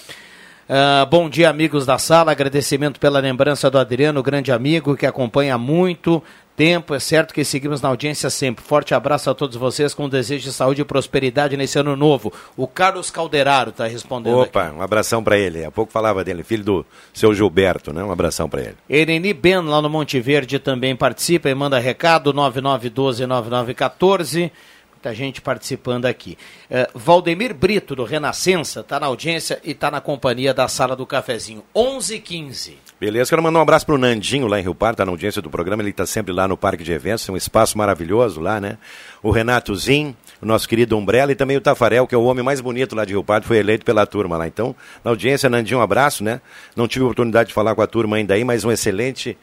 Uh, 0.69 1.07
bom 1.07 1.31
dia, 1.31 1.49
amigos 1.49 1.87
da 1.87 1.97
sala. 1.97 2.33
Agradecimento 2.33 2.99
pela 2.99 3.21
lembrança 3.21 3.71
do 3.71 3.79
Adriano, 3.79 4.21
grande 4.21 4.51
amigo 4.51 4.97
que 4.97 5.07
acompanha 5.07 5.57
muito 5.57 6.21
tempo. 6.57 6.93
É 6.93 6.99
certo 6.99 7.33
que 7.33 7.45
seguimos 7.45 7.81
na 7.81 7.89
audiência 7.89 8.29
sempre. 8.31 8.65
Forte 8.65 8.93
abraço 8.93 9.31
a 9.31 9.35
todos 9.35 9.55
vocês 9.55 9.95
com 9.95 10.09
desejo 10.09 10.43
de 10.43 10.53
saúde 10.53 10.83
e 10.83 10.85
prosperidade 10.85 11.57
nesse 11.57 11.79
ano 11.79 11.95
novo. 11.95 12.33
O 12.57 12.67
Carlos 12.67 13.13
Calderaro 13.13 13.71
está 13.71 13.87
respondendo. 13.87 14.41
Opa, 14.41 14.65
aqui. 14.65 14.75
um 14.75 14.83
abração 14.83 15.23
para 15.23 15.39
ele. 15.39 15.65
Há 15.65 15.71
pouco 15.71 15.93
falava 15.93 16.25
dele, 16.25 16.43
filho 16.43 16.65
do 16.65 16.85
seu 17.15 17.33
Gilberto, 17.33 17.93
né? 17.93 18.03
Um 18.03 18.11
abração 18.11 18.49
para 18.49 18.63
ele. 18.63 18.75
Ereni 18.91 19.33
Ben, 19.33 19.61
lá 19.61 19.81
no 19.81 19.89
Monte 19.89 20.19
Verde, 20.19 20.59
também 20.59 20.97
participa 20.97 21.49
e 21.49 21.55
manda 21.55 21.79
recado: 21.79 22.35
9912-9914. 22.35 24.51
Muita 24.97 25.15
gente 25.15 25.43
participando 25.43 26.07
aqui. 26.07 26.39
Uh, 26.71 26.99
Valdemir 26.99 27.55
Brito, 27.55 27.95
do 27.95 28.03
Renascença, 28.03 28.81
está 28.81 28.99
na 28.99 29.07
audiência 29.07 29.61
e 29.63 29.73
está 29.73 29.91
na 29.91 30.01
companhia 30.01 30.55
da 30.55 30.67
Sala 30.69 30.97
do 30.97 31.05
Cafezinho. 31.05 31.63
11 31.75 32.19
15 32.19 32.79
Beleza, 32.99 33.29
quero 33.29 33.43
mandar 33.43 33.59
um 33.59 33.63
abraço 33.63 33.85
pro 33.85 33.99
Nandinho 33.99 34.47
lá 34.47 34.59
em 34.59 34.63
Rio 34.63 34.75
Pardo, 34.75 34.95
está 34.95 35.05
na 35.05 35.11
audiência 35.11 35.43
do 35.43 35.51
programa, 35.51 35.83
ele 35.83 35.91
está 35.91 36.07
sempre 36.07 36.33
lá 36.33 36.49
no 36.49 36.57
Parque 36.57 36.83
de 36.83 36.93
Eventos, 36.93 37.29
é 37.29 37.33
um 37.33 37.37
espaço 37.37 37.77
maravilhoso 37.77 38.41
lá, 38.41 38.59
né? 38.59 38.79
O 39.23 39.31
Renato 39.31 39.77
Zin, 39.77 40.17
o 40.41 40.47
nosso 40.47 40.67
querido 40.67 40.97
Umbrella 40.97 41.31
e 41.31 41.35
também 41.35 41.59
o 41.59 41.61
Tafarel, 41.61 42.07
que 42.07 42.15
é 42.15 42.19
o 42.19 42.25
homem 42.25 42.43
mais 42.43 42.63
bonito 42.63 42.97
lá 42.97 43.05
de 43.05 43.13
Rio 43.13 43.23
Pardo, 43.23 43.45
foi 43.47 43.59
eleito 43.59 43.85
pela 43.85 44.07
turma 44.07 44.39
lá. 44.39 44.49
Então, 44.49 44.75
na 45.05 45.11
audiência, 45.11 45.51
Nandinho, 45.51 45.79
um 45.79 45.83
abraço, 45.83 46.25
né? 46.25 46.41
Não 46.75 46.89
tive 46.89 47.05
oportunidade 47.05 47.49
de 47.49 47.55
falar 47.55 47.75
com 47.75 47.83
a 47.83 47.87
turma 47.87 48.17
ainda 48.17 48.33
aí, 48.33 48.45
mas 48.45 48.65
um 48.65 48.73
excelente 48.73 49.37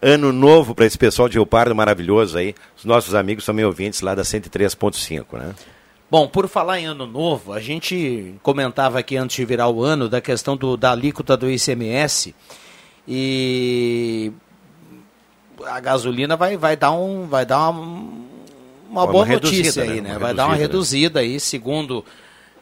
ano 0.00 0.32
novo 0.32 0.74
para 0.74 0.86
esse 0.86 0.96
pessoal 0.96 1.28
de 1.28 1.34
Rio 1.34 1.46
Pardo 1.46 1.74
maravilhoso 1.74 2.38
aí. 2.38 2.54
Os 2.76 2.84
nossos 2.84 3.14
amigos 3.14 3.44
também 3.44 3.64
ouvintes 3.64 4.00
lá 4.00 4.14
da 4.14 4.22
103.5, 4.22 5.38
né? 5.38 5.54
Bom, 6.10 6.26
por 6.26 6.48
falar 6.48 6.80
em 6.80 6.86
ano 6.86 7.06
novo, 7.06 7.52
a 7.52 7.60
gente 7.60 8.34
comentava 8.42 8.98
aqui 8.98 9.16
antes 9.16 9.36
de 9.36 9.44
virar 9.44 9.68
o 9.68 9.84
ano 9.84 10.08
da 10.08 10.22
questão 10.22 10.56
do, 10.56 10.74
da 10.74 10.92
alíquota 10.92 11.36
do 11.36 11.50
ICMS 11.50 12.34
e 13.06 14.32
a 15.66 15.78
gasolina 15.80 16.34
vai, 16.34 16.56
vai 16.56 16.76
dar 16.76 16.92
um 16.92 17.26
vai 17.26 17.44
dar 17.44 17.68
uma, 17.68 18.10
uma 18.88 19.06
boa 19.06 19.24
uma 19.24 19.34
notícia 19.34 19.82
aí, 19.82 20.00
né? 20.00 20.12
né? 20.12 20.18
vai 20.18 20.32
dar 20.32 20.46
uma 20.46 20.54
reduzida 20.54 21.20
aí, 21.20 21.38
segundo 21.38 22.02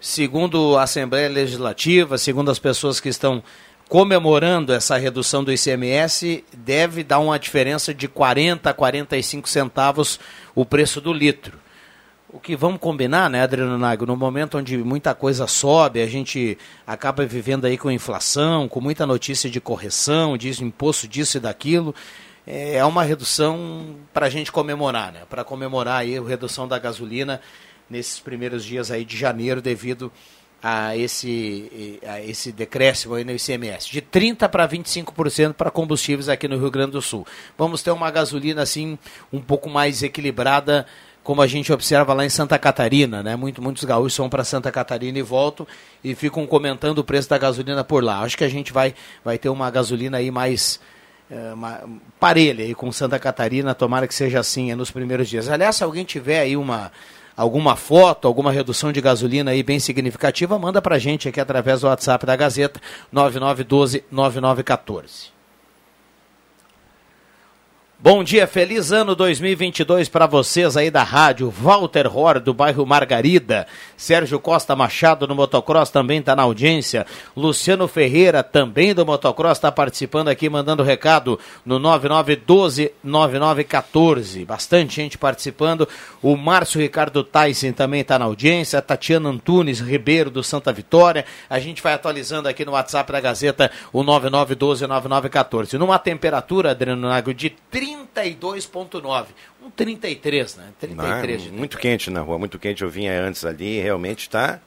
segundo 0.00 0.76
a 0.76 0.82
Assembleia 0.82 1.28
Legislativa, 1.28 2.18
segundo 2.18 2.50
as 2.50 2.58
pessoas 2.58 2.98
que 2.98 3.08
estão 3.08 3.42
comemorando 3.88 4.72
essa 4.72 4.96
redução 4.96 5.44
do 5.44 5.52
ICMS, 5.52 6.44
deve 6.52 7.04
dar 7.04 7.18
uma 7.20 7.38
diferença 7.38 7.94
de 7.94 8.08
40 8.08 8.70
a 8.70 8.74
45 8.74 9.48
centavos 9.48 10.18
o 10.54 10.64
preço 10.64 11.00
do 11.00 11.12
litro. 11.12 11.58
O 12.28 12.40
que 12.40 12.56
vamos 12.56 12.80
combinar, 12.80 13.30
né, 13.30 13.42
Adriano 13.42 13.78
Nago, 13.78 14.04
no 14.04 14.16
momento 14.16 14.58
onde 14.58 14.76
muita 14.76 15.14
coisa 15.14 15.46
sobe, 15.46 16.02
a 16.02 16.06
gente 16.06 16.58
acaba 16.86 17.24
vivendo 17.24 17.64
aí 17.64 17.78
com 17.78 17.90
inflação, 17.90 18.68
com 18.68 18.80
muita 18.80 19.06
notícia 19.06 19.48
de 19.48 19.60
correção, 19.60 20.36
de 20.36 20.62
imposto 20.62 21.06
disso 21.06 21.36
e 21.36 21.40
daquilo, 21.40 21.94
é 22.46 22.84
uma 22.84 23.02
redução 23.02 23.96
para 24.12 24.26
a 24.26 24.30
gente 24.30 24.52
comemorar, 24.52 25.12
né? 25.12 25.22
Para 25.28 25.44
comemorar 25.44 26.00
aí 26.00 26.16
a 26.16 26.22
redução 26.22 26.68
da 26.68 26.78
gasolina 26.78 27.40
nesses 27.88 28.20
primeiros 28.20 28.64
dias 28.64 28.90
aí 28.90 29.04
de 29.04 29.16
janeiro 29.16 29.62
devido 29.62 30.12
a 30.68 30.96
esse, 30.96 32.00
a 32.04 32.20
esse 32.20 32.50
decréscimo 32.50 33.14
aí 33.14 33.22
no 33.22 33.30
ICMS, 33.30 33.88
de 33.88 34.02
30% 34.02 34.48
para 34.48 34.68
25% 34.68 35.52
para 35.52 35.70
combustíveis 35.70 36.28
aqui 36.28 36.48
no 36.48 36.58
Rio 36.58 36.72
Grande 36.72 36.90
do 36.90 37.00
Sul. 37.00 37.24
Vamos 37.56 37.84
ter 37.84 37.92
uma 37.92 38.10
gasolina 38.10 38.62
assim 38.62 38.98
um 39.32 39.40
pouco 39.40 39.70
mais 39.70 40.02
equilibrada 40.02 40.84
como 41.22 41.40
a 41.40 41.46
gente 41.46 41.72
observa 41.72 42.12
lá 42.12 42.24
em 42.24 42.28
Santa 42.28 42.58
Catarina, 42.58 43.22
né? 43.22 43.36
Muito, 43.36 43.62
muitos 43.62 43.84
gaúchos 43.84 44.18
vão 44.18 44.28
para 44.28 44.42
Santa 44.42 44.72
Catarina 44.72 45.16
e 45.16 45.22
voltam 45.22 45.64
e 46.02 46.16
ficam 46.16 46.44
comentando 46.48 46.98
o 46.98 47.04
preço 47.04 47.30
da 47.30 47.38
gasolina 47.38 47.84
por 47.84 48.02
lá. 48.02 48.22
Acho 48.22 48.36
que 48.36 48.44
a 48.44 48.48
gente 48.48 48.72
vai, 48.72 48.92
vai 49.24 49.38
ter 49.38 49.48
uma 49.48 49.70
gasolina 49.70 50.18
aí 50.18 50.32
mais 50.32 50.80
uma, 51.52 51.80
parelha 52.18 52.64
aí 52.64 52.74
com 52.74 52.90
Santa 52.90 53.18
Catarina, 53.20 53.72
tomara 53.72 54.06
que 54.08 54.14
seja 54.14 54.40
assim 54.40 54.72
é, 54.72 54.74
nos 54.74 54.90
primeiros 54.90 55.28
dias. 55.28 55.48
Aliás, 55.48 55.76
se 55.76 55.84
alguém 55.84 56.04
tiver 56.04 56.40
aí 56.40 56.56
uma 56.56 56.90
alguma 57.36 57.76
foto, 57.76 58.26
alguma 58.26 58.50
redução 58.50 58.90
de 58.90 59.00
gasolina 59.00 59.50
aí 59.50 59.62
bem 59.62 59.78
significativa, 59.78 60.58
manda 60.58 60.80
para 60.80 60.96
a 60.96 60.98
gente 60.98 61.28
aqui 61.28 61.40
através 61.40 61.82
do 61.82 61.86
WhatsApp 61.86 62.24
da 62.24 62.34
Gazeta 62.34 62.80
9912 63.12 64.04
9914. 64.10 65.35
Bom 67.98 68.22
dia, 68.22 68.46
feliz 68.46 68.92
ano 68.92 69.16
2022 69.16 70.10
para 70.10 70.26
vocês 70.26 70.76
aí 70.76 70.90
da 70.90 71.02
rádio. 71.02 71.48
Walter 71.48 72.14
Hor, 72.14 72.38
do 72.38 72.52
bairro 72.52 72.84
Margarida. 72.84 73.66
Sérgio 73.96 74.38
Costa 74.38 74.76
Machado, 74.76 75.26
no 75.26 75.34
motocross, 75.34 75.88
também 75.88 76.20
está 76.20 76.36
na 76.36 76.42
audiência. 76.42 77.06
Luciano 77.34 77.88
Ferreira, 77.88 78.42
também 78.42 78.94
do 78.94 79.06
motocross, 79.06 79.56
está 79.56 79.72
participando 79.72 80.28
aqui, 80.28 80.50
mandando 80.50 80.82
recado 80.82 81.40
no 81.64 81.80
9912-9914. 81.80 84.44
Bastante 84.44 84.96
gente 84.96 85.16
participando. 85.16 85.88
O 86.22 86.36
Márcio 86.36 86.82
Ricardo 86.82 87.24
Tyson 87.24 87.72
também 87.72 88.02
está 88.02 88.18
na 88.18 88.26
audiência. 88.26 88.82
Tatiana 88.82 89.30
Antunes 89.30 89.80
Ribeiro, 89.80 90.30
do 90.30 90.44
Santa 90.44 90.70
Vitória. 90.70 91.24
A 91.48 91.58
gente 91.58 91.82
vai 91.82 91.94
atualizando 91.94 92.46
aqui 92.46 92.62
no 92.62 92.72
WhatsApp 92.72 93.10
da 93.10 93.20
Gazeta 93.20 93.70
o 93.90 94.04
9912-9914. 94.04 95.78
Numa 95.78 95.98
temperatura, 95.98 96.72
Adriano 96.72 97.08
Nago, 97.08 97.32
de 97.32 97.48
30 97.70 97.85
32,9. 97.94 99.26
Um 99.62 99.70
33, 99.70 100.56
né? 100.56 100.64
33 100.80 101.46
Não, 101.46 101.52
muito 101.52 101.78
quente 101.78 102.10
na 102.10 102.20
rua, 102.20 102.38
muito 102.38 102.58
quente. 102.58 102.82
Eu 102.82 102.90
vinha 102.90 103.20
antes 103.20 103.44
ali 103.44 103.80
realmente 103.80 104.20
está. 104.20 104.60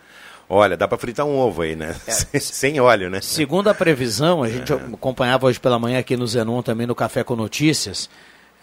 Olha, 0.47 0.76
dá 0.76 0.88
para 0.88 0.97
fritar 0.97 1.26
um 1.26 1.38
ovo 1.38 1.61
aí, 1.61 1.76
né? 1.76 1.95
É. 2.07 2.39
Sem 2.39 2.80
óleo, 2.80 3.09
né? 3.09 3.22
Segundo 3.22 3.70
a 3.70 3.74
previsão, 3.74 4.41
a 4.41 4.49
gente 4.49 4.74
é. 4.74 4.76
acompanhava 4.76 5.45
hoje 5.45 5.59
pela 5.59 5.78
manhã 5.78 5.99
aqui 5.99 6.17
no 6.17 6.26
Zenon, 6.26 6.63
também 6.63 6.88
no 6.88 6.95
Café 6.95 7.24
com 7.24 7.36
Notícias. 7.36 8.09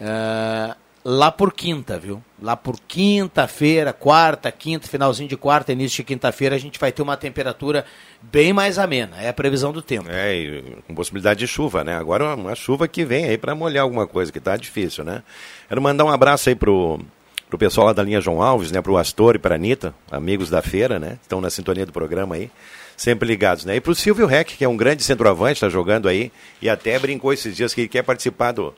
Uh, 0.01 0.75
lá 1.09 1.31
por 1.31 1.53
quinta, 1.53 1.97
viu? 1.97 2.21
Lá 2.41 2.57
por 2.57 2.77
quinta-feira, 2.85 3.93
quarta, 3.93 4.51
quinta, 4.51 4.89
finalzinho 4.89 5.29
de 5.29 5.37
quarta, 5.37 5.71
início 5.71 5.95
de 5.95 6.03
quinta-feira, 6.03 6.53
a 6.53 6.59
gente 6.59 6.77
vai 6.77 6.91
ter 6.91 7.01
uma 7.01 7.15
temperatura 7.15 7.85
bem 8.21 8.51
mais 8.51 8.77
amena. 8.77 9.15
É 9.17 9.29
a 9.29 9.33
previsão 9.33 9.71
do 9.71 9.81
tempo. 9.81 10.09
É, 10.11 10.35
e 10.35 10.77
com 10.85 10.93
possibilidade 10.93 11.39
de 11.39 11.47
chuva, 11.47 11.81
né? 11.81 11.95
Agora 11.95 12.35
uma 12.35 12.55
chuva 12.55 12.89
que 12.89 13.05
vem 13.05 13.23
aí 13.23 13.37
para 13.37 13.55
molhar 13.55 13.83
alguma 13.83 14.05
coisa, 14.05 14.33
que 14.33 14.39
tá 14.41 14.57
difícil, 14.57 15.05
né? 15.05 15.23
Quero 15.69 15.81
mandar 15.81 16.03
um 16.03 16.09
abraço 16.09 16.49
aí 16.49 16.55
pro, 16.55 16.99
pro 17.47 17.57
pessoal 17.57 17.87
lá 17.87 17.93
da 17.93 18.03
linha 18.03 18.19
João 18.19 18.41
Alves, 18.41 18.69
né? 18.69 18.81
Pro 18.81 18.97
Astor 18.97 19.35
e 19.35 19.39
pra 19.39 19.55
Anitta, 19.55 19.95
amigos 20.11 20.49
da 20.49 20.61
feira, 20.61 20.99
né? 20.99 21.17
Estão 21.21 21.39
na 21.39 21.49
sintonia 21.49 21.85
do 21.85 21.93
programa 21.93 22.35
aí. 22.35 22.51
Sempre 22.97 23.29
ligados, 23.29 23.63
né? 23.63 23.77
E 23.77 23.79
pro 23.79 23.95
Silvio 23.95 24.25
Reck, 24.25 24.57
que 24.57 24.65
é 24.65 24.67
um 24.67 24.75
grande 24.75 25.03
centroavante, 25.03 25.53
está 25.53 25.69
jogando 25.69 26.09
aí, 26.09 26.33
e 26.61 26.67
até 26.67 26.99
brincou 26.99 27.31
esses 27.31 27.55
dias 27.55 27.73
que 27.73 27.81
ele 27.81 27.87
quer 27.87 28.01
participar 28.03 28.51
do, 28.51 28.73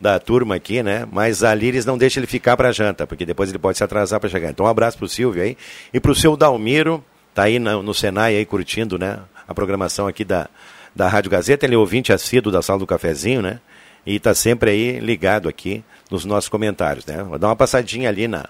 da 0.00 0.18
turma 0.18 0.54
aqui, 0.54 0.82
né? 0.82 1.06
Mas 1.10 1.42
a 1.42 1.54
Liris 1.54 1.86
não 1.86 1.96
deixa 1.96 2.20
ele 2.20 2.26
ficar 2.26 2.56
para 2.56 2.72
janta, 2.72 3.06
porque 3.06 3.24
depois 3.24 3.48
ele 3.48 3.58
pode 3.58 3.78
se 3.78 3.84
atrasar 3.84 4.20
para 4.20 4.28
chegar. 4.28 4.50
Então 4.50 4.66
um 4.66 4.68
abraço 4.68 4.98
pro 4.98 5.08
Silvio 5.08 5.42
aí 5.42 5.56
e 5.92 5.98
pro 5.98 6.14
seu 6.14 6.36
Dalmiro, 6.36 7.04
tá 7.34 7.44
aí 7.44 7.58
no, 7.58 7.82
no 7.82 7.94
Senai 7.94 8.36
aí 8.36 8.44
curtindo, 8.44 8.98
né? 8.98 9.18
A 9.48 9.54
programação 9.54 10.06
aqui 10.06 10.24
da, 10.24 10.48
da 10.94 11.08
Rádio 11.08 11.30
Gazeta, 11.30 11.66
ele 11.66 11.74
é 11.74 11.78
ouvinte 11.78 12.12
assíduo 12.12 12.52
da 12.52 12.62
Sala 12.62 12.78
do 12.78 12.86
Cafezinho, 12.86 13.40
né? 13.40 13.60
E 14.04 14.20
tá 14.20 14.34
sempre 14.34 14.70
aí 14.70 15.00
ligado 15.00 15.48
aqui 15.48 15.82
nos 16.10 16.24
nossos 16.24 16.48
comentários, 16.48 17.04
né? 17.06 17.22
Vou 17.22 17.38
dar 17.38 17.48
uma 17.48 17.56
passadinha 17.56 18.08
ali 18.08 18.28
na, 18.28 18.46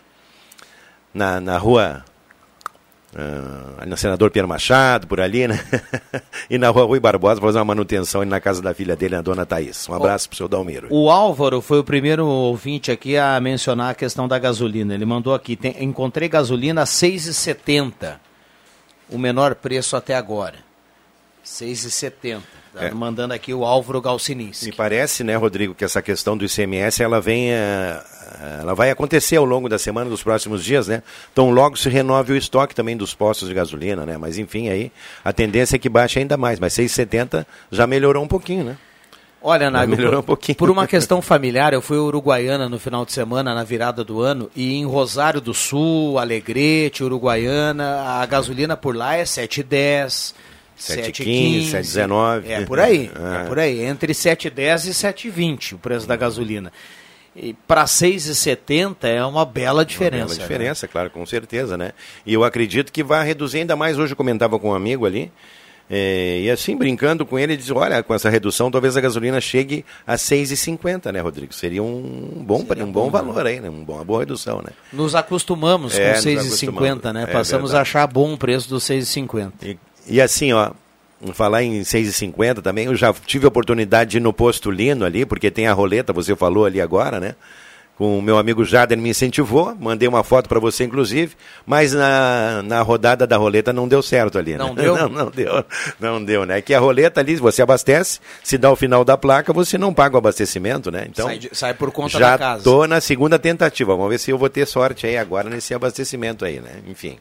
na, 1.14 1.40
na 1.40 1.58
rua 1.58 2.04
Uh, 3.18 3.86
no 3.86 3.96
senador 3.96 4.30
Pierre 4.30 4.46
Machado, 4.46 5.06
por 5.06 5.22
ali, 5.22 5.48
né? 5.48 5.58
e 6.50 6.58
na 6.58 6.68
rua 6.68 6.84
Rui 6.84 7.00
Barbosa 7.00 7.40
fazer 7.40 7.56
uma 7.56 7.64
manutenção 7.64 8.22
na 8.26 8.38
casa 8.38 8.60
da 8.60 8.74
filha 8.74 8.94
dele, 8.94 9.16
a 9.16 9.22
dona 9.22 9.46
Thaís. 9.46 9.88
Um 9.88 9.94
abraço 9.94 10.28
pro 10.28 10.36
seu 10.36 10.46
Dalmiro. 10.46 10.88
O 10.90 11.10
Álvaro 11.10 11.62
foi 11.62 11.78
o 11.78 11.84
primeiro 11.84 12.26
ouvinte 12.26 12.92
aqui 12.92 13.16
a 13.16 13.40
mencionar 13.40 13.92
a 13.92 13.94
questão 13.94 14.28
da 14.28 14.38
gasolina. 14.38 14.92
Ele 14.92 15.06
mandou 15.06 15.32
aqui: 15.32 15.56
tem, 15.56 15.82
encontrei 15.82 16.28
gasolina 16.28 16.82
a 16.82 16.84
6,70. 16.84 18.18
O 19.08 19.16
menor 19.16 19.54
preço 19.54 19.96
até 19.96 20.14
agora. 20.14 20.58
6,70. 21.42 22.42
Tá 22.76 22.84
é. 22.84 22.90
Mandando 22.90 23.32
aqui 23.32 23.54
o 23.54 23.64
Álvaro 23.64 24.02
Galcininski. 24.02 24.66
Me 24.66 24.72
parece, 24.72 25.24
né, 25.24 25.34
Rodrigo, 25.34 25.74
que 25.74 25.84
essa 25.84 26.02
questão 26.02 26.36
do 26.36 26.44
ICMS 26.44 27.02
ela 27.02 27.20
vem 27.22 27.50
ela 28.60 28.74
vai 28.74 28.90
acontecer 28.90 29.36
ao 29.36 29.46
longo 29.46 29.68
da 29.68 29.78
semana, 29.78 30.10
dos 30.10 30.22
próximos 30.22 30.62
dias, 30.62 30.86
né? 30.88 31.02
Então 31.32 31.50
logo 31.50 31.76
se 31.76 31.88
renove 31.88 32.34
o 32.34 32.36
estoque 32.36 32.74
também 32.74 32.96
dos 32.96 33.14
postos 33.14 33.48
de 33.48 33.54
gasolina, 33.54 34.04
né? 34.04 34.18
Mas 34.18 34.36
enfim, 34.36 34.68
aí 34.68 34.92
a 35.24 35.32
tendência 35.32 35.76
é 35.76 35.78
que 35.78 35.88
baixe 35.88 36.18
ainda 36.18 36.36
mais, 36.36 36.60
mas 36.60 36.74
6,70 36.74 37.46
já 37.70 37.86
melhorou 37.86 38.22
um 38.22 38.28
pouquinho, 38.28 38.64
né? 38.64 38.76
Olha, 39.40 39.70
Nago, 39.70 39.96
melhorou 39.96 40.20
um 40.20 40.24
pouquinho. 40.24 40.56
por 40.56 40.68
uma 40.68 40.86
questão 40.86 41.22
familiar, 41.22 41.72
eu 41.72 41.80
fui 41.80 41.96
Uruguaiana 41.96 42.68
no 42.68 42.78
final 42.78 43.06
de 43.06 43.12
semana, 43.12 43.54
na 43.54 43.62
virada 43.62 44.02
do 44.02 44.20
ano, 44.20 44.50
e 44.56 44.74
em 44.74 44.84
Rosário 44.84 45.40
do 45.40 45.54
Sul, 45.54 46.18
Alegrete, 46.18 47.04
Uruguaiana, 47.04 48.02
a 48.02 48.26
gasolina 48.26 48.76
por 48.76 48.96
lá 48.96 49.14
é 49.14 49.22
7,10, 49.22 50.34
7,15, 50.78 51.70
7,19. 51.70 52.42
É 52.46 52.64
por 52.64 52.78
aí, 52.78 53.10
é. 53.14 53.42
é 53.42 53.44
por 53.46 53.58
aí, 53.58 53.82
entre 53.82 54.12
7,10 54.12 54.88
e 54.88 54.90
7,20 55.30 55.74
o 55.74 55.78
preço 55.78 56.06
da 56.06 56.16
gasolina 56.16 56.72
para 57.66 57.84
6,70 57.84 58.96
é 59.04 59.24
uma 59.24 59.44
bela 59.44 59.84
diferença. 59.84 60.24
Uma 60.24 60.34
bela 60.34 60.48
diferença, 60.48 60.86
né? 60.86 60.90
claro, 60.92 61.10
com 61.10 61.24
certeza, 61.26 61.76
né? 61.76 61.92
E 62.24 62.32
eu 62.32 62.44
acredito 62.44 62.92
que 62.92 63.02
vai 63.02 63.24
reduzir 63.26 63.58
ainda 63.58 63.76
mais. 63.76 63.98
Hoje 63.98 64.12
eu 64.12 64.16
comentava 64.16 64.58
com 64.58 64.70
um 64.70 64.74
amigo 64.74 65.06
ali, 65.06 65.30
É, 65.88 66.40
e 66.40 66.50
assim, 66.50 66.76
brincando 66.76 67.24
com 67.24 67.38
ele, 67.38 67.52
ele 67.52 67.62
diz, 67.62 67.70
olha, 67.70 68.02
com 68.02 68.12
essa 68.12 68.28
redução, 68.28 68.72
talvez 68.72 68.96
a 68.96 69.00
gasolina 69.00 69.40
chegue 69.40 69.84
a 70.04 70.16
6,50, 70.16 71.12
né, 71.12 71.20
Rodrigo? 71.20 71.54
Seria 71.54 71.80
um 71.80 72.42
bom, 72.44 72.66
Seria 72.66 72.84
um 72.84 72.90
bom, 72.90 73.04
bom 73.04 73.10
valor 73.10 73.46
aí, 73.46 73.60
né? 73.60 73.68
uma 73.68 74.04
boa 74.04 74.20
redução, 74.20 74.60
né? 74.62 74.70
Nos 74.92 75.14
acostumamos 75.14 75.96
é, 75.96 76.14
com 76.14 76.20
6,50, 76.20 77.12
né? 77.12 77.22
É, 77.22 77.26
Passamos 77.26 77.70
verdade. 77.70 77.76
a 77.76 77.82
achar 77.82 78.06
bom 78.08 78.34
o 78.34 78.38
preço 78.38 78.68
dos 78.68 78.82
6,50. 78.82 79.78
E, 80.06 80.20
assim, 80.20 80.52
ó, 80.52 80.72
falar 81.32 81.62
em 81.62 81.80
6,50 81.80 82.62
também, 82.62 82.86
eu 82.86 82.96
já 82.96 83.12
tive 83.12 83.44
a 83.44 83.48
oportunidade 83.48 84.10
de 84.10 84.16
ir 84.18 84.20
no 84.20 84.32
posto 84.32 84.70
Lino 84.70 85.04
ali, 85.04 85.26
porque 85.26 85.50
tem 85.50 85.66
a 85.66 85.72
roleta, 85.72 86.12
você 86.12 86.34
falou 86.36 86.64
ali 86.64 86.80
agora, 86.80 87.20
né? 87.20 87.34
com 87.96 88.18
o 88.18 88.22
meu 88.22 88.36
amigo 88.36 88.64
Jader 88.64 88.98
me 88.98 89.08
incentivou, 89.08 89.74
mandei 89.80 90.06
uma 90.06 90.22
foto 90.22 90.48
para 90.48 90.60
você 90.60 90.84
inclusive, 90.84 91.34
mas 91.64 91.94
na, 91.94 92.62
na 92.62 92.82
rodada 92.82 93.26
da 93.26 93.36
roleta 93.38 93.72
não 93.72 93.88
deu 93.88 94.02
certo 94.02 94.38
ali, 94.38 94.52
né? 94.52 94.58
Não 94.58 94.74
deu? 94.74 94.96
Não, 94.96 95.08
não 95.08 95.30
deu, 95.30 95.64
não 96.00 96.24
deu, 96.24 96.46
né? 96.46 96.60
Que 96.60 96.74
a 96.74 96.78
roleta 96.78 97.20
ali, 97.20 97.36
você 97.36 97.62
abastece, 97.62 98.18
se 98.42 98.58
dá 98.58 98.70
o 98.70 98.76
final 98.76 99.04
da 99.04 99.16
placa, 99.16 99.52
você 99.52 99.78
não 99.78 99.92
paga 99.92 100.14
o 100.14 100.18
abastecimento, 100.18 100.90
né? 100.90 101.06
Então, 101.08 101.26
sai, 101.26 101.40
sai 101.52 101.74
por 101.74 101.90
conta 101.92 102.18
da 102.18 102.38
casa. 102.38 102.58
Já 102.58 102.64
tô 102.64 102.86
na 102.86 103.00
segunda 103.00 103.38
tentativa, 103.38 103.94
vamos 103.94 104.10
ver 104.10 104.18
se 104.18 104.30
eu 104.30 104.38
vou 104.38 104.48
ter 104.48 104.66
sorte 104.66 105.06
aí 105.06 105.16
agora 105.16 105.48
nesse 105.48 105.74
abastecimento 105.74 106.44
aí, 106.44 106.60
né? 106.60 106.82
Enfim, 106.88 107.18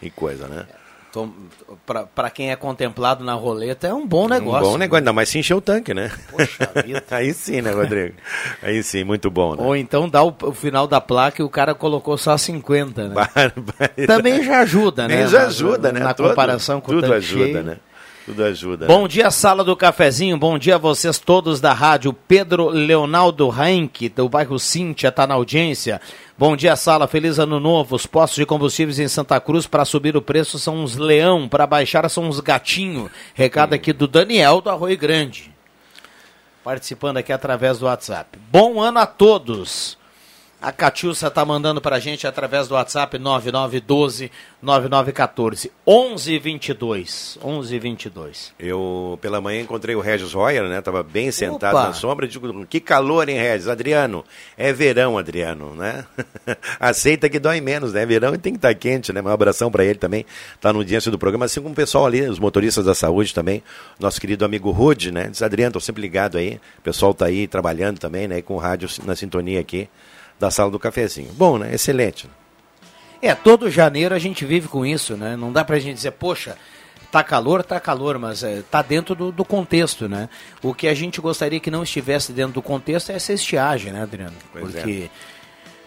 que 0.00 0.10
coisa, 0.10 0.46
né? 0.46 0.66
Para 2.14 2.30
quem 2.30 2.50
é 2.50 2.56
contemplado 2.56 3.24
na 3.24 3.34
roleta, 3.34 3.86
é 3.86 3.94
um 3.94 4.06
bom 4.06 4.28
negócio. 4.28 4.68
Um 4.68 4.72
bom 4.72 4.78
negócio, 4.78 5.00
ainda 5.00 5.12
mais 5.12 5.28
se 5.28 5.38
encher 5.38 5.54
o 5.54 5.60
tanque, 5.60 5.94
né? 5.94 6.10
Poxa 6.30 6.70
vida. 6.84 7.02
Aí 7.10 7.32
sim, 7.32 7.60
né, 7.60 7.70
Rodrigo? 7.70 8.14
Aí 8.62 8.82
sim, 8.82 9.04
muito 9.04 9.30
bom, 9.30 9.54
né? 9.54 9.62
Ou 9.62 9.76
então 9.76 10.08
dá 10.08 10.22
o, 10.22 10.34
o 10.42 10.52
final 10.52 10.86
da 10.86 11.00
placa 11.00 11.40
e 11.40 11.44
o 11.44 11.48
cara 11.48 11.74
colocou 11.74 12.16
só 12.18 12.36
50, 12.36 13.08
né? 13.08 13.14
Também 14.06 14.42
já 14.42 14.60
ajuda, 14.60 15.08
né? 15.08 15.26
já 15.26 15.46
ajuda, 15.46 15.92
né? 15.92 16.00
Na 16.00 16.14
Todo, 16.14 16.28
comparação 16.30 16.80
com 16.80 16.92
tudo 16.92 17.08
o 17.08 17.14
ajuda, 17.14 17.44
cheio. 17.44 17.62
né? 17.62 17.76
Tudo 18.26 18.42
ajuda. 18.42 18.86
Bom 18.88 19.02
né? 19.02 19.08
dia, 19.08 19.30
sala 19.30 19.62
do 19.62 19.76
cafezinho. 19.76 20.36
Bom 20.36 20.58
dia 20.58 20.74
a 20.74 20.78
vocês 20.78 21.16
todos 21.16 21.60
da 21.60 21.72
rádio. 21.72 22.12
Pedro 22.12 22.70
Leonardo 22.70 23.48
Heinck, 23.48 24.08
do 24.08 24.28
bairro 24.28 24.58
Cíntia, 24.58 25.10
está 25.10 25.28
na 25.28 25.34
audiência. 25.34 26.00
Bom 26.36 26.56
dia, 26.56 26.74
sala. 26.74 27.06
Feliz 27.06 27.38
ano 27.38 27.60
novo. 27.60 27.94
Os 27.94 28.04
postos 28.04 28.38
de 28.38 28.44
combustíveis 28.44 28.98
em 28.98 29.06
Santa 29.06 29.40
Cruz 29.40 29.68
para 29.68 29.84
subir 29.84 30.16
o 30.16 30.22
preço 30.22 30.58
são 30.58 30.82
uns 30.82 30.96
leão, 30.96 31.48
para 31.48 31.68
baixar 31.68 32.10
são 32.10 32.24
uns 32.24 32.40
gatinho. 32.40 33.08
Recado 33.32 33.74
aqui 33.74 33.92
do 33.92 34.08
Daniel 34.08 34.60
do 34.60 34.70
Arroio 34.70 34.98
Grande. 34.98 35.54
Participando 36.64 37.18
aqui 37.18 37.32
através 37.32 37.78
do 37.78 37.86
WhatsApp. 37.86 38.36
Bom 38.50 38.80
ano 38.80 38.98
a 38.98 39.06
todos. 39.06 39.96
A 40.60 40.72
Catiúcia 40.72 41.26
está 41.26 41.44
mandando 41.44 41.82
para 41.82 41.96
a 41.96 42.00
gente 42.00 42.26
através 42.26 42.66
do 42.66 42.74
WhatsApp 42.74 43.18
9912 43.18 44.32
9914 44.62 45.70
1122 45.86 47.38
1122. 47.44 48.54
Eu 48.58 49.18
pela 49.20 49.38
manhã 49.38 49.60
encontrei 49.60 49.94
o 49.94 50.00
Regis 50.00 50.32
Royer, 50.32 50.64
né? 50.64 50.80
Tava 50.80 51.02
bem 51.02 51.30
sentado 51.30 51.76
Opa. 51.76 51.88
na 51.88 51.92
sombra, 51.92 52.26
digo, 52.26 52.66
que 52.66 52.80
calor, 52.80 53.28
hein, 53.28 53.36
Regis? 53.36 53.68
Adriano, 53.68 54.24
é 54.56 54.72
verão, 54.72 55.18
Adriano, 55.18 55.74
né? 55.74 56.06
Aceita 56.80 57.28
que 57.28 57.38
dói 57.38 57.60
menos, 57.60 57.92
né? 57.92 58.06
Verão 58.06 58.34
e 58.34 58.38
tem 58.38 58.54
que 58.54 58.58
estar 58.58 58.68
tá 58.68 58.74
quente, 58.74 59.12
né? 59.12 59.20
Um 59.20 59.28
abração 59.28 59.70
para 59.70 59.84
ele 59.84 59.98
também, 59.98 60.24
tá 60.58 60.72
no 60.72 60.78
audiência 60.78 61.10
do 61.10 61.18
programa, 61.18 61.44
assim 61.44 61.60
como 61.60 61.74
o 61.74 61.76
pessoal 61.76 62.06
ali, 62.06 62.22
os 62.22 62.38
motoristas 62.38 62.86
da 62.86 62.94
saúde 62.94 63.34
também, 63.34 63.62
nosso 64.00 64.18
querido 64.18 64.44
amigo 64.44 64.70
Rude, 64.70 65.12
né? 65.12 65.28
Diz, 65.28 65.42
Adriano, 65.42 65.74
tô 65.74 65.80
sempre 65.80 66.00
ligado 66.00 66.38
aí, 66.38 66.58
o 66.78 66.82
pessoal 66.82 67.12
tá 67.12 67.26
aí 67.26 67.46
trabalhando 67.46 67.98
também, 67.98 68.26
né? 68.26 68.40
Com 68.40 68.54
o 68.54 68.58
rádio 68.58 68.88
na 69.04 69.14
sintonia 69.14 69.60
aqui 69.60 69.86
da 70.38 70.50
sala 70.50 70.70
do 70.70 70.78
cafezinho. 70.78 71.32
Bom, 71.32 71.58
né? 71.58 71.74
Excelente. 71.74 72.28
É, 73.20 73.34
todo 73.34 73.70
janeiro 73.70 74.14
a 74.14 74.18
gente 74.18 74.44
vive 74.44 74.68
com 74.68 74.84
isso, 74.84 75.16
né? 75.16 75.36
Não 75.36 75.52
dá 75.52 75.64
pra 75.64 75.78
gente 75.78 75.96
dizer, 75.96 76.12
poxa, 76.12 76.56
tá 77.10 77.24
calor, 77.24 77.62
tá 77.62 77.80
calor, 77.80 78.18
mas 78.18 78.42
é, 78.42 78.62
tá 78.70 78.82
dentro 78.82 79.14
do, 79.14 79.32
do, 79.32 79.44
contexto, 79.44 80.08
né? 80.08 80.28
O 80.62 80.74
que 80.74 80.86
a 80.86 80.94
gente 80.94 81.20
gostaria 81.20 81.58
que 81.58 81.70
não 81.70 81.82
estivesse 81.82 82.32
dentro 82.32 82.54
do 82.54 82.62
contexto 82.62 83.10
é 83.10 83.14
essa 83.14 83.32
estiagem, 83.32 83.92
né, 83.92 84.02
Adriano? 84.02 84.36
Pois 84.52 84.72
Porque 84.72 85.10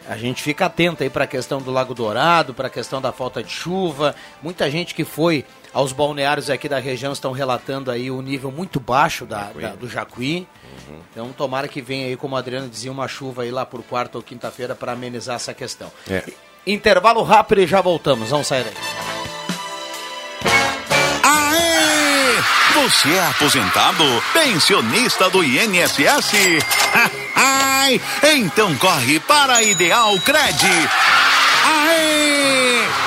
é. 0.08 0.12
a 0.12 0.18
gente 0.18 0.41
fica 0.41 0.66
atento 0.66 1.04
aí 1.04 1.10
para 1.10 1.26
a 1.26 1.28
questão 1.28 1.62
do 1.62 1.72
Lago 1.72 1.93
Dourado, 1.93 2.54
para 2.54 2.68
a 2.68 2.70
questão 2.70 3.00
da 3.00 3.12
falta 3.12 3.43
de 3.43 3.52
chuva. 3.52 4.16
Muita 4.41 4.70
gente 4.72 4.95
que 4.95 5.06
foi 5.06 5.45
aos 5.74 5.91
balneários 5.91 6.49
aqui 6.49 6.67
da 6.67 6.80
região 6.80 7.13
estão 7.13 7.32
relatando 7.32 7.91
aí 7.91 8.09
o 8.09 8.22
nível 8.22 8.51
muito 8.51 8.80
baixo 8.80 9.26
da, 9.26 9.51
da 9.51 9.70
do 9.76 9.88
Jacuí. 9.88 10.47
Uhum. 10.88 10.99
Então 11.11 11.30
tomara 11.32 11.67
que 11.67 11.82
venha 11.82 12.07
aí, 12.07 12.15
como 12.17 12.36
o 12.36 12.38
Adriano 12.38 12.67
dizia, 12.67 12.91
uma 12.91 13.07
chuva 13.07 13.43
aí 13.43 13.51
lá 13.51 13.65
por 13.65 13.84
quarta 13.84 14.17
ou 14.17 14.24
quinta-feira 14.24 14.76
para 14.76 14.93
amenizar 14.93 15.36
essa 15.36 15.53
questão. 15.53 15.91
É. 16.09 16.24
Intervalo 16.65 17.24
rápido 17.24 17.61
e 17.61 17.67
já 17.67 17.82
voltamos. 17.82 18.30
Vamos 18.30 18.47
sair 18.47 18.65
aí. 18.65 18.74
Aê! 21.24 22.84
Você 22.84 23.09
é 23.09 23.26
aposentado? 23.28 24.03
Pensionista 24.34 25.30
do 25.30 25.43
INSS? 25.43 26.32
Ai! 27.36 28.01
Então 28.36 28.76
corre 28.76 29.20
para 29.20 29.55
a 29.55 29.63
Ideal 29.63 30.20
Cred. 30.20 30.67
Aê! 31.65 32.28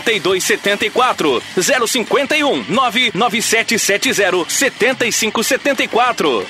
72 0.00 0.40
74 0.40 1.42
051 1.56 2.64
99770 2.68 4.44
75 4.48 5.42
74 5.42 6.46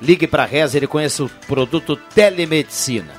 Ligue 0.00 0.28
para 0.28 0.44
Rezer 0.44 0.84
e 0.84 0.86
conheça 0.86 1.24
o 1.24 1.30
produto 1.48 1.96
Telemedicina. 1.96 3.12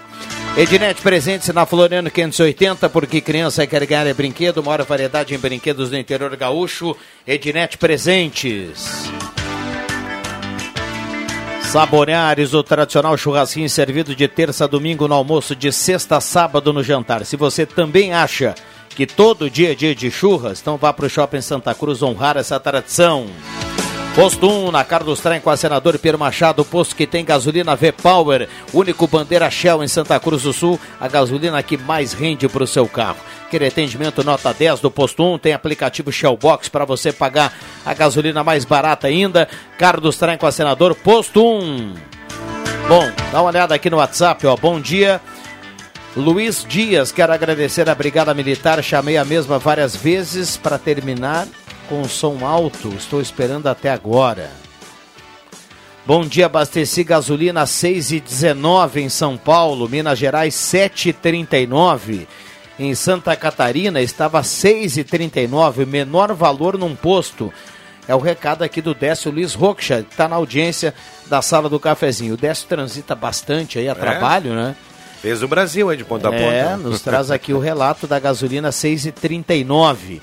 Ednet 0.56 1.02
presente 1.02 1.52
na 1.52 1.66
Floriano 1.66 2.10
580, 2.10 2.88
porque 2.88 3.20
criança 3.20 3.68
quer 3.68 3.86
ganhar 3.86 4.08
é 4.08 4.14
brinquedo, 4.14 4.64
maior 4.64 4.86
variedade 4.86 5.36
em 5.36 5.38
brinquedos 5.38 5.89
do 5.89 5.97
interior 5.97 6.34
gaúcho. 6.38 6.95
Ednet 7.28 7.78
Presentes. 7.78 9.12
Saboreares, 11.70 12.55
o 12.55 12.63
tradicional 12.63 13.15
churrasquinho 13.15 13.70
servido 13.70 14.15
de 14.15 14.28
terça 14.28 14.63
a 14.63 14.67
domingo 14.67 15.07
no 15.07 15.13
almoço, 15.13 15.55
de 15.55 15.72
sexta 15.72 16.17
a 16.17 16.22
sábado 16.22 16.74
no 16.74 16.82
jantar. 16.82 17.24
Se 17.28 17.38
você 17.38 17.63
também 17.63 18.11
acha 18.11 18.55
que 18.89 19.05
todo 19.05 19.51
dia 19.51 19.74
é 19.74 19.76
dia 19.76 19.93
de 19.93 20.09
churras, 20.09 20.59
então 20.59 20.78
vá 20.78 20.91
para 20.91 21.05
o 21.05 21.09
Shopping 21.09 21.41
Santa 21.41 21.76
Cruz 21.76 22.01
honrar 22.01 22.38
essa 22.38 22.59
tradição. 22.59 23.28
Posto 24.16 24.49
1, 24.49 24.72
na 24.72 24.84
Carlos 24.84 25.22
Trem 25.22 25.39
com 25.39 25.49
a 25.49 25.55
senador 25.55 25.97
Pedro 25.97 26.20
Machado, 26.20 26.66
posto 26.66 26.95
que 26.95 27.07
tem 27.07 27.24
gasolina 27.24 27.76
V-Power, 27.76 28.49
único 28.74 29.07
bandeira 29.07 29.49
Shell 29.49 29.84
em 29.84 29.88
Santa 29.88 30.20
Cruz 30.20 30.43
do 30.43 30.51
Sul, 30.51 30.80
a 30.99 31.07
gasolina 31.07 31.64
que 31.64 31.78
mais 31.78 32.12
rende 32.12 32.49
para 32.49 32.64
o 32.64 32.68
seu 32.68 32.88
carro. 32.88 33.18
Aquele 33.45 33.68
atendimento 33.68 34.24
nota 34.24 34.53
10 34.53 34.82
do 34.82 34.91
Posto 34.91 35.24
1, 35.24 35.38
tem 35.39 35.53
aplicativo 35.53 36.12
Shellbox 36.12 36.68
para 36.68 36.84
você 36.84 37.14
pagar 37.14 37.53
a 37.86 37.93
gasolina 37.93 38.43
mais 38.43 38.66
barata 38.66 39.07
ainda. 39.07 39.47
Carlos 39.78 40.18
Trem 40.18 40.38
com 40.38 40.45
a 40.45 40.51
senador, 40.51 40.95
Posto 40.95 41.45
1. 41.45 41.93
Bom, 42.89 43.12
dá 43.32 43.41
uma 43.41 43.49
olhada 43.49 43.76
aqui 43.76 43.89
no 43.89 43.97
WhatsApp, 43.97 44.45
ó. 44.47 44.55
Bom 44.57 44.82
dia. 44.82 45.22
Luiz 46.18 46.66
Dias, 46.68 47.12
quero 47.12 47.32
agradecer 47.32 47.88
a 47.89 47.95
Brigada 47.95 48.34
Militar, 48.34 48.84
chamei 48.84 49.16
a 49.16 49.24
mesma 49.24 49.60
várias 49.60 49.95
vezes 49.95 50.57
para 50.57 50.78
terminar 50.78 51.47
com 51.90 52.08
som 52.08 52.46
alto, 52.46 52.90
estou 52.90 53.20
esperando 53.20 53.66
até 53.66 53.90
agora. 53.90 54.52
Bom 56.06 56.24
dia, 56.24 56.46
abasteci 56.46 57.04
gasolina 57.04 57.64
6,19 57.64 58.98
em 58.98 59.10
São 59.10 59.36
Paulo, 59.36 59.90
Minas 59.90 60.18
Gerais 60.18 60.54
7,39. 60.54 62.28
Em 62.78 62.96
Santa 62.96 63.36
Catarina 63.36 64.02
estava 64.02 64.42
6,39, 64.42 65.86
menor 65.86 66.32
valor 66.34 66.78
num 66.78 66.96
posto. 66.96 67.52
É 68.08 68.16
o 68.16 68.20
recado 68.20 68.64
aqui 68.64 68.82
do 68.82 68.94
Décio 68.94 69.32
Luiz 69.32 69.54
Rocha, 69.54 70.04
que 70.04 70.12
está 70.12 70.28
na 70.28 70.36
audiência 70.36 70.94
da 71.28 71.42
sala 71.42 71.70
do 71.70 71.80
cafezinho. 71.80 72.36
O 72.36 72.38
Décio 72.38 72.68
transita 72.68 73.16
bastante 73.16 73.78
aí 73.78 73.90
a 73.90 73.92
é? 73.92 73.96
trabalho, 73.96 74.54
né? 74.56 74.76
Fez 75.22 75.44
o 75.44 75.48
Brasil 75.48 75.90
aí 75.90 75.98
de 75.98 76.06
ponta 76.06 76.30
a 76.30 76.32
ponta. 76.32 76.44
É, 76.44 76.78
nos 76.78 77.02
traz 77.02 77.30
aqui 77.30 77.52
o 77.52 77.60
relato 77.60 78.08
da 78.08 78.20
gasolina 78.20 78.70
6,39 78.70 80.22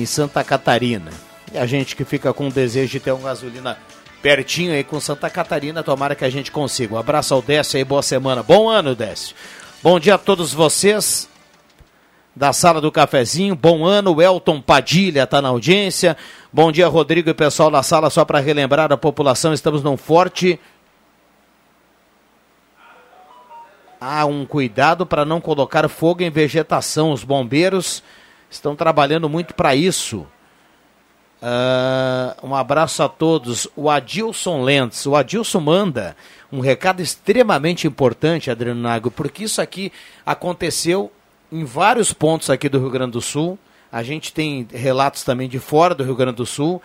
em 0.00 0.06
Santa 0.06 0.44
Catarina. 0.44 1.10
E 1.52 1.58
a 1.58 1.66
gente 1.66 1.96
que 1.96 2.04
fica 2.04 2.32
com 2.32 2.48
o 2.48 2.52
desejo 2.52 2.92
de 2.92 3.00
ter 3.00 3.12
uma 3.12 3.28
gasolina 3.28 3.78
pertinho 4.22 4.72
aí 4.72 4.82
com 4.82 4.98
Santa 5.00 5.30
Catarina, 5.30 5.82
tomara 5.82 6.14
que 6.14 6.24
a 6.24 6.30
gente 6.30 6.50
consiga. 6.50 6.94
Um 6.94 6.98
abraço 6.98 7.32
ao 7.32 7.42
Décio 7.42 7.76
aí, 7.76 7.84
boa 7.84 8.02
semana. 8.02 8.42
Bom 8.42 8.68
ano, 8.68 8.94
Décio. 8.94 9.36
Bom 9.82 10.00
dia 10.00 10.16
a 10.16 10.18
todos 10.18 10.52
vocês 10.52 11.28
da 12.34 12.52
sala 12.52 12.80
do 12.80 12.92
cafezinho. 12.92 13.54
Bom 13.54 13.86
ano, 13.86 14.20
Elton 14.20 14.60
Padilha 14.60 15.22
está 15.22 15.40
na 15.40 15.48
audiência. 15.48 16.16
Bom 16.52 16.70
dia, 16.70 16.88
Rodrigo 16.88 17.30
e 17.30 17.34
pessoal 17.34 17.70
da 17.70 17.82
sala. 17.82 18.10
Só 18.10 18.24
para 18.24 18.40
relembrar 18.40 18.92
a 18.92 18.96
população, 18.96 19.54
estamos 19.54 19.82
num 19.82 19.96
forte. 19.96 20.60
Há 23.98 24.26
um 24.26 24.44
cuidado 24.44 25.06
para 25.06 25.24
não 25.24 25.40
colocar 25.40 25.88
fogo 25.88 26.22
em 26.22 26.30
vegetação. 26.30 27.12
Os 27.12 27.24
bombeiros 27.24 28.02
estão 28.50 28.76
trabalhando 28.76 29.28
muito 29.28 29.54
para 29.54 29.74
isso. 29.74 30.26
Uh, 31.42 32.46
um 32.46 32.54
abraço 32.54 33.02
a 33.02 33.08
todos. 33.08 33.68
O 33.76 33.90
Adilson 33.90 34.62
Lentz. 34.62 35.06
O 35.06 35.14
Adilson 35.14 35.60
manda 35.60 36.16
um 36.50 36.60
recado 36.60 37.02
extremamente 37.02 37.86
importante, 37.86 38.50
Adriano 38.50 38.80
Nago, 38.80 39.10
porque 39.10 39.44
isso 39.44 39.60
aqui 39.60 39.92
aconteceu 40.24 41.12
em 41.50 41.64
vários 41.64 42.12
pontos 42.12 42.50
aqui 42.50 42.68
do 42.68 42.78
Rio 42.78 42.90
Grande 42.90 43.12
do 43.12 43.20
Sul. 43.20 43.58
A 43.90 44.02
gente 44.02 44.32
tem 44.32 44.66
relatos 44.72 45.22
também 45.22 45.48
de 45.48 45.58
fora 45.58 45.94
do 45.94 46.04
Rio 46.04 46.16
Grande 46.16 46.36
do 46.36 46.46
Sul. 46.46 46.82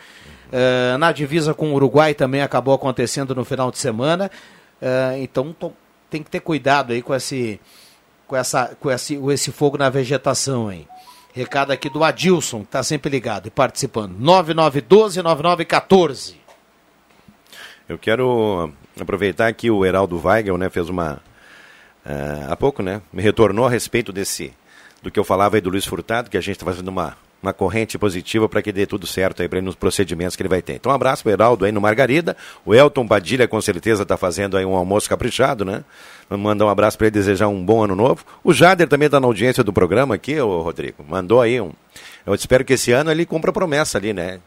Uh, 0.52 0.98
na 0.98 1.12
divisa 1.12 1.54
com 1.54 1.72
o 1.72 1.76
Uruguai 1.76 2.14
também 2.14 2.42
acabou 2.42 2.74
acontecendo 2.74 3.34
no 3.34 3.46
final 3.46 3.72
de 3.72 3.78
semana. 3.78 4.30
Uh, 4.82 5.18
então 5.22 5.56
tem 6.10 6.22
que 6.22 6.30
ter 6.30 6.42
cuidado 6.42 6.92
aí 6.92 7.02
com 7.02 7.16
esse, 7.16 7.60
com 8.28 8.36
essa, 8.36 8.76
com 8.80 8.92
esse, 8.92 9.16
esse 9.16 9.52
fogo 9.52 9.78
na 9.78 9.90
vegetação 9.90 10.68
aí. 10.68 10.86
Recado 11.34 11.72
aqui 11.72 11.90
do 11.90 12.04
Adilson, 12.04 12.60
que 12.60 12.66
está 12.66 12.84
sempre 12.84 13.10
ligado 13.10 13.48
e 13.48 13.52
participando. 13.52 14.20
9912-9914. 14.20 16.36
Eu 17.88 17.98
quero 17.98 18.70
aproveitar 19.00 19.54
que 19.54 19.72
o 19.72 19.86
Heraldo 19.86 20.22
Weigel 20.24 20.58
né, 20.58 20.70
fez 20.70 20.90
uma. 20.90 21.22
Uh, 22.06 22.52
há 22.52 22.56
pouco, 22.56 22.84
né? 22.84 23.02
Me 23.14 23.22
retornou 23.22 23.66
a 23.66 23.70
respeito 23.70 24.12
desse 24.12 24.54
do 25.02 25.10
que 25.10 25.18
eu 25.20 25.24
falava 25.24 25.56
aí 25.58 25.62
do 25.62 25.70
Luiz 25.70 25.86
Furtado, 25.86 26.30
que 26.30 26.38
a 26.38 26.42
gente 26.42 26.56
está 26.56 26.66
fazendo 26.66 26.90
uma, 26.90 27.16
uma 27.42 27.54
corrente 27.54 27.98
positiva 27.98 28.48
para 28.48 28.62
que 28.62 28.72
dê 28.72 28.86
tudo 28.86 29.08
certo 29.08 29.42
aí 29.42 29.50
para 29.50 29.58
ele 29.58 29.66
nos 29.66 29.76
procedimentos 29.76 30.36
que 30.36 30.42
ele 30.42 30.50
vai 30.50 30.62
ter. 30.62 30.74
Então, 30.74 30.92
um 30.92 30.96
abraço 30.96 31.24
para 31.24 31.32
o 31.32 31.34
Heraldo 31.34 31.66
aí 31.66 31.72
no 31.72 31.82
Margarida. 31.82 32.38
O 32.66 32.74
Elton 32.76 33.06
Badilha 33.06 33.48
com 33.48 33.60
certeza 33.60 34.04
está 34.04 34.16
fazendo 34.16 34.58
aí 34.58 34.66
um 34.66 34.76
almoço 34.76 35.10
caprichado, 35.10 35.66
né? 35.66 35.84
Vamos 36.30 36.44
mandar 36.44 36.66
um 36.66 36.70
abraço 36.70 36.98
para 36.98 37.08
ele, 37.08 37.14
desejar 37.14 37.48
um 37.48 37.64
bom 37.64 37.84
ano 37.84 37.96
novo. 37.96 38.24
O 38.44 38.54
Jader 38.54 38.88
também 38.88 39.08
está 39.08 39.20
na 39.20 39.28
audiência 39.28 39.64
do 39.64 39.74
programa 39.74 40.16
aqui, 40.16 40.40
o 40.40 40.62
Rodrigo. 40.62 41.04
Mandou 41.08 41.42
aí 41.42 41.60
um. 41.60 41.72
Eu 42.26 42.34
espero 42.36 42.64
que 42.64 42.74
esse 42.74 42.92
ano 42.92 43.12
ele 43.12 43.26
cumpra 43.26 43.50
a 43.50 43.54
promessa 43.54 43.98
ali, 43.98 44.14
né? 44.14 44.40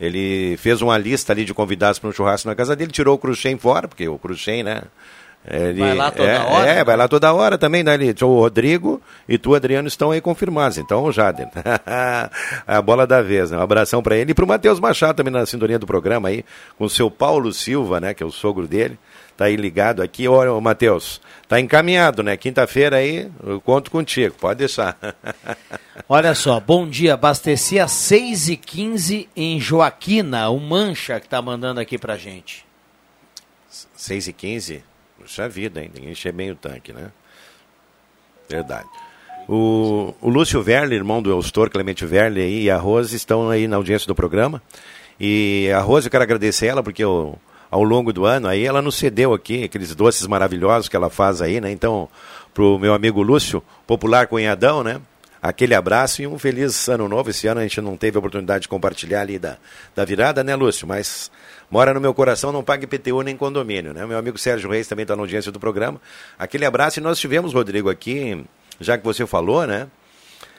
Ele 0.00 0.56
fez 0.58 0.82
uma 0.82 0.98
lista 0.98 1.32
ali 1.32 1.44
de 1.44 1.54
convidados 1.54 1.98
para 1.98 2.08
um 2.08 2.12
churrasco 2.12 2.48
na 2.48 2.54
casa 2.54 2.76
dele, 2.76 2.90
tirou 2.90 3.14
o 3.14 3.18
Cruxem 3.18 3.56
fora, 3.56 3.88
porque 3.88 4.06
o 4.08 4.18
Cruxem, 4.18 4.62
né? 4.62 4.82
Ele, 5.48 5.78
vai 5.78 5.94
lá 5.94 6.10
toda 6.10 6.28
é, 6.28 6.38
hora? 6.40 6.70
É, 6.70 6.84
vai 6.84 6.96
lá 6.96 7.08
toda 7.08 7.32
hora 7.32 7.56
também, 7.56 7.84
né? 7.84 7.94
Ele, 7.94 8.14
o 8.20 8.40
Rodrigo 8.40 9.00
e 9.28 9.38
tu, 9.38 9.54
Adriano, 9.54 9.86
estão 9.86 10.10
aí 10.10 10.20
confirmados. 10.20 10.76
Então, 10.76 11.04
o 11.04 11.12
Jader. 11.12 11.48
a 12.66 12.82
bola 12.82 13.06
da 13.06 13.22
vez, 13.22 13.52
né? 13.52 13.58
Um 13.58 13.62
abração 13.62 14.02
para 14.02 14.16
ele. 14.16 14.32
E 14.32 14.34
para 14.34 14.44
o 14.44 14.48
Matheus 14.48 14.80
Machado 14.80 15.16
também 15.16 15.32
na 15.32 15.46
sintonia 15.46 15.78
do 15.78 15.86
programa 15.86 16.28
aí, 16.28 16.44
com 16.76 16.84
o 16.84 16.90
seu 16.90 17.08
Paulo 17.08 17.52
Silva, 17.52 18.00
né? 18.00 18.12
Que 18.12 18.24
é 18.24 18.26
o 18.26 18.32
sogro 18.32 18.66
dele. 18.66 18.98
tá 19.36 19.44
aí 19.44 19.54
ligado 19.54 20.02
aqui. 20.02 20.26
Ô, 20.26 20.60
Matheus, 20.60 21.20
tá 21.46 21.60
encaminhado, 21.60 22.24
né? 22.24 22.36
Quinta-feira 22.36 22.96
aí, 22.96 23.30
eu 23.44 23.60
conto 23.60 23.88
contigo, 23.88 24.34
pode 24.40 24.58
deixar. 24.58 24.98
Olha 26.08 26.34
só, 26.34 26.58
bom 26.58 26.88
dia, 26.88 27.14
abasteci 27.14 27.78
às 27.78 27.92
6h15 27.92 29.28
em 29.36 29.60
Joaquina, 29.60 30.48
o 30.48 30.58
Mancha 30.58 31.20
que 31.20 31.28
tá 31.28 31.40
mandando 31.40 31.78
aqui 31.78 31.96
pra 31.96 32.16
gente. 32.16 32.66
6 33.94 34.28
e 34.28 34.32
15 34.32 34.95
Puxa 35.26 35.48
vida, 35.48 35.82
hein? 35.82 35.90
Que 35.92 36.08
encher 36.08 36.32
bem 36.32 36.52
o 36.52 36.54
tanque, 36.54 36.92
né? 36.92 37.10
Verdade. 38.48 38.86
O, 39.48 40.14
o 40.20 40.28
Lúcio 40.28 40.62
Verle, 40.62 40.94
irmão 40.94 41.20
do 41.20 41.30
Eustor 41.30 41.68
Clemente 41.68 42.06
Verle 42.06 42.48
e 42.48 42.70
a 42.70 42.76
Rose 42.76 43.16
estão 43.16 43.50
aí 43.50 43.66
na 43.66 43.74
audiência 43.74 44.06
do 44.06 44.14
programa. 44.14 44.62
E 45.18 45.68
a 45.74 45.80
Rose, 45.80 46.06
eu 46.06 46.12
quero 46.12 46.22
agradecer 46.22 46.66
ela, 46.66 46.80
porque 46.80 47.02
eu, 47.02 47.36
ao 47.68 47.82
longo 47.82 48.12
do 48.12 48.24
ano 48.24 48.46
aí 48.46 48.64
ela 48.64 48.80
nos 48.80 48.94
cedeu 48.94 49.34
aqui 49.34 49.64
aqueles 49.64 49.96
doces 49.96 50.28
maravilhosos 50.28 50.88
que 50.88 50.94
ela 50.94 51.10
faz 51.10 51.42
aí, 51.42 51.60
né? 51.60 51.72
Então, 51.72 52.08
pro 52.54 52.78
meu 52.78 52.94
amigo 52.94 53.20
Lúcio, 53.20 53.60
popular 53.84 54.28
cunhadão, 54.28 54.84
né? 54.84 55.00
Aquele 55.46 55.76
abraço 55.76 56.22
e 56.22 56.26
um 56.26 56.36
feliz 56.40 56.88
ano 56.88 57.08
novo. 57.08 57.30
Esse 57.30 57.46
ano 57.46 57.60
a 57.60 57.62
gente 57.62 57.80
não 57.80 57.96
teve 57.96 58.16
a 58.16 58.18
oportunidade 58.18 58.62
de 58.62 58.68
compartilhar 58.68 59.20
ali 59.20 59.38
da, 59.38 59.58
da 59.94 60.04
virada, 60.04 60.42
né, 60.42 60.56
Lúcio? 60.56 60.88
Mas 60.88 61.30
mora 61.70 61.94
no 61.94 62.00
meu 62.00 62.12
coração, 62.12 62.50
não 62.50 62.64
paga 62.64 62.82
IPTU 62.82 63.22
nem 63.22 63.36
condomínio, 63.36 63.94
né? 63.94 64.04
Meu 64.04 64.18
amigo 64.18 64.36
Sérgio 64.38 64.68
Reis 64.68 64.88
também 64.88 65.04
está 65.04 65.14
na 65.14 65.22
audiência 65.22 65.52
do 65.52 65.60
programa. 65.60 66.00
Aquele 66.36 66.64
abraço 66.64 66.98
e 66.98 67.02
nós 67.02 67.16
tivemos, 67.20 67.54
Rodrigo, 67.54 67.88
aqui, 67.88 68.44
já 68.80 68.98
que 68.98 69.04
você 69.04 69.24
falou, 69.24 69.64
né? 69.68 69.86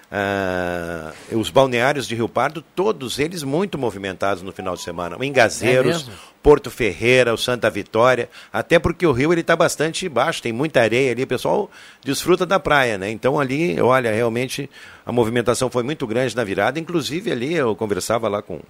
Ah, 0.09 1.11
os 1.31 1.49
balneários 1.49 2.07
de 2.07 2.15
Rio 2.15 2.29
Pardo, 2.29 2.61
todos 2.75 3.19
eles 3.19 3.43
muito 3.43 3.77
movimentados 3.77 4.41
no 4.41 4.53
final 4.53 4.75
de 4.75 4.81
semana. 4.81 5.17
O 5.17 5.23
Engazeiros, 5.23 6.07
É 6.07 6.11
Porto 6.41 6.71
Ferreira, 6.71 7.33
o 7.33 7.37
Santa 7.37 7.69
Vitória, 7.69 8.29
até 8.53 8.79
porque 8.79 9.05
o 9.05 9.11
rio 9.11 9.33
ele 9.33 9.41
está 9.41 9.53
bastante 9.53 10.07
baixo, 10.07 10.41
tem 10.41 10.53
muita 10.53 10.79
areia 10.79 11.11
ali, 11.11 11.23
o 11.23 11.27
pessoal 11.27 11.69
desfruta 12.05 12.45
da 12.45 12.57
praia, 12.57 12.97
né? 12.97 13.11
Então 13.11 13.37
ali, 13.37 13.81
olha, 13.81 14.13
realmente 14.13 14.69
a 15.05 15.11
movimentação 15.11 15.69
foi 15.69 15.83
muito 15.83 16.07
grande 16.07 16.33
na 16.33 16.45
virada, 16.45 16.79
inclusive 16.79 17.29
ali 17.29 17.53
eu 17.53 17.75
conversava 17.75 18.29
lá 18.29 18.41
com 18.41 18.61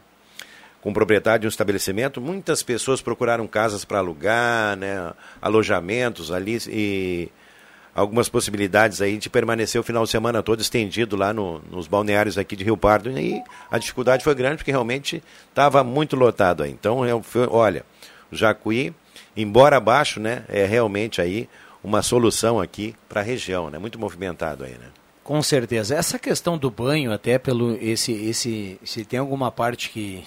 com 0.80 0.92
o 0.92 0.94
proprietário 0.94 1.42
de 1.42 1.48
um 1.48 1.50
estabelecimento, 1.50 2.22
muitas 2.22 2.62
pessoas 2.64 3.02
procuraram 3.02 3.48
casas 3.48 3.84
para 3.84 3.98
alugar, 3.98 4.78
né, 4.78 5.12
alojamentos 5.42 6.32
ali 6.32 6.60
e 6.68 7.30
algumas 7.98 8.30
possibilidades 8.30 9.02
aí 9.02 9.18
de 9.18 9.28
permanecer 9.30 9.82
o 9.82 9.84
final 9.84 10.04
de 10.04 10.12
semana 10.12 10.44
todo 10.44 10.62
estendido 10.62 11.16
lá 11.18 11.34
no- 11.34 11.60
nos 11.72 11.88
balneários 11.88 12.38
aqui 12.38 12.56
de 12.56 12.64
Rio 12.64 12.78
Pardo 12.78 13.10
e 13.18 13.42
a 13.72 13.78
dificuldade 13.80 14.24
foi 14.24 14.36
grande 14.36 14.58
porque 14.58 14.70
realmente 14.72 15.22
estava 15.50 15.84
muito 15.84 16.16
lotado 16.16 16.62
aí. 16.62 16.72
Então, 16.72 17.04
eu- 17.06 17.24
foi- 17.24 17.48
olha, 17.50 17.84
o 18.32 18.36
Jacuí, 18.36 18.94
embora 19.36 19.80
baixo, 19.80 20.20
né, 20.20 20.44
é 20.48 20.64
realmente 20.66 21.20
aí 21.20 21.50
uma 21.84 22.02
solução 22.04 22.60
aqui 22.60 22.94
para 23.10 23.22
a 23.22 23.24
região, 23.24 23.70
né, 23.72 23.80
muito 23.80 23.98
movimentado 24.00 24.64
aí, 24.64 24.74
né. 24.74 24.88
Com 25.24 25.42
certeza. 25.42 25.96
Essa 25.96 26.20
questão 26.20 26.58
do 26.58 26.70
banho, 26.72 27.12
até 27.12 27.38
pelo 27.40 27.76
esse 27.82 28.14
esse 28.14 28.80
se 28.86 29.04
tem 29.04 29.20
alguma 29.20 29.52
parte 29.52 29.90
que 29.90 30.24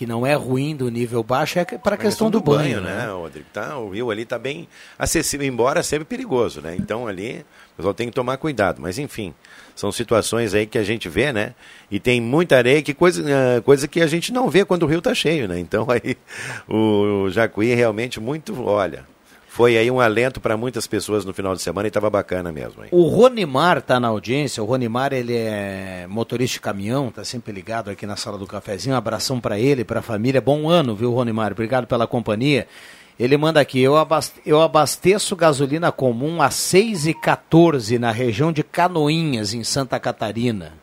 que 0.00 0.06
não 0.06 0.26
é 0.26 0.32
ruim 0.32 0.74
do 0.74 0.90
nível 0.90 1.22
baixo 1.22 1.58
é 1.58 1.64
para 1.66 1.94
a 1.94 1.98
questão 1.98 2.30
do, 2.30 2.40
banho, 2.40 2.80
né? 2.80 3.10
Rodrigo? 3.12 3.46
Tá, 3.52 3.76
o 3.76 3.90
rio 3.90 4.10
ali 4.10 4.22
está 4.22 4.38
bem 4.38 4.66
acessível, 4.98 5.46
embora 5.46 5.82
sempre 5.82 6.06
perigoso, 6.06 6.62
né? 6.62 6.74
Então 6.74 7.06
ali 7.06 7.44
o 7.74 7.76
pessoal 7.76 7.92
tem 7.92 8.08
que 8.08 8.14
tomar 8.14 8.38
cuidado. 8.38 8.80
Mas 8.80 8.98
enfim, 8.98 9.34
são 9.76 9.92
situações 9.92 10.54
aí 10.54 10.64
que 10.64 10.78
a 10.78 10.82
gente 10.82 11.06
vê, 11.06 11.34
né? 11.34 11.54
E 11.90 12.00
tem 12.00 12.18
muita 12.18 12.56
areia, 12.56 12.80
que 12.80 12.94
coisa, 12.94 13.22
eh, 13.30 13.60
coisa 13.60 13.86
que 13.86 14.00
a 14.00 14.06
gente 14.06 14.32
não 14.32 14.48
vê 14.48 14.64
quando 14.64 14.84
o 14.84 14.86
rio 14.86 15.00
está 15.00 15.14
cheio, 15.14 15.46
né? 15.46 15.58
Então 15.58 15.86
aí 15.92 16.16
o, 16.66 17.24
o 17.24 17.30
Jacuí 17.30 17.74
realmente 17.74 18.18
muito, 18.18 18.58
olha, 18.64 19.04
foi 19.52 19.76
aí 19.76 19.90
um 19.90 19.98
alento 20.00 20.40
para 20.40 20.56
muitas 20.56 20.86
pessoas 20.86 21.24
no 21.24 21.34
final 21.34 21.56
de 21.56 21.60
semana 21.60 21.88
e 21.88 21.90
estava 21.90 22.08
bacana 22.08 22.52
mesmo. 22.52 22.84
Hein? 22.84 22.88
O 22.92 23.08
Ronimar 23.08 23.78
está 23.78 23.98
na 23.98 24.06
audiência. 24.06 24.62
O 24.62 24.66
Ronimar 24.66 25.12
ele 25.12 25.34
é 25.36 26.06
motorista 26.08 26.54
de 26.54 26.60
caminhão, 26.60 27.08
está 27.08 27.24
sempre 27.24 27.52
ligado 27.52 27.90
aqui 27.90 28.06
na 28.06 28.14
sala 28.14 28.38
do 28.38 28.46
cafezinho. 28.46 28.94
Um 28.94 28.98
abração 28.98 29.40
para 29.40 29.58
ele, 29.58 29.84
para 29.84 29.98
a 29.98 30.02
família. 30.02 30.40
Bom 30.40 30.68
ano, 30.70 30.94
viu, 30.94 31.12
Ronimar? 31.12 31.50
Obrigado 31.50 31.88
pela 31.88 32.06
companhia. 32.06 32.68
Ele 33.18 33.36
manda 33.36 33.60
aqui, 33.60 33.80
eu, 33.82 33.96
abas- 33.96 34.32
eu 34.46 34.62
abasteço 34.62 35.34
gasolina 35.34 35.90
comum 35.90 36.40
a 36.40 36.48
6,14 36.48 37.98
na 37.98 38.12
região 38.12 38.52
de 38.52 38.62
Canoinhas, 38.62 39.52
em 39.52 39.64
Santa 39.64 39.98
Catarina. 39.98 40.74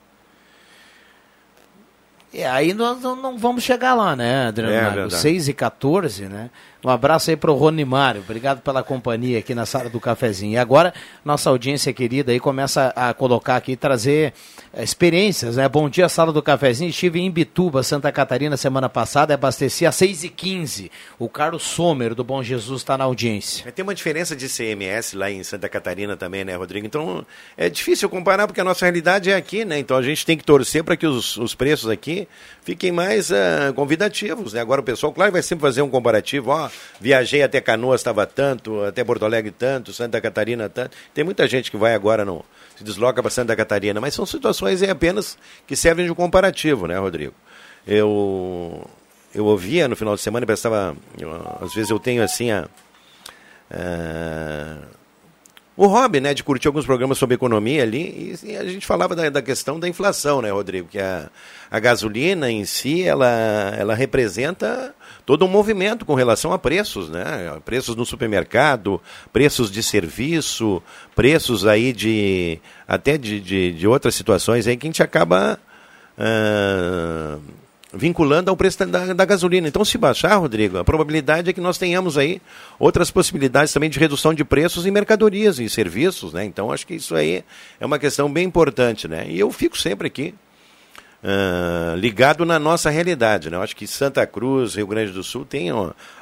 E 2.34 2.43
aí 2.43 2.74
nós 2.74 3.01
não, 3.01 3.38
vamos 3.38 3.63
chegar 3.63 3.93
lá, 3.95 4.15
né, 4.15 4.47
Adriano 4.49 4.74
É, 4.76 4.82
Mago? 4.82 4.95
verdade. 4.95 5.15
6 5.22 5.47
e 5.47 5.53
14, 5.53 6.26
né? 6.28 6.49
Um 6.84 6.90
abraço 6.90 7.30
aí 7.30 7.36
para 7.36 7.52
o 7.52 7.56
Ronimário. 7.56 8.22
Obrigado 8.22 8.62
pela 8.62 8.84
companhia 8.84 9.40
aqui 9.40 9.56
na 9.56 9.66
sala 9.66 9.90
do 9.90 10.00
cafezinho. 10.00 10.54
E 10.54 10.58
agora, 10.58 10.94
nossa 11.26 11.50
audiência 11.50 11.92
querida 11.92 12.32
aí 12.32 12.40
começa 12.40 12.94
a 12.96 13.14
colocar 13.14 13.56
aqui, 13.56 13.76
trazer 13.76 14.34
eh, 14.74 14.84
experiências, 14.84 15.58
né? 15.58 15.68
Bom 15.68 15.90
dia, 15.90 16.08
sala 16.08 16.32
do 16.32 16.42
cafezinho. 16.42 16.90
Estive 16.90 17.20
em 17.20 17.32
Bituba, 17.32 17.82
Santa 17.82 18.12
Catarina, 18.12 18.56
semana 18.56 18.88
passada, 18.88 19.34
abasteci 19.34 19.86
a 19.86 19.92
6 19.92 20.26
e 20.26 20.30
15 20.30 20.92
O 21.18 21.28
Carlos 21.28 21.64
Sommer, 21.64 22.14
do 22.14 22.24
Bom 22.24 22.44
Jesus, 22.44 22.82
está 22.82 22.98
na 22.98 23.06
audiência. 23.06 23.72
Tem 23.72 23.84
uma 23.84 23.96
diferença 23.96 24.36
de 24.36 24.48
CMS 24.48 25.14
lá 25.14 25.32
em 25.32 25.44
Santa 25.44 25.68
Catarina 25.68 26.16
também, 26.16 26.46
né, 26.46 26.56
Rodrigo? 26.56 26.86
Então 26.86 27.26
é 27.58 27.70
difícil 27.70 28.08
comparar 28.10 28.46
porque 28.46 28.62
a 28.62 28.64
nossa 28.64 28.86
realidade 28.86 29.32
é 29.32 29.36
aqui, 29.36 29.66
né? 29.66 29.80
Então 29.80 29.98
a 29.98 30.02
gente 30.02 30.26
tem 30.26 30.38
que 30.38 30.44
torcer 30.44 30.84
para 30.84 30.96
que 30.96 31.08
os, 31.08 31.38
os 31.38 31.56
preços 31.56 31.90
aqui 31.90 32.28
fiquem 32.62 32.92
mais 32.92 33.32
ah, 33.32 33.74
convidativos, 33.76 34.54
né? 34.54 34.62
Agora 34.62 34.82
o 34.82 34.84
pessoal, 34.84 35.12
claro, 35.12 35.32
vai 35.32 35.42
sempre 35.42 35.64
fazer 35.64 35.82
um 35.82 35.90
comparativo. 35.90 36.52
Ó, 36.52 36.70
viajei 37.00 37.44
até 37.44 37.62
Canoas, 37.62 38.02
estava 38.02 38.26
tanto, 38.26 38.84
até 38.84 39.04
Porto 39.04 39.26
Alegre 39.26 39.52
tanto, 39.52 39.94
Santa 39.94 40.20
Catarina 40.20 40.70
tanto. 40.70 40.96
Tem 41.14 41.24
muita 41.24 41.48
gente 41.48 41.72
que 41.72 41.78
vai 41.78 41.94
agora 41.94 42.26
no 42.26 42.44
se 42.76 42.84
desloca 42.84 43.22
para 43.22 43.32
Santa 43.32 43.56
Catarina, 43.56 44.00
mas 44.00 44.14
são 44.14 44.26
situações 44.26 44.84
apenas 44.84 45.38
que 45.66 45.76
servem 45.76 46.06
de 46.06 46.14
comparativo, 46.14 46.86
né, 46.86 46.98
Rodrigo? 46.98 47.34
Eu 47.86 48.88
eu 49.34 49.46
ouvia 49.46 49.88
no 49.88 49.96
final 49.96 50.16
de 50.16 50.22
semana, 50.22 50.44
e 50.44 50.48
pensava, 50.48 50.96
eu, 51.20 51.32
às 51.62 51.74
vezes 51.74 51.90
eu 51.90 52.00
tenho 52.00 52.24
assim 52.24 52.52
a 52.52 52.68
ah, 53.72 54.78
o 55.78 55.86
hobby, 55.86 56.20
né, 56.20 56.34
de 56.34 56.44
curtir 56.44 56.68
alguns 56.68 56.88
programas 56.88 57.20
sobre 57.20 57.36
economia 57.36 57.84
ali, 57.84 58.36
e, 58.44 58.52
e 58.52 58.58
a 58.58 58.66
gente 58.66 58.86
falava 58.86 59.16
da, 59.16 59.30
da 59.30 59.42
questão 59.44 59.80
da 59.80 59.88
inflação, 59.88 60.42
né, 60.42 60.50
Rodrigo, 60.52 60.88
que 60.88 60.98
a, 60.98 61.30
a 61.70 61.80
gasolina 61.80 62.50
em 62.50 62.66
si, 62.66 63.04
ela, 63.04 63.30
ela 63.78 63.94
representa 63.94 64.96
todo 65.24 65.46
um 65.46 65.48
movimento 65.48 66.04
com 66.04 66.16
relação 66.16 66.52
a 66.52 66.58
preços, 66.58 67.10
né, 67.10 67.56
preços 67.64 67.96
no 67.96 68.08
supermercado, 68.08 69.00
preços 69.32 69.70
de 69.70 69.84
serviço, 69.84 70.82
preços 71.16 71.64
aí 71.68 71.94
de, 71.94 72.60
até 72.88 73.16
de, 73.16 73.40
de, 73.40 73.72
de 73.72 73.88
outras 73.88 74.16
situações 74.16 74.66
aí 74.66 74.76
que 74.76 74.88
a 74.88 74.90
gente 74.90 75.04
acaba 75.04 75.60
ah, 76.18 77.38
vinculando 77.98 78.50
ao 78.50 78.58
preço 78.58 78.86
da, 78.86 79.14
da 79.14 79.26
gasolina. 79.26 79.68
Então, 79.68 79.84
se 79.84 79.98
baixar, 79.98 80.36
Rodrigo, 80.36 80.78
a 80.78 80.84
probabilidade 80.84 81.50
é 81.50 81.54
que 81.54 81.62
nós 81.62 81.78
tenhamos 81.78 82.18
aí 82.18 82.41
outras 82.80 83.10
possibilidades 83.10 83.74
também 83.74 83.89
de 83.89 84.00
redução 84.00 84.34
de 84.34 84.45
preços 84.45 84.86
em 84.86 84.91
mercadorias 84.91 85.60
e 85.60 85.70
serviços, 85.70 86.34
né? 86.34 86.45
Então, 86.45 86.72
acho 86.72 86.86
que 86.86 86.95
isso 86.95 87.16
aí 87.16 87.43
é 87.80 87.86
uma 87.86 88.00
questão 88.00 88.32
bem 88.32 88.45
importante, 88.45 89.08
né? 89.08 89.26
E 89.28 89.39
eu 89.39 89.52
fico 89.52 89.78
sempre 89.78 90.08
aqui 90.08 90.34
ah, 91.24 91.95
ligado 91.98 92.45
na 92.45 92.60
nossa 92.60 92.89
realidade, 92.89 93.50
né? 93.50 93.58
Eu 93.58 93.62
acho 93.62 93.76
que 93.76 93.88
Santa 93.88 94.26
Cruz, 94.28 94.76
Rio 94.76 94.86
Grande 94.88 95.12
do 95.12 95.24
Sul, 95.24 95.43
tem 95.43 95.70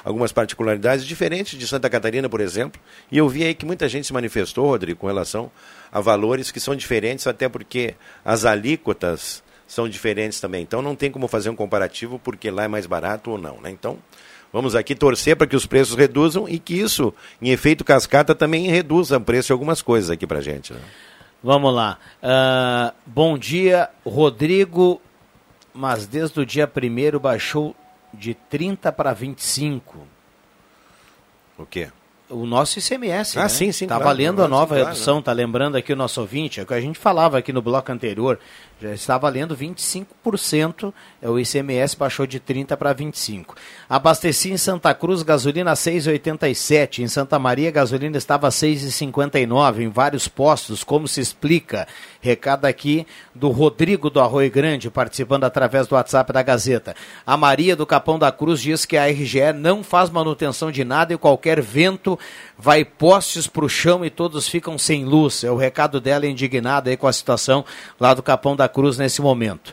algumas 0.02 0.32
particularidades 0.32 1.04
diferentes 1.04 1.58
de 1.58 1.66
Santa 1.66 1.90
Catarina, 1.90 2.28
por 2.28 2.40
exemplo, 2.40 2.80
e 3.12 3.18
eu 3.18 3.28
vi 3.28 3.44
aí 3.44 3.54
que 3.54 3.66
muita 3.66 3.88
gente 3.88 4.06
se 4.06 4.12
manifestou, 4.12 4.66
Rodrigo, 4.66 5.00
com 5.00 5.06
relação 5.06 5.50
a 5.92 6.00
valores 6.00 6.50
que 6.50 6.58
são 6.58 6.74
diferentes, 6.74 7.26
até 7.26 7.48
porque 7.48 7.94
as 8.24 8.44
alíquotas 8.44 9.44
são 9.66 9.88
diferentes 9.88 10.40
também. 10.40 10.62
Então 10.62 10.80
não 10.80 10.94
tem 10.94 11.10
como 11.10 11.26
fazer 11.26 11.50
um 11.50 11.56
comparativo 11.56 12.18
porque 12.18 12.50
lá 12.50 12.64
é 12.64 12.68
mais 12.68 12.86
barato 12.86 13.30
ou 13.30 13.38
não. 13.38 13.60
Né? 13.60 13.70
Então 13.70 13.98
vamos 14.52 14.74
aqui 14.74 14.94
torcer 14.94 15.36
para 15.36 15.46
que 15.46 15.56
os 15.56 15.66
preços 15.66 15.96
reduzam 15.96 16.48
e 16.48 16.58
que 16.58 16.74
isso, 16.74 17.12
em 17.40 17.50
efeito 17.50 17.84
cascata, 17.84 18.34
também 18.34 18.68
reduza 18.68 19.16
o 19.16 19.20
preço 19.20 19.48
de 19.48 19.52
algumas 19.52 19.82
coisas 19.82 20.10
aqui 20.10 20.26
para 20.26 20.40
gente. 20.40 20.72
Né? 20.72 20.80
Vamos 21.42 21.74
lá. 21.74 21.98
Ah, 22.22 22.94
bom 23.04 23.36
dia, 23.36 23.90
Rodrigo. 24.04 25.00
Mas 25.74 26.06
desde 26.06 26.40
o 26.40 26.46
dia 26.46 26.70
1 26.70 27.18
baixou 27.18 27.76
de 28.14 28.34
30 28.34 28.90
para 28.92 29.12
25. 29.12 30.06
O 31.58 31.66
quê? 31.66 31.90
o 32.28 32.46
nosso 32.46 32.78
ICMS. 32.78 33.38
Ah, 33.38 33.42
né? 33.42 33.48
sim, 33.48 33.72
sim, 33.72 33.86
Tá 33.86 33.96
claro, 33.96 34.04
valendo 34.04 34.42
a 34.42 34.48
nova 34.48 34.74
claro, 34.74 34.90
redução, 34.90 35.22
tá 35.22 35.32
lembrando 35.32 35.76
aqui 35.76 35.92
o 35.92 35.96
nosso 35.96 36.20
ouvinte, 36.20 36.60
é 36.60 36.62
o 36.62 36.66
que 36.66 36.74
a 36.74 36.80
gente 36.80 36.98
falava 36.98 37.38
aqui 37.38 37.52
no 37.52 37.62
bloco 37.62 37.90
anterior, 37.90 38.38
já 38.80 38.92
está 38.92 39.16
valendo 39.16 39.56
25%, 39.56 40.92
é, 41.22 41.28
o 41.30 41.38
ICMS 41.38 41.96
baixou 41.96 42.26
de 42.26 42.38
30 42.38 42.76
para 42.76 42.92
25. 42.92 43.54
Abasteci 43.88 44.50
em 44.50 44.58
Santa 44.58 44.92
Cruz, 44.92 45.22
gasolina 45.22 45.72
6,87, 45.72 46.98
em 46.98 47.08
Santa 47.08 47.38
Maria, 47.38 47.70
gasolina 47.70 48.18
estava 48.18 48.48
6,59 48.48 49.80
em 49.80 49.88
vários 49.88 50.28
postos, 50.28 50.84
como 50.84 51.08
se 51.08 51.20
explica? 51.20 51.88
Recado 52.20 52.66
aqui 52.66 53.06
do 53.34 53.48
Rodrigo 53.50 54.10
do 54.10 54.20
Arroio 54.20 54.50
Grande, 54.50 54.90
participando 54.90 55.44
através 55.44 55.86
do 55.86 55.94
WhatsApp 55.94 56.32
da 56.32 56.42
Gazeta. 56.42 56.94
A 57.26 57.36
Maria 57.36 57.74
do 57.76 57.86
Capão 57.86 58.18
da 58.18 58.30
Cruz 58.30 58.60
diz 58.60 58.84
que 58.84 58.96
a 58.96 59.06
RGE 59.06 59.52
não 59.54 59.82
faz 59.82 60.10
manutenção 60.10 60.70
de 60.70 60.84
nada 60.84 61.14
e 61.14 61.18
qualquer 61.18 61.62
vento 61.62 62.18
vai 62.58 62.84
postes 62.84 63.46
para 63.46 63.64
o 63.64 63.68
chão 63.68 64.04
e 64.04 64.10
todos 64.10 64.48
ficam 64.48 64.78
sem 64.78 65.04
luz. 65.04 65.44
É 65.44 65.50
o 65.50 65.56
recado 65.56 66.00
dela 66.00 66.26
indignada 66.26 66.90
aí 66.90 66.96
com 66.96 67.06
a 67.06 67.12
situação 67.12 67.64
lá 67.98 68.14
do 68.14 68.22
Capão 68.22 68.56
da 68.56 68.68
Cruz 68.68 68.98
nesse 68.98 69.20
momento. 69.20 69.72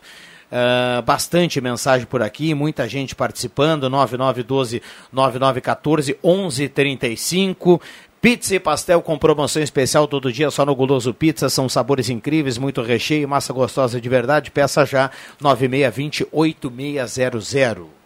Uh, 0.52 1.02
bastante 1.02 1.60
mensagem 1.60 2.06
por 2.06 2.22
aqui, 2.22 2.54
muita 2.54 2.88
gente 2.88 3.14
participando, 3.14 3.90
9912 3.90 4.82
9914 5.12 6.16
1135. 6.22 7.80
Pizza 8.20 8.54
e 8.54 8.60
pastel 8.60 9.02
com 9.02 9.18
promoção 9.18 9.62
especial 9.62 10.06
todo 10.06 10.32
dia 10.32 10.50
só 10.50 10.64
no 10.64 10.74
Guloso 10.74 11.12
Pizza. 11.12 11.48
São 11.48 11.68
sabores 11.68 12.08
incríveis, 12.08 12.56
muito 12.56 12.80
recheio, 12.82 13.28
massa 13.28 13.52
gostosa 13.52 14.00
de 14.00 14.08
verdade. 14.08 14.50
Peça 14.50 14.86
já 14.86 15.10
9620 15.40 16.28
8600. 16.32 18.03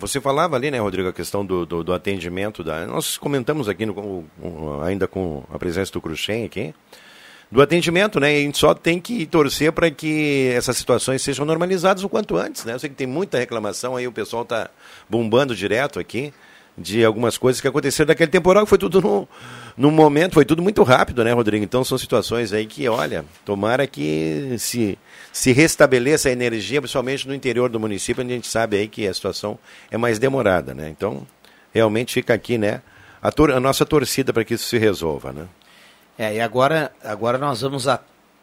Você 0.00 0.20
falava 0.20 0.56
ali, 0.56 0.70
né, 0.70 0.78
Rodrigo, 0.78 1.08
a 1.08 1.12
questão 1.12 1.44
do, 1.44 1.66
do, 1.66 1.82
do 1.82 1.92
atendimento. 1.92 2.62
Da... 2.62 2.86
Nós 2.86 3.18
comentamos 3.18 3.68
aqui, 3.68 3.84
no, 3.84 4.24
ainda 4.82 5.08
com 5.08 5.42
a 5.52 5.58
presença 5.58 5.92
do 5.92 6.00
Cruxem 6.00 6.44
aqui, 6.44 6.74
do 7.50 7.60
atendimento, 7.60 8.20
né? 8.20 8.28
A 8.28 8.40
gente 8.40 8.58
só 8.58 8.74
tem 8.74 9.00
que 9.00 9.26
torcer 9.26 9.72
para 9.72 9.90
que 9.90 10.52
essas 10.54 10.76
situações 10.76 11.22
sejam 11.22 11.44
normalizadas 11.44 12.04
o 12.04 12.08
quanto 12.08 12.36
antes, 12.36 12.64
né? 12.64 12.74
Eu 12.74 12.78
sei 12.78 12.90
que 12.90 12.96
tem 12.96 13.06
muita 13.06 13.38
reclamação 13.38 13.96
aí, 13.96 14.06
o 14.06 14.12
pessoal 14.12 14.42
está 14.42 14.70
bombando 15.08 15.56
direto 15.56 15.98
aqui 15.98 16.32
de 16.78 17.04
algumas 17.04 17.36
coisas 17.36 17.60
que 17.60 17.68
aconteceram 17.68 18.06
daquele 18.06 18.30
temporal, 18.30 18.64
que 18.64 18.68
foi 18.68 18.78
tudo 18.78 19.00
no, 19.00 19.28
no 19.76 19.90
momento, 19.90 20.34
foi 20.34 20.44
tudo 20.44 20.62
muito 20.62 20.82
rápido, 20.82 21.24
né, 21.24 21.32
Rodrigo? 21.32 21.64
Então 21.64 21.82
são 21.84 21.98
situações 21.98 22.52
aí 22.52 22.66
que, 22.66 22.88
olha, 22.88 23.24
tomara 23.44 23.86
que 23.86 24.54
se, 24.58 24.98
se 25.32 25.52
restabeleça 25.52 26.28
a 26.28 26.32
energia, 26.32 26.80
principalmente 26.80 27.26
no 27.26 27.34
interior 27.34 27.68
do 27.68 27.80
município, 27.80 28.22
onde 28.22 28.32
a 28.32 28.36
gente 28.36 28.48
sabe 28.48 28.76
aí 28.76 28.88
que 28.88 29.06
a 29.06 29.12
situação 29.12 29.58
é 29.90 29.98
mais 29.98 30.18
demorada, 30.18 30.72
né? 30.72 30.88
Então, 30.88 31.26
realmente 31.72 32.14
fica 32.14 32.32
aqui, 32.32 32.56
né, 32.56 32.80
a, 33.20 33.28
a 33.28 33.60
nossa 33.60 33.84
torcida 33.84 34.32
para 34.32 34.44
que 34.44 34.54
isso 34.54 34.68
se 34.68 34.78
resolva, 34.78 35.32
né? 35.32 35.46
É, 36.16 36.34
e 36.34 36.40
agora, 36.40 36.90
agora 37.04 37.38
nós 37.38 37.60
vamos 37.60 37.86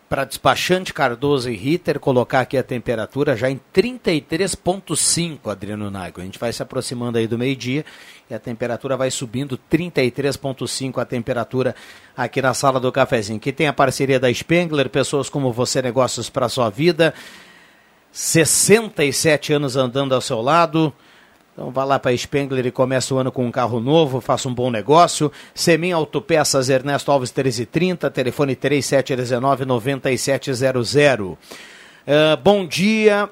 para 0.08 0.24
despachante 0.24 0.94
Cardoso 0.94 1.50
e 1.50 1.56
Ritter 1.56 2.00
colocar 2.00 2.42
aqui 2.42 2.58
a 2.58 2.64
temperatura 2.64 3.36
já 3.36 3.50
em 3.50 3.60
33,5, 3.74 5.52
Adriano 5.52 5.90
Nago. 5.90 6.22
A 6.22 6.24
gente 6.24 6.38
vai 6.38 6.54
se 6.54 6.62
aproximando 6.62 7.18
aí 7.18 7.28
do 7.28 7.38
meio-dia 7.38 7.84
e 8.30 8.34
a 8.34 8.40
temperatura 8.40 8.96
vai 8.96 9.10
subindo 9.10 9.60
33,5 9.72 11.02
a 11.02 11.06
temperatura 11.06 11.76
aqui 12.16 12.42
na 12.42 12.54
sala 12.54 12.80
do 12.80 12.92
cafezinho. 12.92 13.40
Que 13.40 13.52
tem 13.52 13.68
a 13.68 13.74
parceria 13.74 14.20
da 14.20 14.32
Spengler, 14.32 14.90
pessoas 14.90 15.30
como 15.30 15.52
você, 15.52 15.82
negócios 15.82 16.30
para 16.30 16.48
sua 16.50 16.70
vida. 16.70 17.14
67 18.12 19.54
anos 19.54 19.76
andando 19.76 20.14
ao 20.14 20.22
seu 20.22 20.42
lado. 20.42 20.94
Então 21.56 21.72
vá 21.72 21.84
lá 21.86 21.98
para 21.98 22.16
Spengler 22.18 22.66
e 22.66 22.72
começa 22.72 23.16
o 23.16 23.18
ano 23.18 23.32
com 23.32 23.46
um 23.46 23.52
carro 23.52 23.80
novo, 23.80 24.20
faça 24.20 24.50
um 24.50 24.54
bom 24.54 24.70
negócio. 24.70 25.32
Semin 25.54 25.94
Autopeças 25.94 26.68
Ernesto 26.68 27.14
Alves 27.14 27.32
1330, 27.32 28.12
telefone 28.12 28.58
3719-9700. 28.58 31.32
Uh, 31.32 31.38
bom 32.44 32.68
dia, 32.68 33.30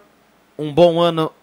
um 0.57 0.73
bom 0.73 1.01
ano 1.01 1.33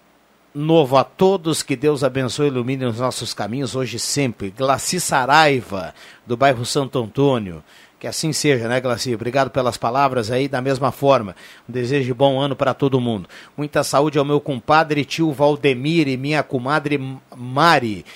novo 0.54 0.96
a 0.96 1.04
todos, 1.04 1.62
que 1.62 1.76
Deus 1.76 2.02
abençoe 2.02 2.46
e 2.46 2.48
ilumine 2.48 2.86
os 2.86 2.98
nossos 2.98 3.34
caminhos 3.34 3.76
hoje 3.76 3.98
e 3.98 4.00
sempre. 4.00 4.48
Glaci 4.48 4.98
Saraiva, 4.98 5.94
do 6.26 6.34
bairro 6.34 6.64
Santo 6.64 6.98
Antônio. 6.98 7.62
Que 8.00 8.06
assim 8.06 8.32
seja, 8.32 8.66
né, 8.66 8.80
Glaci? 8.80 9.14
Obrigado 9.14 9.50
pelas 9.50 9.76
palavras 9.76 10.30
aí, 10.30 10.48
da 10.48 10.62
mesma 10.62 10.90
forma. 10.90 11.36
Um 11.68 11.72
desejo 11.72 12.06
de 12.06 12.14
bom 12.14 12.40
ano 12.40 12.56
para 12.56 12.72
todo 12.72 12.98
mundo. 12.98 13.28
Muita 13.54 13.84
saúde 13.84 14.18
ao 14.18 14.24
meu 14.24 14.40
compadre, 14.40 15.04
tio 15.04 15.30
Valdemir 15.32 16.08
e 16.08 16.16
minha 16.16 16.42
comadre 16.42 16.98
Mari. 17.36 18.06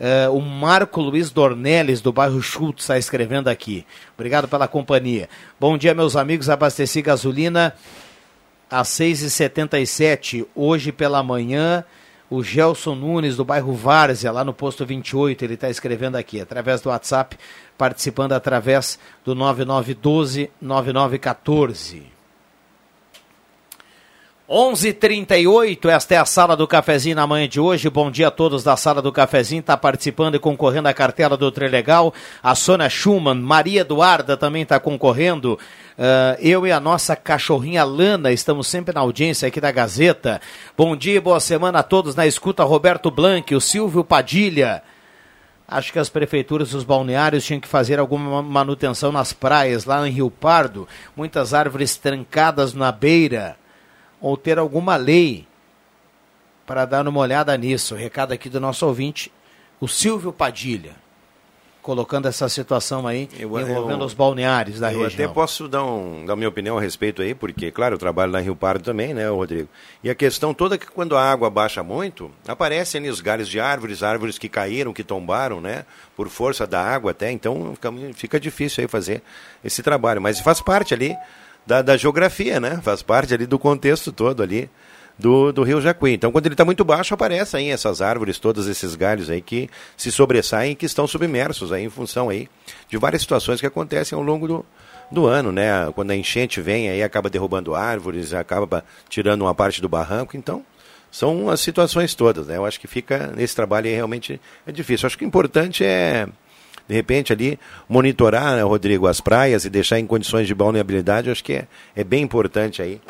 Uh, 0.00 0.34
o 0.34 0.40
Marco 0.40 1.02
Luiz 1.02 1.30
Dornelles, 1.30 2.00
do 2.00 2.14
bairro 2.14 2.40
Schultz, 2.40 2.84
está 2.84 2.96
escrevendo 2.96 3.48
aqui. 3.48 3.84
Obrigado 4.14 4.48
pela 4.48 4.66
companhia. 4.66 5.28
Bom 5.60 5.76
dia, 5.76 5.92
meus 5.92 6.16
amigos. 6.16 6.48
Abasteci 6.48 7.02
gasolina 7.02 7.74
às 8.70 8.88
6h77, 8.88 10.46
hoje 10.54 10.92
pela 10.92 11.22
manhã. 11.22 11.84
O 12.28 12.42
Gelson 12.42 12.96
Nunes, 12.96 13.36
do 13.36 13.44
bairro 13.44 13.72
Várzea, 13.72 14.32
lá 14.32 14.44
no 14.44 14.52
posto 14.52 14.84
28, 14.84 15.44
ele 15.44 15.54
está 15.54 15.70
escrevendo 15.70 16.16
aqui, 16.16 16.40
através 16.40 16.80
do 16.80 16.88
WhatsApp, 16.88 17.38
participando 17.78 18.32
através 18.32 18.98
do 19.24 19.36
9912-9914. 19.36 22.16
11:38 24.48 25.88
esta 25.88 26.14
é 26.14 26.18
a 26.18 26.24
sala 26.24 26.56
do 26.56 26.68
cafezinho 26.68 27.16
na 27.16 27.26
manhã 27.26 27.48
de 27.48 27.58
hoje. 27.58 27.90
Bom 27.90 28.12
dia 28.12 28.28
a 28.28 28.30
todos 28.30 28.62
da 28.62 28.76
sala 28.76 29.02
do 29.02 29.10
cafezinho. 29.10 29.58
Está 29.58 29.76
participando 29.76 30.36
e 30.36 30.38
concorrendo 30.38 30.86
à 30.86 30.94
cartela 30.94 31.36
do 31.36 31.50
Trilegal. 31.50 32.14
A 32.40 32.54
Sônia 32.54 32.88
Schumann, 32.88 33.40
Maria 33.40 33.80
Eduarda 33.80 34.36
também 34.36 34.62
está 34.62 34.78
concorrendo. 34.78 35.58
Uh, 35.98 36.36
eu 36.40 36.66
e 36.66 36.72
a 36.72 36.78
nossa 36.78 37.16
cachorrinha 37.16 37.82
Lana 37.82 38.30
estamos 38.30 38.66
sempre 38.66 38.94
na 38.94 39.00
audiência 39.00 39.48
aqui 39.48 39.58
da 39.60 39.72
Gazeta. 39.72 40.42
Bom 40.76 40.94
dia, 40.94 41.22
boa 41.22 41.40
semana 41.40 41.78
a 41.78 41.82
todos 41.82 42.14
na 42.14 42.26
escuta. 42.26 42.62
Roberto 42.64 43.10
Blanc, 43.10 43.54
o 43.54 43.60
Silvio 43.60 44.04
Padilha. 44.04 44.82
Acho 45.66 45.92
que 45.92 45.98
as 45.98 46.10
prefeituras 46.10 46.70
dos 46.70 46.84
balneários 46.84 47.44
tinham 47.46 47.60
que 47.60 47.66
fazer 47.66 47.98
alguma 47.98 48.42
manutenção 48.42 49.10
nas 49.10 49.32
praias, 49.32 49.86
lá 49.86 50.06
em 50.06 50.12
Rio 50.12 50.30
Pardo. 50.30 50.86
Muitas 51.16 51.54
árvores 51.54 51.96
trancadas 51.96 52.74
na 52.74 52.92
beira 52.92 53.56
ou 54.20 54.36
ter 54.36 54.58
alguma 54.58 54.96
lei 54.96 55.46
para 56.66 56.84
dar 56.84 57.08
uma 57.08 57.20
olhada 57.20 57.56
nisso. 57.56 57.94
Recado 57.94 58.32
aqui 58.32 58.50
do 58.50 58.60
nosso 58.60 58.86
ouvinte, 58.86 59.32
o 59.80 59.88
Silvio 59.88 60.32
Padilha, 60.32 60.92
colocando 61.86 62.26
essa 62.26 62.48
situação 62.48 63.06
aí 63.06 63.28
eu, 63.38 63.46
envolvendo 63.60 64.00
eu, 64.00 64.06
os 64.06 64.12
balneários 64.12 64.80
da 64.80 64.92
eu 64.92 65.02
região. 65.02 65.20
Eu 65.20 65.26
até 65.26 65.32
posso 65.32 65.68
dar, 65.68 65.84
um, 65.84 66.26
dar 66.26 66.34
minha 66.34 66.48
opinião 66.48 66.76
a 66.76 66.80
respeito 66.80 67.22
aí, 67.22 67.32
porque, 67.32 67.70
claro, 67.70 67.94
eu 67.94 67.98
trabalho 67.98 68.36
em 68.36 68.42
Rio 68.42 68.56
Pardo 68.56 68.82
também, 68.82 69.14
né, 69.14 69.28
Rodrigo? 69.28 69.68
E 70.02 70.10
a 70.10 70.14
questão 70.16 70.52
toda 70.52 70.74
é 70.74 70.78
que 70.78 70.88
quando 70.88 71.16
a 71.16 71.22
água 71.22 71.48
baixa 71.48 71.84
muito, 71.84 72.28
aparecem 72.48 72.98
ali 72.98 73.08
os 73.08 73.20
galhos 73.20 73.48
de 73.48 73.60
árvores, 73.60 74.02
árvores 74.02 74.36
que 74.36 74.48
caíram, 74.48 74.92
que 74.92 75.04
tombaram, 75.04 75.60
né, 75.60 75.84
por 76.16 76.28
força 76.28 76.66
da 76.66 76.82
água 76.82 77.12
até, 77.12 77.30
então 77.30 77.72
fica, 77.76 77.92
fica 78.14 78.40
difícil 78.40 78.82
aí 78.82 78.88
fazer 78.88 79.22
esse 79.64 79.80
trabalho, 79.80 80.20
mas 80.20 80.40
faz 80.40 80.60
parte 80.60 80.92
ali 80.92 81.16
da, 81.64 81.82
da 81.82 81.96
geografia, 81.96 82.58
né? 82.58 82.80
Faz 82.82 83.00
parte 83.00 83.32
ali 83.32 83.46
do 83.46 83.60
contexto 83.60 84.10
todo 84.10 84.42
ali 84.42 84.68
do, 85.18 85.52
do 85.52 85.62
Rio 85.62 85.80
Jacuí. 85.80 86.14
Então, 86.14 86.30
quando 86.30 86.46
ele 86.46 86.54
está 86.54 86.64
muito 86.64 86.84
baixo, 86.84 87.14
aparecem 87.14 87.72
essas 87.72 88.02
árvores, 88.02 88.38
todos 88.38 88.68
esses 88.68 88.94
galhos 88.94 89.30
aí 89.30 89.40
que 89.40 89.68
se 89.96 90.12
sobressaem 90.12 90.72
e 90.72 90.74
que 90.74 90.86
estão 90.86 91.06
submersos 91.06 91.72
aí 91.72 91.84
em 91.84 91.90
função 91.90 92.28
aí 92.28 92.48
de 92.88 92.98
várias 92.98 93.22
situações 93.22 93.60
que 93.60 93.66
acontecem 93.66 94.16
ao 94.16 94.22
longo 94.22 94.46
do, 94.46 94.66
do 95.10 95.26
ano, 95.26 95.52
né? 95.52 95.90
Quando 95.94 96.10
a 96.10 96.16
enchente 96.16 96.60
vem 96.60 96.90
aí 96.90 97.02
acaba 97.02 97.30
derrubando 97.30 97.74
árvores, 97.74 98.34
acaba 98.34 98.84
tirando 99.08 99.42
uma 99.42 99.54
parte 99.54 99.80
do 99.80 99.88
barranco, 99.88 100.36
então 100.36 100.64
são 101.10 101.48
as 101.48 101.60
situações 101.60 102.14
todas, 102.14 102.46
né? 102.46 102.56
Eu 102.56 102.66
acho 102.66 102.78
que 102.78 102.86
fica 102.86 103.32
nesse 103.34 103.56
trabalho 103.56 103.86
aí 103.86 103.94
realmente 103.94 104.40
é 104.66 104.72
difícil. 104.72 105.06
Eu 105.06 105.08
acho 105.08 105.18
que 105.18 105.24
o 105.24 105.28
importante 105.28 105.84
é 105.84 106.26
de 106.88 106.94
repente 106.94 107.32
ali 107.32 107.58
monitorar, 107.88 108.54
né, 108.54 108.62
Rodrigo, 108.62 109.08
as 109.08 109.20
praias 109.20 109.64
e 109.64 109.70
deixar 109.70 109.98
em 109.98 110.06
condições 110.06 110.46
de 110.46 110.54
balneabilidade, 110.54 111.26
eu 111.26 111.32
acho 111.32 111.42
que 111.42 111.54
é, 111.54 111.66
é 111.96 112.04
bem 112.04 112.22
importante 112.22 112.80
aí 112.80 113.00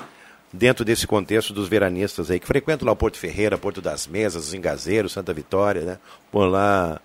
dentro 0.56 0.84
desse 0.84 1.06
contexto 1.06 1.52
dos 1.52 1.68
veranistas 1.68 2.30
aí 2.30 2.40
que 2.40 2.46
frequentam 2.46 2.86
lá 2.86 2.92
o 2.92 2.96
Porto 2.96 3.18
Ferreira, 3.18 3.56
Porto 3.56 3.80
das 3.80 4.06
Mesas, 4.06 4.48
os 4.48 4.54
Engazeiros, 4.54 5.12
Santa 5.12 5.32
Vitória, 5.32 5.82
né? 5.82 5.98
Por 6.32 6.46
lá 6.46 7.00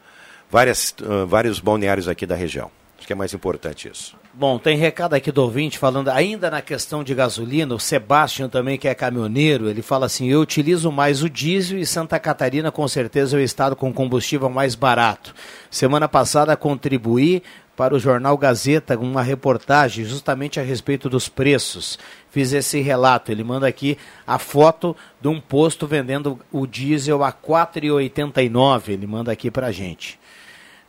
várias, 0.50 0.96
uh, 1.02 1.28
vários 1.28 1.60
balneários 1.60 2.08
aqui 2.08 2.26
da 2.26 2.36
região. 2.36 2.72
Acho 2.98 3.08
que 3.08 3.14
é 3.14 3.16
mais 3.16 3.34
importante 3.34 3.90
isso. 3.92 4.16
Bom, 4.34 4.60
tem 4.60 4.78
recado 4.78 5.16
aqui 5.16 5.32
do 5.32 5.42
ouvinte 5.42 5.78
falando 5.78 6.10
ainda 6.10 6.52
na 6.52 6.62
questão 6.62 7.04
de 7.04 7.16
gasolina. 7.16 7.74
O 7.74 7.80
Sebastião 7.80 8.48
também, 8.48 8.78
que 8.78 8.88
é 8.88 8.94
caminhoneiro, 8.94 9.68
ele 9.68 9.82
fala 9.82 10.06
assim: 10.06 10.30
eu 10.30 10.40
utilizo 10.40 10.92
mais 10.92 11.24
o 11.24 11.30
diesel 11.30 11.80
e 11.80 11.86
Santa 11.86 12.20
Catarina 12.20 12.72
com 12.72 12.88
certeza 12.88 13.36
é 13.36 13.40
o 13.40 13.44
estado 13.44 13.76
com 13.76 13.92
combustível 13.92 14.50
mais 14.50 14.76
barato. 14.76 15.34
Semana 15.70 16.08
passada 16.08 16.56
contribuí 16.56 17.42
para 17.76 17.96
o 17.96 18.00
jornal 18.00 18.38
Gazeta 18.38 18.98
uma 18.98 19.22
reportagem 19.22 20.06
justamente 20.06 20.60
a 20.60 20.64
respeito 20.64 21.10
dos 21.10 21.30
preços. 21.30 21.98
Fiz 22.30 22.54
esse 22.54 22.80
relato. 22.82 23.32
Ele 23.32 23.44
manda 23.44 23.68
aqui 23.68 23.98
a 24.26 24.38
foto 24.38 24.96
de 25.20 25.28
um 25.28 25.40
posto 25.40 25.88
vendendo 25.88 26.40
o 26.52 26.66
diesel 26.66 27.24
a 27.24 27.30
R$ 27.30 27.36
4,89. 27.48 28.90
Ele 28.90 29.08
manda 29.08 29.32
aqui 29.32 29.50
para 29.52 29.72
gente. 29.72 29.82
gente. 29.82 30.20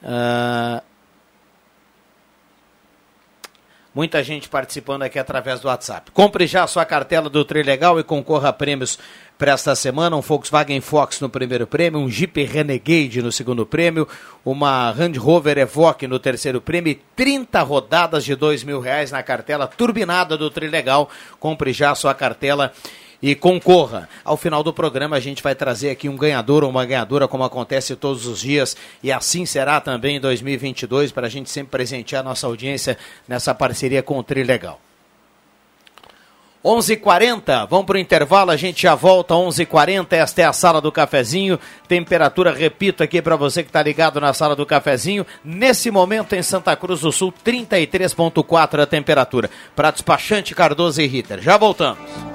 Uh, 0.03 0.92
Muita 3.95 4.25
gente 4.25 4.49
participando 4.49 5.03
aqui 5.03 5.19
através 5.19 5.61
do 5.61 5.69
WhatsApp. 5.69 6.11
Compre 6.13 6.47
já 6.47 6.65
a 6.65 6.67
sua 6.67 6.83
cartela 6.83 7.29
do 7.29 7.45
Trilegal 7.45 8.01
e 8.01 8.03
concorra 8.03 8.49
a 8.49 8.53
prêmios 8.53 8.99
para 9.37 9.53
esta 9.53 9.75
semana. 9.75 10.17
Um 10.17 10.23
Volkswagen 10.23 10.81
Fox 10.81 11.21
no 11.21 11.29
primeiro 11.29 11.67
prêmio, 11.67 12.01
um 12.01 12.09
Jeep 12.09 12.43
Renegade 12.43 13.21
no 13.21 13.31
segundo 13.31 13.67
prêmio, 13.67 14.09
uma 14.43 14.91
Land 14.93 15.19
Rover 15.19 15.59
Evoque 15.59 16.07
no 16.07 16.19
terceiro 16.19 16.59
prêmio 16.59 16.93
e 16.93 17.03
30 17.15 17.61
rodadas 17.61 18.25
de 18.25 18.35
dois 18.35 18.65
mil 18.65 18.81
reais 18.81 19.11
na 19.11 19.23
cartela 19.23 19.67
turbinada 19.67 20.39
do 20.39 20.49
Trilegal. 20.49 21.11
Compre 21.39 21.71
já 21.75 21.91
a 21.91 21.95
sua 21.95 22.15
cartela 22.15 22.73
e 23.23 23.35
concorra. 23.35 24.09
Ao 24.25 24.37
final 24.37 24.63
do 24.63 24.73
programa 24.73 25.17
a 25.17 25.21
gente 25.21 25.43
vai 25.43 25.55
trazer 25.55 25.91
aqui 25.91 26.09
um 26.09 26.17
ganhador 26.17 26.65
ou 26.65 26.71
uma 26.71 26.85
ganhadora, 26.85 27.29
como 27.29 27.45
acontece 27.45 27.95
todos 27.95 28.27
os 28.27 28.41
dias, 28.41 28.77
e 29.03 29.13
assim 29.13 29.47
será 29.47 29.81
também 29.81 30.17
em 30.17 30.21
2022, 30.21 31.13
para 31.13 31.29
a 31.29 31.31
gente 31.31 31.49
sempre 31.49 31.71
presentear 31.71 32.21
a 32.21 32.25
nossa 32.25 32.47
audiência 32.47 32.99
nessa 33.29 33.55
parceria 33.55 34.03
com 34.03 34.19
o 34.19 34.23
Trilegal. 34.23 34.81
11:40, 36.65 37.67
vamos 37.69 37.87
para 37.87 37.97
o 37.97 37.99
intervalo, 37.99 38.53
a 38.53 38.57
gente 38.57 38.83
já 38.83 38.95
volta 38.95 39.35
11:40. 39.35 40.17
Esta 40.17 40.43
é 40.43 40.45
a 40.45 40.53
sala 40.53 40.81
do 40.81 40.93
cafezinho. 40.93 41.59
Temperatura, 41.89 42.53
repito 42.53 43.03
aqui 43.03 43.21
para 43.21 43.35
você 43.35 43.65
que 43.65 43.69
está 43.69 43.83
ligado 43.83 44.21
na 44.21 44.33
sala 44.33 44.55
do 44.55 44.65
cafezinho. 44.65 45.27
Nesse 45.45 45.91
momento 45.91 46.35
em 46.35 46.43
Santa 46.43 46.77
Cruz 46.77 47.01
do 47.01 47.11
Sul, 47.11 47.35
33.4 47.45 48.81
a 48.81 48.87
temperatura. 48.87 49.51
Para 49.75 49.91
despachante 49.91 50.55
Cardoso 50.55 51.03
e 51.03 51.07
Ritter. 51.07 51.41
Já 51.43 51.57
voltamos 51.57 52.32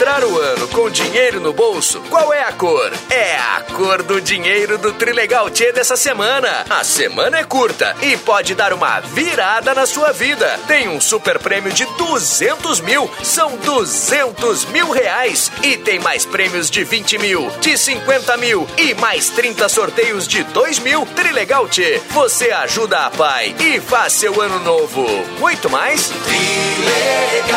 entrar 0.00 0.24
o 0.24 0.40
ano 0.40 0.66
com 0.68 0.88
dinheiro 0.88 1.40
no 1.40 1.52
bolso, 1.52 2.00
qual 2.08 2.32
é 2.32 2.40
a 2.42 2.50
cor? 2.52 2.90
É 3.10 3.36
a 3.36 3.60
cor 3.74 4.02
do 4.02 4.18
dinheiro 4.18 4.78
do 4.78 4.94
Trilegal 4.94 5.50
Tchê 5.50 5.72
dessa 5.72 5.94
semana. 5.94 6.64
A 6.70 6.82
semana 6.82 7.36
é 7.36 7.44
curta 7.44 7.94
e 8.00 8.16
pode 8.16 8.54
dar 8.54 8.72
uma 8.72 9.00
virada 9.00 9.74
na 9.74 9.84
sua 9.84 10.10
vida. 10.10 10.58
Tem 10.66 10.88
um 10.88 10.98
super 11.02 11.38
prêmio 11.38 11.70
de 11.70 11.84
200 11.98 12.80
mil, 12.80 13.10
são 13.22 13.58
200 13.58 14.64
mil 14.66 14.90
reais. 14.90 15.52
E 15.62 15.76
tem 15.76 15.98
mais 15.98 16.24
prêmios 16.24 16.70
de 16.70 16.82
20 16.82 17.18
mil, 17.18 17.50
de 17.60 17.76
50 17.76 18.38
mil 18.38 18.66
e 18.78 18.94
mais 18.94 19.28
30 19.28 19.68
sorteios 19.68 20.26
de 20.26 20.42
2 20.44 20.78
mil. 20.78 21.04
Trilegal 21.14 21.68
Tchê, 21.68 22.00
você 22.08 22.50
ajuda 22.50 23.04
a 23.04 23.10
pai 23.10 23.54
e 23.60 23.78
faz 23.80 24.14
seu 24.14 24.40
ano 24.40 24.60
novo. 24.60 25.04
Muito 25.38 25.68
mais? 25.68 26.10
Trilegal. 26.24 27.50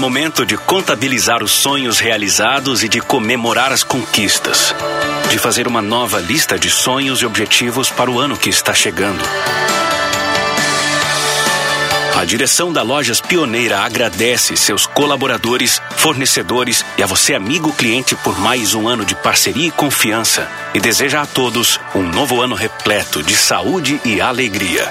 Momento 0.00 0.46
de 0.46 0.56
contabilizar 0.56 1.44
os 1.44 1.52
sonhos 1.52 1.98
realizados 1.98 2.82
e 2.82 2.88
de 2.88 3.00
comemorar 3.00 3.70
as 3.70 3.84
conquistas. 3.84 4.74
De 5.28 5.38
fazer 5.38 5.68
uma 5.68 5.82
nova 5.82 6.18
lista 6.18 6.58
de 6.58 6.70
sonhos 6.70 7.20
e 7.20 7.26
objetivos 7.26 7.90
para 7.90 8.10
o 8.10 8.18
ano 8.18 8.34
que 8.36 8.48
está 8.48 8.72
chegando. 8.72 9.22
A 12.16 12.24
direção 12.24 12.72
da 12.72 12.82
Lojas 12.82 13.20
Pioneira 13.20 13.80
agradece 13.80 14.56
seus 14.56 14.86
colaboradores, 14.86 15.80
fornecedores 15.96 16.84
e 16.96 17.02
a 17.02 17.06
você, 17.06 17.34
amigo 17.34 17.72
cliente, 17.72 18.14
por 18.16 18.38
mais 18.38 18.74
um 18.74 18.88
ano 18.88 19.04
de 19.04 19.14
parceria 19.14 19.68
e 19.68 19.70
confiança. 19.70 20.48
E 20.74 20.80
deseja 20.80 21.22
a 21.22 21.26
todos 21.26 21.78
um 21.94 22.02
novo 22.02 22.40
ano 22.40 22.54
repleto 22.54 23.22
de 23.22 23.36
saúde 23.36 24.00
e 24.04 24.20
alegria. 24.20 24.90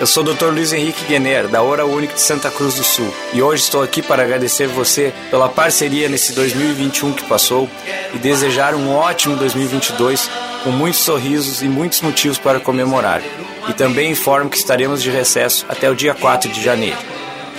Eu 0.00 0.06
sou 0.06 0.24
o 0.24 0.34
Dr. 0.34 0.46
Luiz 0.46 0.72
Henrique 0.72 1.04
Guener, 1.04 1.46
da 1.46 1.60
Hora 1.60 1.84
Única 1.84 2.14
de 2.14 2.22
Santa 2.22 2.50
Cruz 2.50 2.74
do 2.74 2.82
Sul, 2.82 3.12
e 3.34 3.42
hoje 3.42 3.64
estou 3.64 3.82
aqui 3.82 4.00
para 4.00 4.22
agradecer 4.22 4.66
você 4.66 5.12
pela 5.30 5.46
parceria 5.46 6.08
nesse 6.08 6.32
2021 6.32 7.12
que 7.12 7.24
passou 7.24 7.68
e 8.14 8.18
desejar 8.18 8.74
um 8.74 8.90
ótimo 8.94 9.36
2022 9.36 10.30
com 10.64 10.70
muitos 10.70 11.00
sorrisos 11.00 11.60
e 11.60 11.68
muitos 11.68 12.00
motivos 12.00 12.38
para 12.38 12.58
comemorar. 12.58 13.20
E 13.68 13.74
também 13.74 14.10
informo 14.10 14.48
que 14.48 14.56
estaremos 14.56 15.02
de 15.02 15.10
recesso 15.10 15.66
até 15.68 15.90
o 15.90 15.94
dia 15.94 16.14
4 16.14 16.50
de 16.50 16.64
janeiro. 16.64 16.98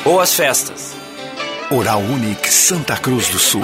Boas 0.03 0.33
festas! 0.33 0.95
Oral 1.69 1.99
Unique 1.99 2.51
Santa 2.51 2.97
Cruz 2.97 3.27
do 3.27 3.37
Sul. 3.37 3.63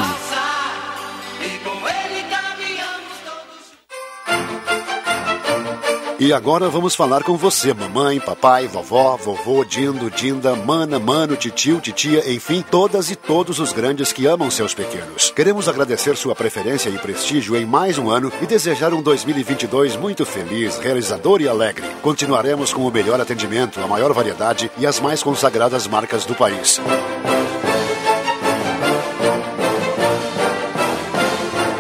E 6.19 6.34
agora 6.34 6.68
vamos 6.68 6.95
falar 6.95 7.22
com 7.22 7.38
você, 7.38 7.76
mamãe, 7.76 8.19
papai, 8.19 8.68
vovó, 8.68 9.15
vovô, 9.18 9.64
dindo, 9.64 10.10
dinda, 10.10 10.56
mana, 10.56 10.98
mano, 10.98 11.35
titio, 11.35 11.80
titia, 11.80 12.27
enfim, 12.31 12.64
todas 12.72 13.11
e 13.11 13.15
todos 13.15 13.60
os 13.60 13.72
grandes 13.72 14.11
que 14.11 14.26
amam 14.26 14.49
seus 14.49 14.73
pequenos. 14.73 15.30
Queremos 15.30 15.69
agradecer 15.69 16.18
sua 16.18 16.34
preferência 16.34 16.89
e 16.89 16.98
prestígio 16.98 17.56
em 17.56 17.68
mais 17.68 17.99
um 17.99 18.10
ano 18.10 18.31
e 18.41 18.48
desejar 18.48 18.95
um 18.95 19.02
2022 19.03 19.95
muito 19.95 20.26
feliz, 20.26 20.80
realizador 20.80 21.39
e 21.39 21.48
alegre. 21.48 21.85
Continuaremos 22.02 22.73
com 22.73 22.88
o 22.88 22.91
melhor 22.91 23.22
atendimento, 23.22 23.80
a 23.80 23.85
maior 23.85 24.11
variedade 24.11 24.72
e 24.80 24.88
as 24.88 24.99
mais 24.99 25.22
consagradas 25.22 25.85
marcas 25.85 26.26
do 26.26 26.34
país. 26.34 26.81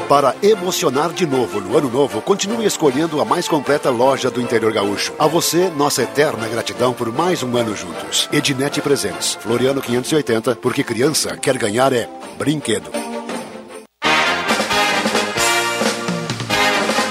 Para 0.07 0.33
emocionar 0.41 1.11
de 1.11 1.25
novo 1.25 1.59
no 1.59 1.77
ano 1.77 1.89
novo, 1.89 2.21
continue 2.21 2.65
escolhendo 2.65 3.19
a 3.19 3.25
mais 3.25 3.45
completa 3.45 3.89
loja 3.89 4.31
do 4.31 4.39
interior 4.39 4.71
gaúcho. 4.71 5.13
A 5.19 5.27
você, 5.27 5.69
nossa 5.69 6.01
eterna 6.01 6.47
gratidão 6.47 6.93
por 6.93 7.11
mais 7.11 7.43
um 7.43 7.57
ano 7.57 7.75
juntos. 7.75 8.29
Ednet 8.31 8.79
Presentes, 8.81 9.35
Floriano 9.35 9.81
580, 9.81 10.55
porque 10.55 10.81
criança 10.81 11.35
quer 11.35 11.57
ganhar 11.57 11.91
é 11.91 12.07
brinquedo. 12.37 13.16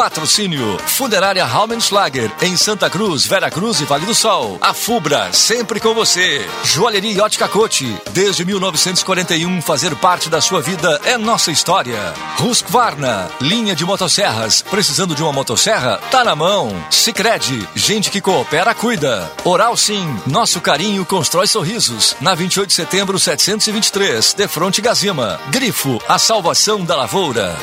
Patrocínio 0.00 0.78
Funerária 0.86 1.44
Raumenschlager 1.44 2.32
em 2.40 2.56
Santa 2.56 2.88
Cruz, 2.88 3.26
Vera 3.26 3.50
Cruz 3.50 3.80
e 3.80 3.84
Vale 3.84 4.06
do 4.06 4.14
Sol. 4.14 4.56
A 4.60 4.72
Fubra, 4.72 5.30
sempre 5.32 5.78
com 5.78 5.92
você. 5.94 6.48
Joalheria 6.64 7.22
Ótica 7.22 7.46
Cote, 7.46 7.94
desde 8.12 8.42
1941 8.44 9.60
fazer 9.60 9.94
parte 9.96 10.30
da 10.30 10.40
sua 10.40 10.62
vida 10.62 10.98
é 11.04 11.18
nossa 11.18 11.50
história. 11.50 12.14
Husqvarna, 12.38 13.28
linha 13.42 13.76
de 13.76 13.84
motosserras. 13.84 14.62
Precisando 14.62 15.14
de 15.14 15.22
uma 15.22 15.34
motosserra? 15.34 16.00
Tá 16.10 16.24
na 16.24 16.34
mão. 16.34 16.72
Sicredi, 16.90 17.68
gente 17.74 18.10
que 18.10 18.22
coopera 18.22 18.74
cuida. 18.74 19.30
Oral 19.44 19.76
Sim, 19.76 20.18
nosso 20.26 20.62
carinho 20.62 21.04
constrói 21.04 21.46
sorrisos. 21.46 22.16
Na 22.22 22.34
28 22.34 22.68
de 22.68 22.74
setembro 22.74 23.18
723, 23.18 24.32
de 24.32 24.48
Fronte 24.48 24.80
Gazima. 24.80 25.38
Grifo, 25.50 26.00
a 26.08 26.18
salvação 26.18 26.84
da 26.84 26.96
lavoura. 26.96 27.54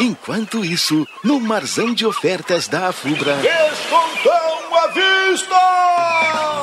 Enquanto 0.00 0.64
isso, 0.64 1.06
no 1.24 1.40
marzão 1.40 1.92
de 1.92 2.06
ofertas 2.06 2.68
da 2.68 2.86
Afubra. 2.88 3.34
Descontão 3.36 4.76
à 4.76 4.86
vista! 4.88 5.56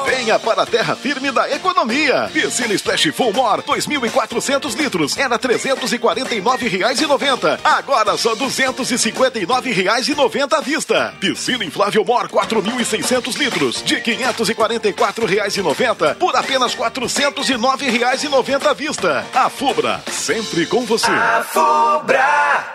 Venha 0.06 0.40
para 0.40 0.62
a 0.62 0.66
terra 0.66 0.96
firme 0.96 1.30
da 1.32 1.52
economia. 1.52 2.30
Piscina 2.32 2.74
Splash 2.74 3.12
Full 3.12 3.34
More, 3.34 3.62
2.400 3.64 4.74
litros. 4.78 5.18
Era 5.18 5.36
R$ 5.36 5.42
349,90. 5.42 7.60
Agora 7.62 8.16
só 8.18 8.34
R$ 8.34 8.40
259,90 8.40 10.54
à 10.54 10.62
vista. 10.62 11.14
Piscina 11.20 11.66
Inflável 11.66 12.06
More, 12.06 12.30
4.600 12.30 13.38
litros. 13.38 13.84
De 13.84 13.96
R$ 13.96 14.02
544,90 14.02 16.16
por 16.16 16.34
apenas 16.36 16.74
R$ 16.74 16.90
409,90 16.90 18.66
à 18.66 18.74
vista. 18.74 19.26
A 19.34 19.50
Fubra, 19.50 20.02
sempre 20.10 20.66
com 20.66 20.86
você. 20.86 21.12
A 21.12 21.44
Fubra! 21.44 22.75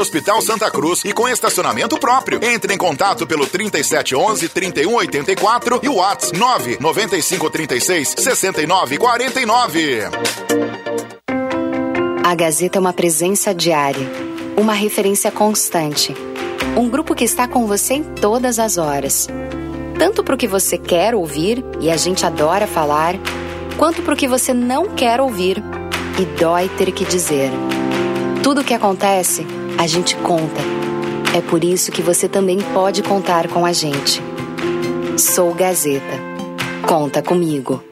do 0.01 0.03
Hospital 0.03 0.41
Santa 0.41 0.71
Cruz 0.71 1.05
e 1.05 1.13
com 1.13 1.29
estacionamento 1.29 1.95
próprio. 1.99 2.39
Entre 2.43 2.73
em 2.73 2.77
contato 2.77 3.27
pelo 3.27 3.45
3711 3.45 4.49
3184 4.49 5.79
e 5.83 5.87
o 5.87 5.95
WhatsApp 5.95 6.37
99536 6.39 8.15
6949. 8.17 9.99
A 12.23 12.35
Gazeta 12.35 12.79
é 12.79 12.81
uma 12.81 12.93
presença 12.93 13.53
diária, 13.53 14.07
uma 14.57 14.73
referência 14.73 15.31
constante. 15.31 16.15
Um 16.75 16.89
grupo 16.89 17.13
que 17.13 17.23
está 17.23 17.47
com 17.47 17.67
você 17.67 17.95
em 17.95 18.03
todas 18.03 18.57
as 18.57 18.77
horas. 18.79 19.27
Tanto 19.99 20.23
para 20.23 20.33
o 20.33 20.37
que 20.37 20.47
você 20.47 20.79
quer 20.79 21.13
ouvir, 21.13 21.63
e 21.79 21.91
a 21.91 21.97
gente 21.97 22.25
adora 22.25 22.65
falar, 22.65 23.15
quanto 23.77 24.01
para 24.01 24.15
o 24.15 24.17
que 24.17 24.27
você 24.27 24.51
não 24.51 24.95
quer 24.95 25.21
ouvir, 25.21 25.61
e 26.19 26.25
dói 26.39 26.69
ter 26.69 26.91
que 26.91 27.05
dizer. 27.05 27.51
Tudo 28.41 28.61
o 28.61 28.63
que 28.63 28.73
acontece, 28.73 29.45
a 29.77 29.87
gente 29.87 30.15
conta. 30.17 30.61
É 31.35 31.41
por 31.41 31.63
isso 31.63 31.91
que 31.91 32.01
você 32.01 32.27
também 32.27 32.59
pode 32.73 33.01
contar 33.01 33.47
com 33.47 33.65
a 33.65 33.71
gente. 33.71 34.21
Sou 35.17 35.53
Gazeta. 35.53 36.19
Conta 36.87 37.21
comigo. 37.21 37.83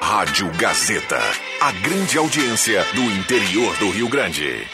Rádio 0.00 0.50
Gazeta. 0.58 1.18
A 1.60 1.72
grande 1.72 2.18
audiência 2.18 2.84
do 2.94 3.02
interior 3.02 3.76
do 3.76 3.90
Rio 3.90 4.08
Grande. 4.08 4.66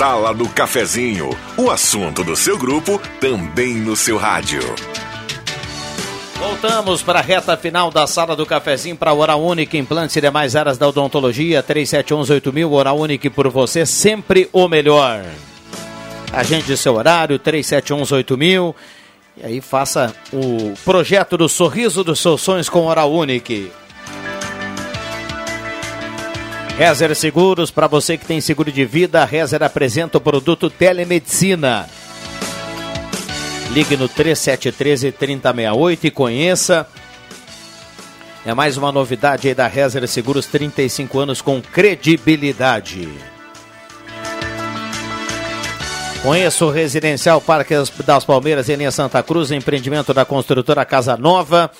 Sala 0.00 0.32
do 0.32 0.48
Cafezinho. 0.48 1.28
O 1.58 1.70
assunto 1.70 2.24
do 2.24 2.34
seu 2.34 2.56
grupo 2.56 2.98
também 3.20 3.74
no 3.74 3.94
seu 3.94 4.16
rádio. 4.16 4.62
Voltamos 6.38 7.02
para 7.02 7.18
a 7.18 7.22
reta 7.22 7.54
final 7.54 7.90
da 7.90 8.06
sala 8.06 8.34
do 8.34 8.46
cafezinho 8.46 8.96
para 8.96 9.12
Hora 9.12 9.36
Única, 9.36 9.76
implantes 9.76 10.16
e 10.16 10.20
demais 10.22 10.56
áreas 10.56 10.78
da 10.78 10.88
odontologia, 10.88 11.62
37118000, 11.62 12.70
Hora 12.72 12.94
Única 12.94 13.30
por 13.30 13.46
você, 13.50 13.84
sempre 13.84 14.48
o 14.54 14.66
melhor. 14.68 15.22
Agende 16.32 16.74
seu 16.78 16.94
horário, 16.94 17.38
37118000, 17.38 18.74
e 19.36 19.44
aí 19.44 19.60
faça 19.60 20.16
o 20.32 20.72
projeto 20.82 21.36
do 21.36 21.46
sorriso 21.46 22.02
dos 22.02 22.20
seus 22.20 22.40
sonhos 22.40 22.70
com 22.70 22.86
Hora 22.86 23.04
Única. 23.04 23.79
Rezer 26.80 27.14
Seguros, 27.14 27.70
para 27.70 27.86
você 27.86 28.16
que 28.16 28.24
tem 28.24 28.40
seguro 28.40 28.72
de 28.72 28.86
vida, 28.86 29.22
Rezer 29.22 29.62
apresenta 29.62 30.16
o 30.16 30.20
produto 30.20 30.70
Telemedicina. 30.70 31.86
Ligue 33.72 33.98
no 33.98 34.08
3713-3068 34.08 36.04
e 36.04 36.10
conheça. 36.10 36.86
É 38.46 38.54
mais 38.54 38.78
uma 38.78 38.90
novidade 38.90 39.46
aí 39.46 39.54
da 39.54 39.66
Rezer 39.66 40.08
Seguros, 40.08 40.46
35 40.46 41.18
anos 41.18 41.42
com 41.42 41.60
credibilidade. 41.60 43.10
Conheça 46.22 46.64
o 46.64 46.70
Residencial 46.70 47.42
Parque 47.42 47.74
das 48.06 48.24
Palmeiras 48.24 48.70
em 48.70 48.76
linha 48.76 48.90
Santa 48.90 49.22
Cruz, 49.22 49.50
empreendimento 49.50 50.14
da 50.14 50.24
construtora 50.24 50.86
Casa 50.86 51.14
Nova. 51.14 51.70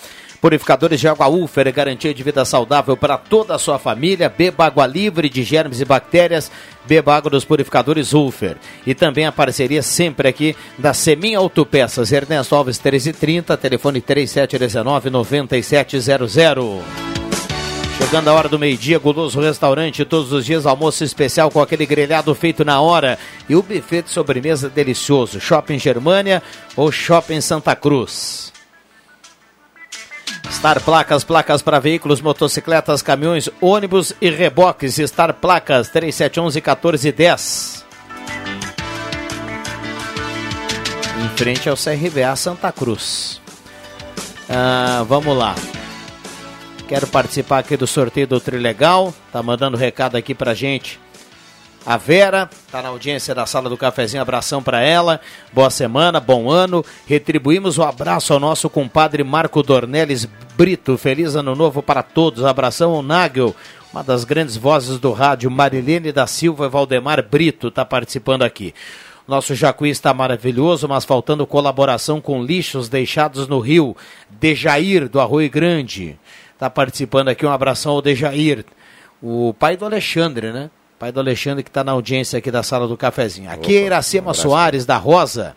Purificadores 0.41 0.99
de 0.99 1.07
água 1.07 1.29
Ufer, 1.29 1.71
garantia 1.71 2.15
de 2.15 2.23
vida 2.23 2.47
saudável 2.47 2.97
para 2.97 3.19
toda 3.19 3.55
a 3.55 3.59
sua 3.59 3.79
família. 3.79 4.31
Beba 4.31 4.65
água 4.65 4.87
livre 4.87 5.29
de 5.29 5.43
germes 5.43 5.83
e 5.83 5.85
bactérias. 5.85 6.51
Beba 6.87 7.15
água 7.15 7.31
dos 7.31 7.45
purificadores 7.45 8.15
Ufer. 8.15 8.57
E 8.87 8.95
também 8.95 9.27
a 9.27 9.33
parceria 9.33 9.83
sempre 9.83 10.29
aqui 10.29 10.57
da 10.79 10.95
Semin 10.95 11.35
Autopeças. 11.35 12.11
Ernesto 12.11 12.55
Alves 12.55 12.79
1330, 12.79 13.55
telefone 13.59 14.01
3719-9700. 14.01 16.81
Chegando 17.99 18.29
a 18.29 18.33
hora 18.33 18.49
do 18.49 18.59
meio-dia, 18.59 18.99
Guloso 18.99 19.43
Restaurante, 19.43 20.07
todos 20.07 20.33
os 20.33 20.47
dias 20.47 20.65
almoço 20.65 21.05
especial 21.05 21.51
com 21.51 21.61
aquele 21.61 21.85
grelhado 21.85 22.35
feito 22.35 22.65
na 22.65 22.81
hora 22.81 23.19
e 23.47 23.55
o 23.55 23.63
buffet 23.63 24.01
de 24.03 24.11
sobremesa 24.11 24.71
delicioso. 24.71 25.39
Shopping 25.39 25.79
Germânia 25.79 26.43
ou 26.75 26.91
Shopping 26.91 27.43
Santa 27.43 27.77
Cruz. 27.77 28.51
Star 30.51 30.81
Placas, 30.83 31.25
placas 31.25 31.63
para 31.63 31.79
veículos, 31.79 32.21
motocicletas, 32.21 33.01
caminhões, 33.03 33.49
ônibus 33.61 34.13
e 34.21 34.29
reboques. 34.29 34.97
Star 34.97 35.35
Placas 35.35 35.89
3711 35.89 36.57
1410. 36.61 37.87
Em 41.25 41.29
frente 41.37 41.69
ao 41.69 41.77
CRVA 41.77 42.35
Santa 42.37 42.73
Cruz. 42.73 43.41
Ah, 44.49 45.05
vamos 45.09 45.37
lá. 45.37 45.55
Quero 46.89 47.07
participar 47.07 47.61
aqui 47.61 47.77
do 47.77 47.87
sorteio 47.87 48.27
do 48.27 48.41
Trilegal. 48.41 49.15
Tá 49.33 49.43
mandando 49.43 49.77
recado 49.77 50.17
aqui 50.17 50.35
pra 50.35 50.55
gente. 50.55 50.99
A 51.85 51.97
Vera 51.97 52.49
está 52.67 52.83
na 52.83 52.91
audiência 52.91 53.35
da 53.35 53.47
sala 53.47 53.71
do 53.71 53.77
cafezinho, 53.77 54.21
abração 54.21 54.63
para 54.63 54.83
ela. 54.83 55.19
Boa 55.51 55.71
semana, 55.71 56.21
bom 56.21 56.51
ano. 56.51 56.85
Retribuímos 57.07 57.79
o 57.79 57.83
abraço 57.83 58.35
ao 58.35 58.41
nosso 58.41 58.69
compadre 58.69 59.25
Marco 59.25 59.63
Dornelles 59.63 60.29
Brito. 60.57 60.99
Feliz 60.99 61.35
ano 61.35 61.57
novo 61.57 61.83
para 61.83 62.03
todos. 62.03 62.45
Abração 62.45 62.93
ao 62.93 63.03
Nagel, 63.03 63.57
uma 63.95 64.05
das 64.05 64.25
grandes 64.25 64.59
vozes 64.59 64.99
do 64.99 65.11
rádio, 65.11 65.51
Marilene 65.51 66.13
da 66.13 66.27
Silva 66.27 66.67
e 66.67 66.69
Valdemar 66.69 67.27
Brito 67.27 67.69
está 67.69 67.83
participando 67.83 68.43
aqui. 68.43 68.75
Nosso 69.27 69.55
Jacuí 69.55 69.89
está 69.89 70.13
maravilhoso, 70.13 70.87
mas 70.87 71.07
faltando 71.07 71.47
colaboração 71.47 72.21
com 72.21 72.43
lixos 72.43 72.91
deixados 72.91 73.49
no 73.49 73.59
rio. 73.59 73.97
Dejair, 74.29 75.09
do 75.09 75.19
Arroio 75.19 75.49
Grande, 75.49 76.19
está 76.53 76.69
participando 76.69 77.29
aqui. 77.29 77.47
Um 77.47 77.53
abração 77.53 77.93
ao 77.93 78.03
Dejair, 78.03 78.67
o 79.23 79.55
pai 79.59 79.79
do 79.79 79.87
Alexandre, 79.87 80.53
né? 80.53 80.69
Pai 81.01 81.11
do 81.11 81.19
Alexandre 81.19 81.65
que 81.65 81.71
está 81.71 81.83
na 81.83 81.93
audiência 81.93 82.39
aqui 82.39 82.51
da 82.51 82.63
sala 82.63 82.87
do 82.87 82.95
cafezinho. 82.95 83.51
Aqui 83.51 83.75
é 83.75 83.87
Iracema 83.87 84.33
um 84.33 84.35
Soares, 84.35 84.85
da 84.85 84.99
Rosa. 84.99 85.57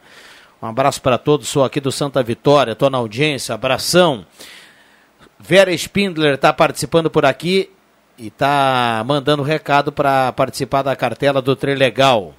Um 0.61 0.67
abraço 0.67 1.01
para 1.01 1.17
todos, 1.17 1.49
sou 1.49 1.65
aqui 1.65 1.81
do 1.81 1.91
Santa 1.91 2.23
Vitória, 2.23 2.71
estou 2.71 2.89
na 2.89 2.97
audiência, 2.97 3.53
abração. 3.53 4.25
Vera 5.37 5.73
Spindler 5.73 6.35
está 6.35 6.53
participando 6.53 7.09
por 7.09 7.25
aqui 7.25 7.69
e 8.17 8.27
está 8.27 9.03
mandando 9.05 9.43
recado 9.43 9.91
para 9.91 10.31
participar 10.31 10.81
da 10.81 10.95
cartela 10.95 11.41
do 11.41 11.57
Trilegal. 11.57 12.33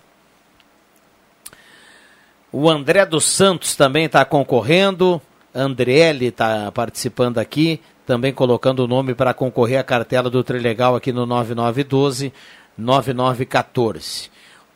O 2.51 2.71
André 2.71 3.05
dos 3.05 3.27
Santos 3.27 3.77
também 3.77 4.07
está 4.07 4.25
concorrendo. 4.25 5.21
Andriele 5.55 6.29
está 6.29 6.73
participando 6.73 7.37
aqui, 7.37 7.83
também 8.07 8.33
colocando 8.33 8.81
o 8.81 8.89
nome 8.89 9.15
para 9.15 9.35
concorrer 9.35 9.79
à 9.79 9.85
cartela 9.85 10.31
do 10.31 10.43
Trilegal 10.43 10.97
aqui 10.97 11.13
no 11.13 11.27
9912 11.27 12.33
9914. 12.77 14.31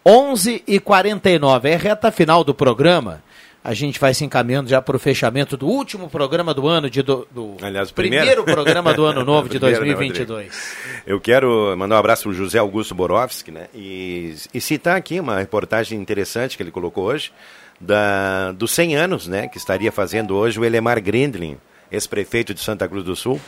11 0.04 0.62
e 0.66 0.80
49 0.80 1.68
é 1.68 1.76
reta 1.76 2.10
final 2.10 2.42
do 2.42 2.54
programa. 2.54 3.22
A 3.62 3.74
gente 3.74 3.98
vai 3.98 4.14
se 4.14 4.24
encaminhando 4.24 4.70
já 4.70 4.80
para 4.80 4.96
o 4.96 4.98
fechamento 4.98 5.56
do 5.56 5.66
último 5.66 6.08
programa 6.08 6.54
do 6.54 6.66
ano 6.66 6.88
de 6.88 7.02
do, 7.02 7.28
do 7.30 7.56
Aliás, 7.60 7.90
primeiro, 7.90 8.24
primeiro 8.24 8.44
programa 8.44 8.94
do 8.94 9.04
ano 9.04 9.22
novo 9.26 9.48
de 9.48 9.58
Primeiro, 9.58 9.84
né, 9.84 9.94
2022. 9.94 10.76
Eu 11.06 11.20
quero 11.20 11.76
mandar 11.76 11.96
um 11.96 11.98
abraço 11.98 12.22
para 12.22 12.30
o 12.30 12.34
José 12.34 12.58
Augusto 12.58 12.94
Borowski, 12.94 13.50
né? 13.50 13.66
E, 13.74 14.34
e 14.54 14.60
citar 14.60 14.96
aqui 14.96 15.20
uma 15.20 15.38
reportagem 15.38 16.00
interessante 16.00 16.56
que 16.56 16.62
ele 16.62 16.70
colocou 16.70 17.04
hoje, 17.04 17.32
da, 17.80 18.52
dos 18.52 18.70
100 18.72 18.96
anos, 18.96 19.28
né? 19.28 19.48
Que 19.48 19.58
estaria 19.58 19.92
fazendo 19.92 20.34
hoje 20.34 20.58
o 20.58 20.64
Elemar 20.64 21.00
Grindlin, 21.02 21.58
ex-prefeito 21.90 22.54
de 22.54 22.60
Santa 22.60 22.88
Cruz 22.88 23.04
do 23.04 23.16
Sul, 23.16 23.40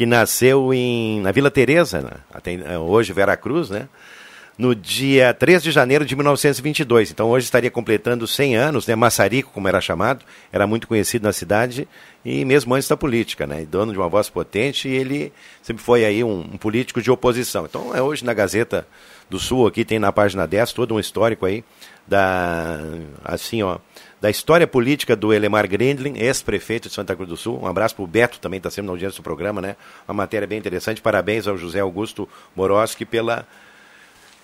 que 0.00 0.06
nasceu 0.06 0.72
em, 0.72 1.20
na 1.20 1.30
Vila 1.30 1.50
Teresa, 1.50 2.00
né? 2.00 2.12
Até, 2.32 2.78
hoje 2.78 3.12
Vera 3.12 3.36
Cruz, 3.36 3.68
né? 3.68 3.86
no 4.56 4.74
dia 4.74 5.34
3 5.34 5.62
de 5.62 5.70
janeiro 5.70 6.06
de 6.06 6.16
1922. 6.16 7.10
Então 7.10 7.28
hoje 7.28 7.44
estaria 7.44 7.70
completando 7.70 8.26
100 8.26 8.56
anos, 8.56 8.86
né? 8.86 8.94
Massarico, 8.94 9.50
como 9.52 9.68
era 9.68 9.78
chamado, 9.78 10.24
era 10.50 10.66
muito 10.66 10.88
conhecido 10.88 11.24
na 11.24 11.34
cidade 11.34 11.86
e 12.24 12.46
mesmo 12.46 12.74
antes 12.74 12.88
da 12.88 12.96
política, 12.96 13.46
né? 13.46 13.66
Dono 13.70 13.92
de 13.92 13.98
uma 13.98 14.08
voz 14.08 14.30
potente 14.30 14.88
e 14.88 14.92
ele 14.92 15.34
sempre 15.62 15.82
foi 15.82 16.02
aí 16.06 16.24
um, 16.24 16.48
um 16.50 16.56
político 16.56 17.02
de 17.02 17.10
oposição. 17.10 17.66
Então 17.66 17.94
é 17.94 18.00
hoje 18.00 18.24
na 18.24 18.32
Gazeta 18.32 18.86
do 19.28 19.38
Sul 19.38 19.66
aqui 19.66 19.84
tem 19.84 19.98
na 19.98 20.10
página 20.10 20.46
10 20.46 20.72
todo 20.72 20.94
um 20.94 21.00
histórico 21.00 21.44
aí 21.44 21.62
da 22.08 22.80
assim, 23.22 23.62
ó, 23.62 23.76
da 24.20 24.28
história 24.28 24.66
política 24.66 25.16
do 25.16 25.32
Elemar 25.32 25.66
Grindlin, 25.66 26.18
ex-prefeito 26.18 26.88
de 26.88 26.94
Santa 26.94 27.16
Cruz 27.16 27.28
do 27.28 27.36
Sul. 27.36 27.58
Um 27.62 27.66
abraço 27.66 27.94
para 27.94 28.04
o 28.04 28.06
Beto, 28.06 28.38
também 28.38 28.58
está 28.58 28.70
sempre 28.70 28.86
na 28.86 28.92
audiência 28.92 29.16
do 29.16 29.22
programa, 29.22 29.62
né? 29.62 29.76
Uma 30.06 30.14
matéria 30.14 30.46
bem 30.46 30.58
interessante. 30.58 31.00
Parabéns 31.00 31.48
ao 31.48 31.56
José 31.56 31.80
Augusto 31.80 32.28
Moroski 32.54 33.06
pela 33.06 33.46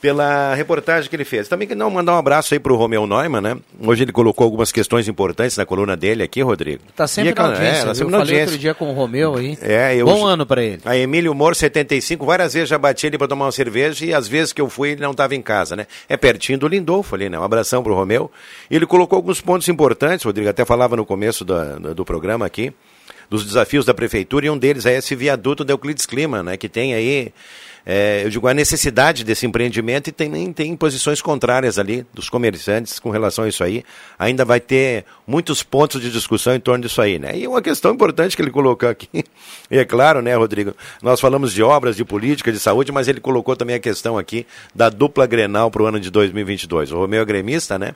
pela 0.01 0.55
reportagem 0.55 1.09
que 1.09 1.17
ele 1.17 1.25
fez. 1.25 1.49
Também 1.49 1.67
que 1.67 1.75
não 1.75 1.91
mandar 1.91 2.15
um 2.15 2.19
abraço 2.19 2.53
aí 2.55 2.61
pro 2.61 2.77
Romeu 2.77 3.07
Neumann, 3.07 3.41
né? 3.41 3.57
Hoje 3.81 4.05
ele 4.05 4.13
colocou 4.13 4.45
algumas 4.45 4.71
questões 4.71 5.09
importantes 5.09 5.57
na 5.57 5.65
coluna 5.67 5.97
dele 5.97 6.23
aqui, 6.23 6.43
Rodrigo. 6.43 6.83
Tá 6.95 7.07
sempre 7.07 7.31
E, 7.31 7.35
na 7.35 7.43
audiência, 7.45 7.81
é, 7.83 7.85
tá 7.85 7.95
sempre 7.95 8.07
Eu 8.07 8.11
na 8.11 8.19
falei 8.19 8.33
audiência. 8.35 8.45
outro 8.53 8.59
dia 8.59 8.75
com 8.75 8.91
o 8.91 8.93
Romeu 8.93 9.37
aí. 9.37 9.59
É, 9.63 9.97
eu, 9.97 10.07
Bom 10.07 10.25
ano 10.27 10.45
pra 10.47 10.63
ele. 10.63 10.81
A 10.85 10.97
Emílio 10.97 11.35
Moro, 11.35 11.55
75, 11.55 12.25
várias 12.27 12.53
vezes 12.55 12.69
já 12.69 12.79
bati 12.79 13.07
ele 13.07 13.19
pra 13.19 13.27
tomar 13.27 13.47
uma 13.47 13.53
cerveja 13.53 14.05
e 14.05 14.13
às 14.15 14.29
vezes 14.29 14.53
que 14.53 14.61
eu 14.61 14.69
fui 14.69 14.91
ele 14.91 15.01
não 15.01 15.13
estava 15.13 15.35
em 15.35 15.43
casa, 15.43 15.75
né? 15.75 15.87
É 16.09 16.17
pertinho 16.17 16.59
do 16.59 16.69
Lindolfo 16.69 17.15
ali, 17.15 17.29
né? 17.29 17.39
Um 17.39 17.43
abração 17.45 17.83
pro 17.83 17.95
Romeu. 17.95 18.31
E 18.71 18.77
ele 18.77 18.87
colocou 18.87 19.17
alguns 19.17 19.41
pontos 19.41 19.69
importantes, 19.69 20.25
Rodrigo, 20.25 20.49
até 20.49 20.65
falava 20.65 20.95
no 20.97 21.07
começo 21.07 21.45
da- 21.45 21.77
do, 21.79 21.95
do 21.95 22.05
programa 22.05 22.45
aqui, 22.47 22.73
dos 23.29 23.45
desafios 23.45 23.85
da 23.85 23.93
prefeitura 23.95 24.47
e 24.47 24.51
um 24.51 24.57
deles 24.59 24.87
é 24.87 24.97
esse 24.97 25.15
viaduto 25.17 25.65
da 25.65 25.73
Euclides 25.73 26.07
Clima, 26.07 26.43
né? 26.43 26.57
Que 26.57 26.69
tem 26.69 26.95
aí, 26.95 27.33
é, 27.89 28.25
eu 28.25 28.31
digo, 28.31 28.49
a 28.49 28.53
necessidade 28.53 29.23
desse 29.23 29.47
empreendimento 29.47 30.09
e 30.09 30.13
também 30.13 30.53
tem 30.53 30.75
posições 30.77 31.23
contrárias 31.23 31.79
ali 31.79 32.05
dos 32.13 32.29
comerciantes 32.29 32.99
com 32.99 33.11
relação 33.11 33.45
a 33.45 33.49
isso 33.49 33.63
aí. 33.63 33.85
Ainda 34.19 34.45
vai 34.45 34.59
ter 34.59 35.05
muitos 35.25 35.63
pontos 35.63 36.03
de 36.03 36.11
discussão 36.11 36.53
em 36.57 36.59
torno 36.59 36.83
disso 36.83 37.01
aí, 37.01 37.17
né? 37.17 37.39
E 37.39 37.47
uma 37.47 37.63
questão 37.63 37.95
importante 37.95 38.35
que 38.35 38.43
ele 38.43 38.51
colocou 38.51 38.89
aqui, 38.89 39.09
e 39.71 39.79
é 39.79 39.85
claro, 39.85 40.21
né, 40.21 40.35
Rodrigo, 40.35 40.75
nós 41.01 41.21
falamos 41.21 41.53
de 41.53 41.63
obras, 41.63 41.95
de 41.95 42.05
política, 42.05 42.51
de 42.51 42.59
saúde, 42.59 42.91
mas 42.91 43.07
ele 43.07 43.21
colocou 43.21 43.55
também 43.55 43.77
a 43.77 43.81
questão 43.81 44.19
aqui 44.19 44.45
da 44.75 44.89
dupla 44.89 45.25
Grenal 45.25 45.71
para 45.71 45.83
o 45.85 45.87
ano 45.87 46.01
de 46.01 46.11
2022. 46.11 46.91
O 46.91 46.97
Romeu 46.97 47.23
é 47.23 47.25
gremista, 47.25 47.79
né? 47.79 47.95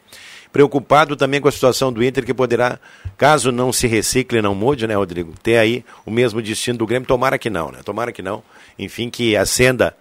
Preocupado 0.52 1.14
também 1.14 1.40
com 1.40 1.46
a 1.46 1.52
situação 1.52 1.92
do 1.92 2.02
Inter, 2.02 2.24
que 2.24 2.34
poderá, 2.34 2.78
caso 3.20 3.52
não 3.52 3.70
se 3.70 3.86
recicle 3.86 4.40
não 4.40 4.54
mude, 4.54 4.86
né, 4.86 4.94
Rodrigo, 4.94 5.34
ter 5.42 5.58
aí 5.58 5.84
o 6.06 6.10
mesmo 6.10 6.40
destino 6.40 6.78
do 6.78 6.86
Grêmio. 6.86 7.06
Tomara 7.06 7.38
que 7.38 7.50
não, 7.50 7.70
né? 7.70 7.80
Tomara 7.84 8.12
que 8.12 8.22
não. 8.22 8.42
Enfim, 8.78 9.10
que 9.10 9.36
acenda 9.36 9.94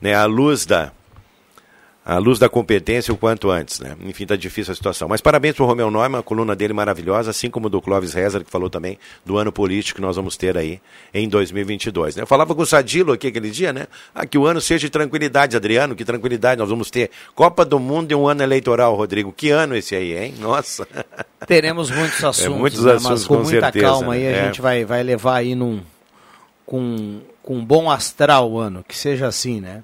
né, 0.00 0.14
a 0.14 0.24
luz 0.24 0.64
da, 0.64 0.90
a 2.08 2.18
luz 2.18 2.38
da 2.38 2.48
competência 2.48 3.12
o 3.12 3.16
quanto 3.16 3.50
antes, 3.50 3.80
né? 3.80 3.96
Enfim, 4.04 4.24
tá 4.24 4.36
difícil 4.36 4.70
a 4.70 4.76
situação. 4.76 5.08
Mas 5.08 5.20
parabéns 5.20 5.56
pro 5.56 5.66
Romeu 5.66 5.90
Neumann, 5.90 6.20
a 6.20 6.22
coluna 6.22 6.54
dele 6.54 6.72
maravilhosa, 6.72 7.30
assim 7.30 7.50
como 7.50 7.68
do 7.68 7.82
Clóvis 7.82 8.14
Rezer, 8.14 8.44
que 8.44 8.50
falou 8.50 8.70
também 8.70 8.96
do 9.24 9.36
ano 9.36 9.50
político 9.50 9.96
que 9.96 10.00
nós 10.00 10.14
vamos 10.14 10.36
ter 10.36 10.56
aí 10.56 10.80
em 11.12 11.28
2022. 11.28 12.14
Né? 12.14 12.22
Eu 12.22 12.26
falava 12.28 12.54
com 12.54 12.62
o 12.62 12.66
Sadilo 12.66 13.12
aqui 13.12 13.26
aquele 13.26 13.50
dia, 13.50 13.72
né? 13.72 13.88
Ah, 14.14 14.24
que 14.24 14.38
o 14.38 14.46
ano 14.46 14.60
seja 14.60 14.86
de 14.86 14.90
tranquilidade, 14.90 15.56
Adriano, 15.56 15.96
que 15.96 16.04
tranquilidade 16.04 16.60
nós 16.60 16.70
vamos 16.70 16.92
ter. 16.92 17.10
Copa 17.34 17.64
do 17.64 17.80
Mundo 17.80 18.12
e 18.12 18.14
um 18.14 18.28
ano 18.28 18.40
eleitoral, 18.40 18.94
Rodrigo. 18.94 19.32
Que 19.32 19.50
ano 19.50 19.74
esse 19.74 19.96
aí, 19.96 20.16
hein? 20.16 20.34
Nossa. 20.38 20.86
Teremos 21.44 21.90
muitos 21.90 22.22
assuntos, 22.22 22.56
muitos 22.56 22.84
né? 22.84 22.92
assuntos, 22.92 23.10
mas 23.10 23.26
com, 23.26 23.36
com 23.38 23.42
muita 23.42 23.60
certeza, 23.62 23.84
calma 23.84 24.14
aí 24.14 24.22
né? 24.22 24.28
a 24.28 24.36
É. 24.36 24.44
gente 24.46 24.62
vai, 24.62 24.84
vai 24.84 25.02
levar 25.02 25.38
aí 25.38 25.56
num, 25.56 25.80
com, 26.64 27.20
com 27.42 27.56
um 27.56 27.64
bom 27.64 27.90
astral 27.90 28.48
o 28.48 28.60
ano, 28.60 28.84
que 28.86 28.96
seja 28.96 29.26
assim, 29.26 29.60
né? 29.60 29.82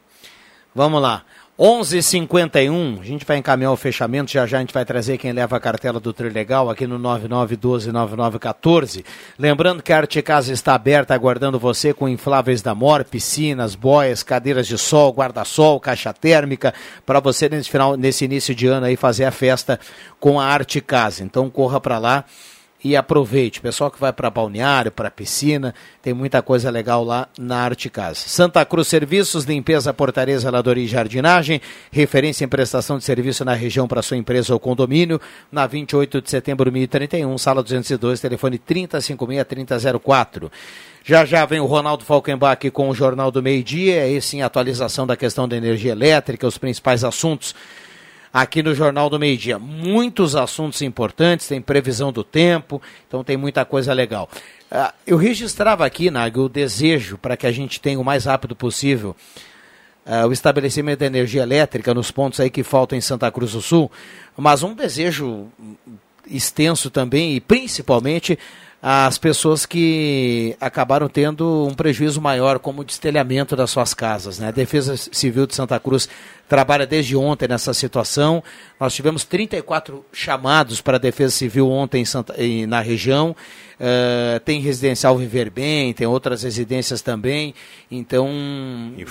Vamos 0.73 1.03
lá. 1.03 1.24
11:51, 1.64 2.98
a 3.01 3.05
gente 3.05 3.24
vai 3.24 3.36
encaminhar 3.36 3.70
o 3.70 3.76
fechamento, 3.76 4.32
já 4.32 4.44
já 4.48 4.56
a 4.56 4.60
gente 4.60 4.74
vai 4.74 4.84
trazer 4.84 5.16
quem 5.16 5.30
leva 5.30 5.56
a 5.56 5.60
cartela 5.60 6.01
do 6.01 6.12
Trilegal 6.12 6.68
aqui 6.68 6.89
no 6.89 6.98
99129914. 6.98 9.05
Lembrando 9.39 9.80
que 9.80 9.93
a 9.93 9.98
Arte 9.98 10.20
Casa 10.22 10.52
está 10.52 10.74
aberta 10.74 11.14
aguardando 11.14 11.60
você 11.60 11.94
com 11.94 12.09
infláveis 12.09 12.62
da 12.62 12.74
Mor, 12.74 13.05
piscinas, 13.05 13.76
boias, 13.76 14.24
cadeiras 14.24 14.66
de 14.66 14.76
sol, 14.76 15.12
guarda-sol, 15.12 15.78
caixa 15.78 16.12
térmica, 16.12 16.74
para 17.06 17.20
você 17.20 17.48
nesse 17.48 17.70
final, 17.70 17.97
nesse 17.97 18.24
início 18.24 18.56
de 18.56 18.66
ano 18.66 18.86
aí 18.86 18.97
fazer 18.97 19.24
a 19.24 19.30
festa 19.30 19.78
com 20.18 20.40
a 20.40 20.44
Arte 20.44 20.80
Casa. 20.80 21.22
Então 21.22 21.48
corra 21.48 21.80
para 21.80 21.97
lá 21.97 22.24
e 22.84 22.96
aproveite. 22.96 23.60
Pessoal 23.60 23.90
que 23.90 24.00
vai 24.00 24.12
para 24.12 24.30
balneário, 24.30 24.90
para 24.90 25.10
piscina, 25.10 25.74
tem 26.00 26.12
muita 26.12 26.42
coisa 26.42 26.70
legal 26.70 27.04
lá 27.04 27.28
na 27.38 27.59
Arte 27.59 27.88
Casa. 27.88 28.20
Santa 28.26 28.64
Cruz 28.64 28.88
Serviços, 28.88 29.44
limpeza, 29.44 29.94
portaria, 29.94 30.38
zeladoria 30.38 30.84
e 30.84 30.88
jardinagem, 30.88 31.60
referência 31.90 32.44
em 32.44 32.48
prestação 32.48 32.98
de 32.98 33.04
serviço 33.04 33.44
na 33.44 33.54
região 33.54 33.86
para 33.86 34.02
sua 34.02 34.16
empresa 34.16 34.52
ou 34.52 34.60
condomínio, 34.60 35.20
na 35.50 35.66
28 35.66 36.20
de 36.20 36.30
setembro 36.30 36.72
1031, 36.72 37.38
sala 37.38 37.62
202, 37.62 38.20
telefone 38.20 38.59
3056-3004. 38.59 40.50
Já 41.04 41.24
já 41.24 41.44
vem 41.44 41.59
o 41.59 41.66
Ronaldo 41.66 42.04
Falkenbach 42.04 42.70
com 42.70 42.88
o 42.88 42.94
Jornal 42.94 43.30
do 43.30 43.42
Meio 43.42 43.62
Dia, 43.62 44.09
esse 44.09 44.36
em 44.36 44.42
atualização 44.42 45.06
da 45.06 45.16
questão 45.16 45.48
da 45.48 45.56
energia 45.56 45.92
elétrica, 45.92 46.46
os 46.46 46.59
principais 46.59 47.02
assuntos 47.02 47.54
aqui 48.32 48.62
no 48.62 48.74
Jornal 48.74 49.10
do 49.10 49.18
Meio 49.18 49.36
Dia. 49.36 49.59
Muitos 49.59 50.34
assuntos 50.34 50.80
importantes, 50.82 51.46
tem 51.46 51.60
previsão 51.60 52.12
do 52.12 52.24
tempo, 52.24 52.80
então 53.06 53.22
tem 53.22 53.36
muita 53.36 53.64
coisa 53.64 53.92
legal. 53.92 54.28
Ah, 54.70 54.94
eu 55.06 55.16
registrava 55.16 55.84
aqui, 55.84 56.10
Nag, 56.10 56.38
o 56.38 56.48
desejo 56.48 57.18
para 57.18 57.36
que 57.36 57.46
a 57.46 57.52
gente 57.52 57.80
tenha 57.80 58.00
o 58.00 58.04
mais 58.04 58.24
rápido 58.24 58.56
possível 58.56 59.14
ah, 60.06 60.26
o 60.26 60.32
estabelecimento 60.32 61.00
da 61.00 61.06
energia 61.06 61.42
elétrica 61.42 61.92
nos 61.92 62.10
pontos 62.10 62.40
aí 62.40 62.48
que 62.48 62.62
faltam 62.62 62.96
em 62.96 63.02
Santa 63.02 63.30
Cruz 63.30 63.52
do 63.52 63.60
Sul, 63.60 63.90
mas 64.36 64.62
um 64.62 64.74
desejo 64.74 65.48
extenso 66.26 66.90
também 66.90 67.34
e 67.34 67.40
principalmente 67.40 68.38
as 68.84 69.16
pessoas 69.16 69.64
que 69.64 70.56
acabaram 70.60 71.09
tendo 71.09 71.68
um 71.68 71.72
prejuízo 71.74 72.20
maior, 72.20 72.59
como 72.59 72.80
o 72.80 72.84
destelhamento 72.84 73.54
das 73.54 73.70
suas 73.70 73.94
casas. 73.94 74.40
Né? 74.40 74.48
A 74.48 74.50
Defesa 74.50 74.96
Civil 74.96 75.46
de 75.46 75.54
Santa 75.54 75.78
Cruz 75.78 76.09
trabalha 76.48 76.84
desde 76.84 77.14
ontem 77.16 77.46
nessa 77.46 77.72
situação. 77.72 78.42
Nós 78.80 78.92
tivemos 78.92 79.22
34 79.24 80.04
chamados 80.12 80.80
para 80.80 80.96
a 80.96 81.00
Defesa 81.00 81.30
Civil 81.32 81.70
ontem 81.70 82.02
em 82.02 82.04
Santa, 82.04 82.34
em- 82.36 82.66
na 82.66 82.80
região. 82.80 83.36
Eh, 83.81 84.40
tem 84.44 84.61
residencial 84.61 85.16
Viver 85.16 85.51
Bem, 85.51 85.93
tem 85.93 86.07
outras 86.07 86.43
residências 86.43 87.03
também. 87.03 87.55
Então, 87.90 88.28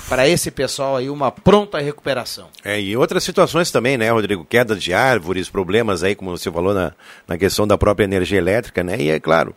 para 0.09 0.27
esse 0.27 0.49
pessoal 0.49 0.97
aí, 0.97 1.09
uma 1.09 1.31
pronta 1.31 1.79
recuperação. 1.79 2.47
É, 2.63 2.79
e 2.79 2.95
outras 2.97 3.23
situações 3.23 3.69
também, 3.69 3.97
né, 3.97 4.09
Rodrigo? 4.11 4.45
Queda 4.45 4.75
de 4.75 4.93
árvores, 4.93 5.49
problemas 5.49 6.03
aí, 6.03 6.15
como 6.15 6.35
você 6.35 6.51
falou, 6.51 6.73
na, 6.73 6.93
na 7.27 7.37
questão 7.37 7.67
da 7.67 7.77
própria 7.77 8.05
energia 8.05 8.37
elétrica, 8.37 8.83
né? 8.83 8.97
E 8.99 9.09
é 9.09 9.19
claro, 9.19 9.55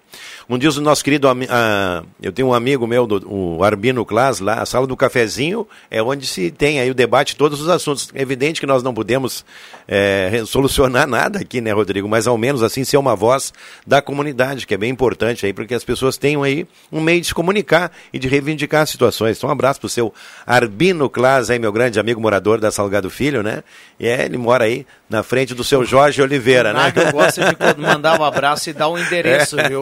um 0.49 0.59
dia 0.59 0.71
o 0.71 0.81
nosso 0.81 1.05
querido, 1.05 1.29
ah, 1.29 2.03
eu 2.21 2.33
tenho 2.33 2.49
um 2.49 2.55
amigo 2.55 2.87
meu, 2.87 3.07
do, 3.07 3.27
o 3.31 3.65
Arbino 3.65 4.05
Clas, 4.05 4.41
lá, 4.41 4.61
a 4.61 4.67
sala 4.67 4.87
do 4.87 4.97
cafezinho 4.97 5.67
é 5.91 6.03
onde 6.03 6.27
se 6.27 6.51
tem 6.51 6.81
aí 6.81 6.91
o 6.91 6.95
debate 6.95 7.29
de 7.29 7.37
todos 7.37 7.61
os 7.61 7.69
assuntos. 7.69 8.11
É 8.15 8.23
evidente 8.23 8.61
que 8.61 8.67
nós 8.67 8.83
não 8.83 8.93
podemos 8.93 9.45
é, 9.89 10.43
solucionar 10.47 11.07
nada 11.07 11.39
aqui, 11.39 11.61
né, 11.61 11.73
Rodrigo? 11.73 12.09
Mas 12.09 12.27
ao 12.27 12.37
menos 12.37 12.63
assim 12.63 12.85
ser 12.85 12.97
uma 12.97 13.17
voz 13.17 13.53
da 13.87 14.03
comunidade, 14.03 14.67
que 14.67 14.75
é 14.75 14.77
bem 14.77 14.94
importante 14.95 15.45
aí, 15.45 15.53
porque 15.53 15.75
as 15.75 15.85
pessoas 15.85 16.17
tenham 16.17 16.43
aí 16.43 16.67
um 16.91 17.01
meio 17.01 17.21
de 17.21 17.27
se 17.27 17.35
comunicar 17.35 17.93
e 18.13 18.19
de 18.19 18.27
reivindicar 18.29 18.87
situações. 18.87 19.37
Então, 19.37 19.51
um 19.51 19.53
abraço 19.53 19.79
pro 19.81 19.89
seu 19.89 20.15
Arbino 20.47 21.11
Clas, 21.11 21.51
aí, 21.51 21.59
meu 21.59 21.73
grande 21.73 22.01
amigo 22.01 22.21
morador 22.21 22.59
da 22.61 22.71
Salgado 22.71 23.11
Filho, 23.11 23.43
né? 23.43 23.63
E 24.01 24.07
é, 24.09 24.25
ele 24.25 24.39
mora 24.39 24.65
aí 24.65 24.87
na 25.11 25.23
frente 25.23 25.55
do 25.55 25.63
seu 25.63 25.85
Jorge 25.85 26.23
Oliveira, 26.23 26.73
né? 26.73 26.93
Nag 26.95 27.13
gosta 27.13 27.45
de 27.45 27.55
co- 27.55 27.65
mandar 27.81 28.19
um 28.19 28.25
abraço 28.25 28.71
e 28.71 28.73
dar 28.73 28.89
um 28.89 28.97
endereço, 28.99 29.57
viu? 29.69 29.81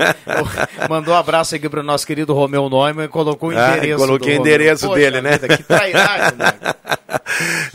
Mandou 0.89 1.15
um 1.15 1.17
abraço 1.17 1.55
aqui 1.55 1.69
para 1.69 1.81
o 1.81 1.83
nosso 1.83 2.07
querido 2.07 2.35
Romeu 2.35 2.69
Neumann 2.69 3.05
e 3.05 3.09
colocou 3.09 3.51
o 3.51 3.57
Ah, 3.57 3.77
endereço. 3.77 3.99
coloquei 3.99 4.35
do 4.35 4.39
o 4.39 4.41
endereço 4.41 4.87
Romeu. 4.89 5.01
dele, 5.03 5.17
Poxa 5.23 5.29
né? 5.31 5.39
vida, 5.39 5.57
que 5.57 5.63
trairagem, 5.63 6.37
Nag. 6.39 6.57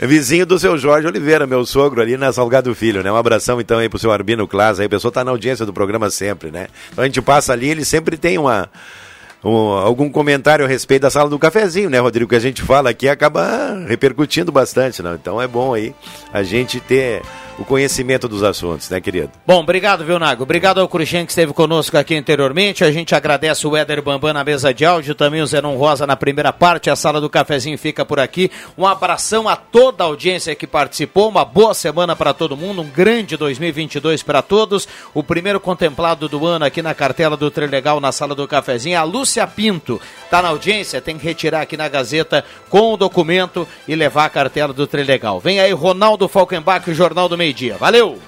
Vizinho 0.00 0.46
do 0.46 0.58
seu 0.58 0.76
Jorge 0.78 1.06
Oliveira, 1.06 1.46
meu 1.46 1.64
sogro 1.66 2.00
ali 2.00 2.16
na 2.16 2.32
Salgado 2.32 2.74
Filho, 2.74 3.02
né? 3.02 3.10
Um 3.10 3.16
abração 3.16 3.60
então 3.60 3.78
aí 3.78 3.88
pro 3.88 3.98
seu 3.98 4.10
Arbino 4.12 4.46
Clas, 4.46 4.78
aí 4.80 4.86
a 4.86 4.88
pessoa 4.88 5.10
tá 5.12 5.24
na 5.24 5.30
audiência 5.30 5.66
do 5.66 5.72
programa 5.72 6.10
sempre, 6.10 6.50
né? 6.50 6.68
Então 6.92 7.02
a 7.02 7.06
gente 7.06 7.20
passa 7.28 7.52
ali, 7.52 7.68
ele 7.68 7.84
sempre 7.84 8.16
tem 8.16 8.38
uma 8.38 8.70
um- 9.44 9.72
algum 9.72 10.08
comentário 10.10 10.64
a 10.64 10.68
respeito 10.68 11.02
da 11.02 11.10
sala 11.10 11.28
do 11.28 11.38
cafezinho, 11.38 11.90
né, 11.90 11.98
Rodrigo? 11.98 12.30
Que 12.30 12.36
a 12.36 12.40
gente 12.40 12.62
fala 12.62 12.88
aqui 12.88 13.06
acaba 13.06 13.84
repercutindo 13.86 14.50
bastante, 14.50 15.02
né? 15.02 15.16
Então 15.20 15.40
é 15.40 15.46
bom 15.46 15.74
aí 15.74 15.94
a 16.32 16.42
gente 16.42 16.80
ter 16.80 17.20
o 17.58 17.64
conhecimento 17.64 18.28
dos 18.28 18.42
assuntos, 18.44 18.88
né, 18.88 19.00
querido? 19.00 19.32
Bom, 19.44 19.60
obrigado, 19.60 20.04
viu, 20.04 20.18
Nago? 20.18 20.44
Obrigado 20.44 20.80
ao 20.80 20.88
Cruxem 20.88 21.26
que 21.26 21.32
esteve 21.32 21.52
conosco 21.52 21.98
aqui 21.98 22.14
anteriormente. 22.14 22.84
A 22.84 22.92
gente 22.92 23.14
agradece 23.14 23.66
o 23.66 23.76
Éder 23.76 24.00
Bambam 24.00 24.32
na 24.32 24.44
mesa 24.44 24.72
de 24.72 24.84
áudio, 24.84 25.14
também 25.14 25.42
o 25.42 25.46
Zenon 25.46 25.76
Rosa 25.76 26.06
na 26.06 26.14
primeira 26.16 26.52
parte. 26.52 26.88
A 26.88 26.94
sala 26.94 27.20
do 27.20 27.28
cafezinho 27.28 27.76
fica 27.76 28.04
por 28.04 28.20
aqui. 28.20 28.48
Um 28.76 28.86
abração 28.86 29.48
a 29.48 29.56
toda 29.56 30.04
a 30.04 30.06
audiência 30.06 30.54
que 30.54 30.66
participou. 30.66 31.28
Uma 31.28 31.44
boa 31.44 31.74
semana 31.74 32.14
para 32.14 32.32
todo 32.32 32.56
mundo. 32.56 32.82
Um 32.82 32.88
grande 32.88 33.36
2022 33.36 34.22
para 34.22 34.40
todos. 34.40 34.86
O 35.12 35.24
primeiro 35.24 35.58
contemplado 35.58 36.28
do 36.28 36.46
ano 36.46 36.64
aqui 36.64 36.80
na 36.80 36.94
cartela 36.94 37.36
do 37.36 37.50
Trilegal 37.50 38.00
na 38.00 38.12
sala 38.12 38.36
do 38.36 38.46
cafezinho. 38.46 38.98
A 38.98 39.02
Lúcia 39.02 39.44
Pinto 39.48 40.00
está 40.24 40.40
na 40.40 40.48
audiência. 40.48 41.00
Tem 41.00 41.18
que 41.18 41.24
retirar 41.24 41.62
aqui 41.62 41.76
na 41.76 41.88
Gazeta 41.88 42.44
com 42.68 42.92
o 42.92 42.96
documento 42.96 43.66
e 43.88 43.96
levar 43.96 44.26
a 44.26 44.30
cartela 44.30 44.72
do 44.72 44.86
Trilegal. 44.86 45.40
Vem 45.40 45.58
aí 45.58 45.72
Ronaldo 45.72 46.28
Falkenbach, 46.28 46.88
o 46.88 46.94
Jornal 46.94 47.28
do 47.28 47.36
Meio 47.36 47.47
Dia. 47.52 47.76
Valeu! 47.76 48.18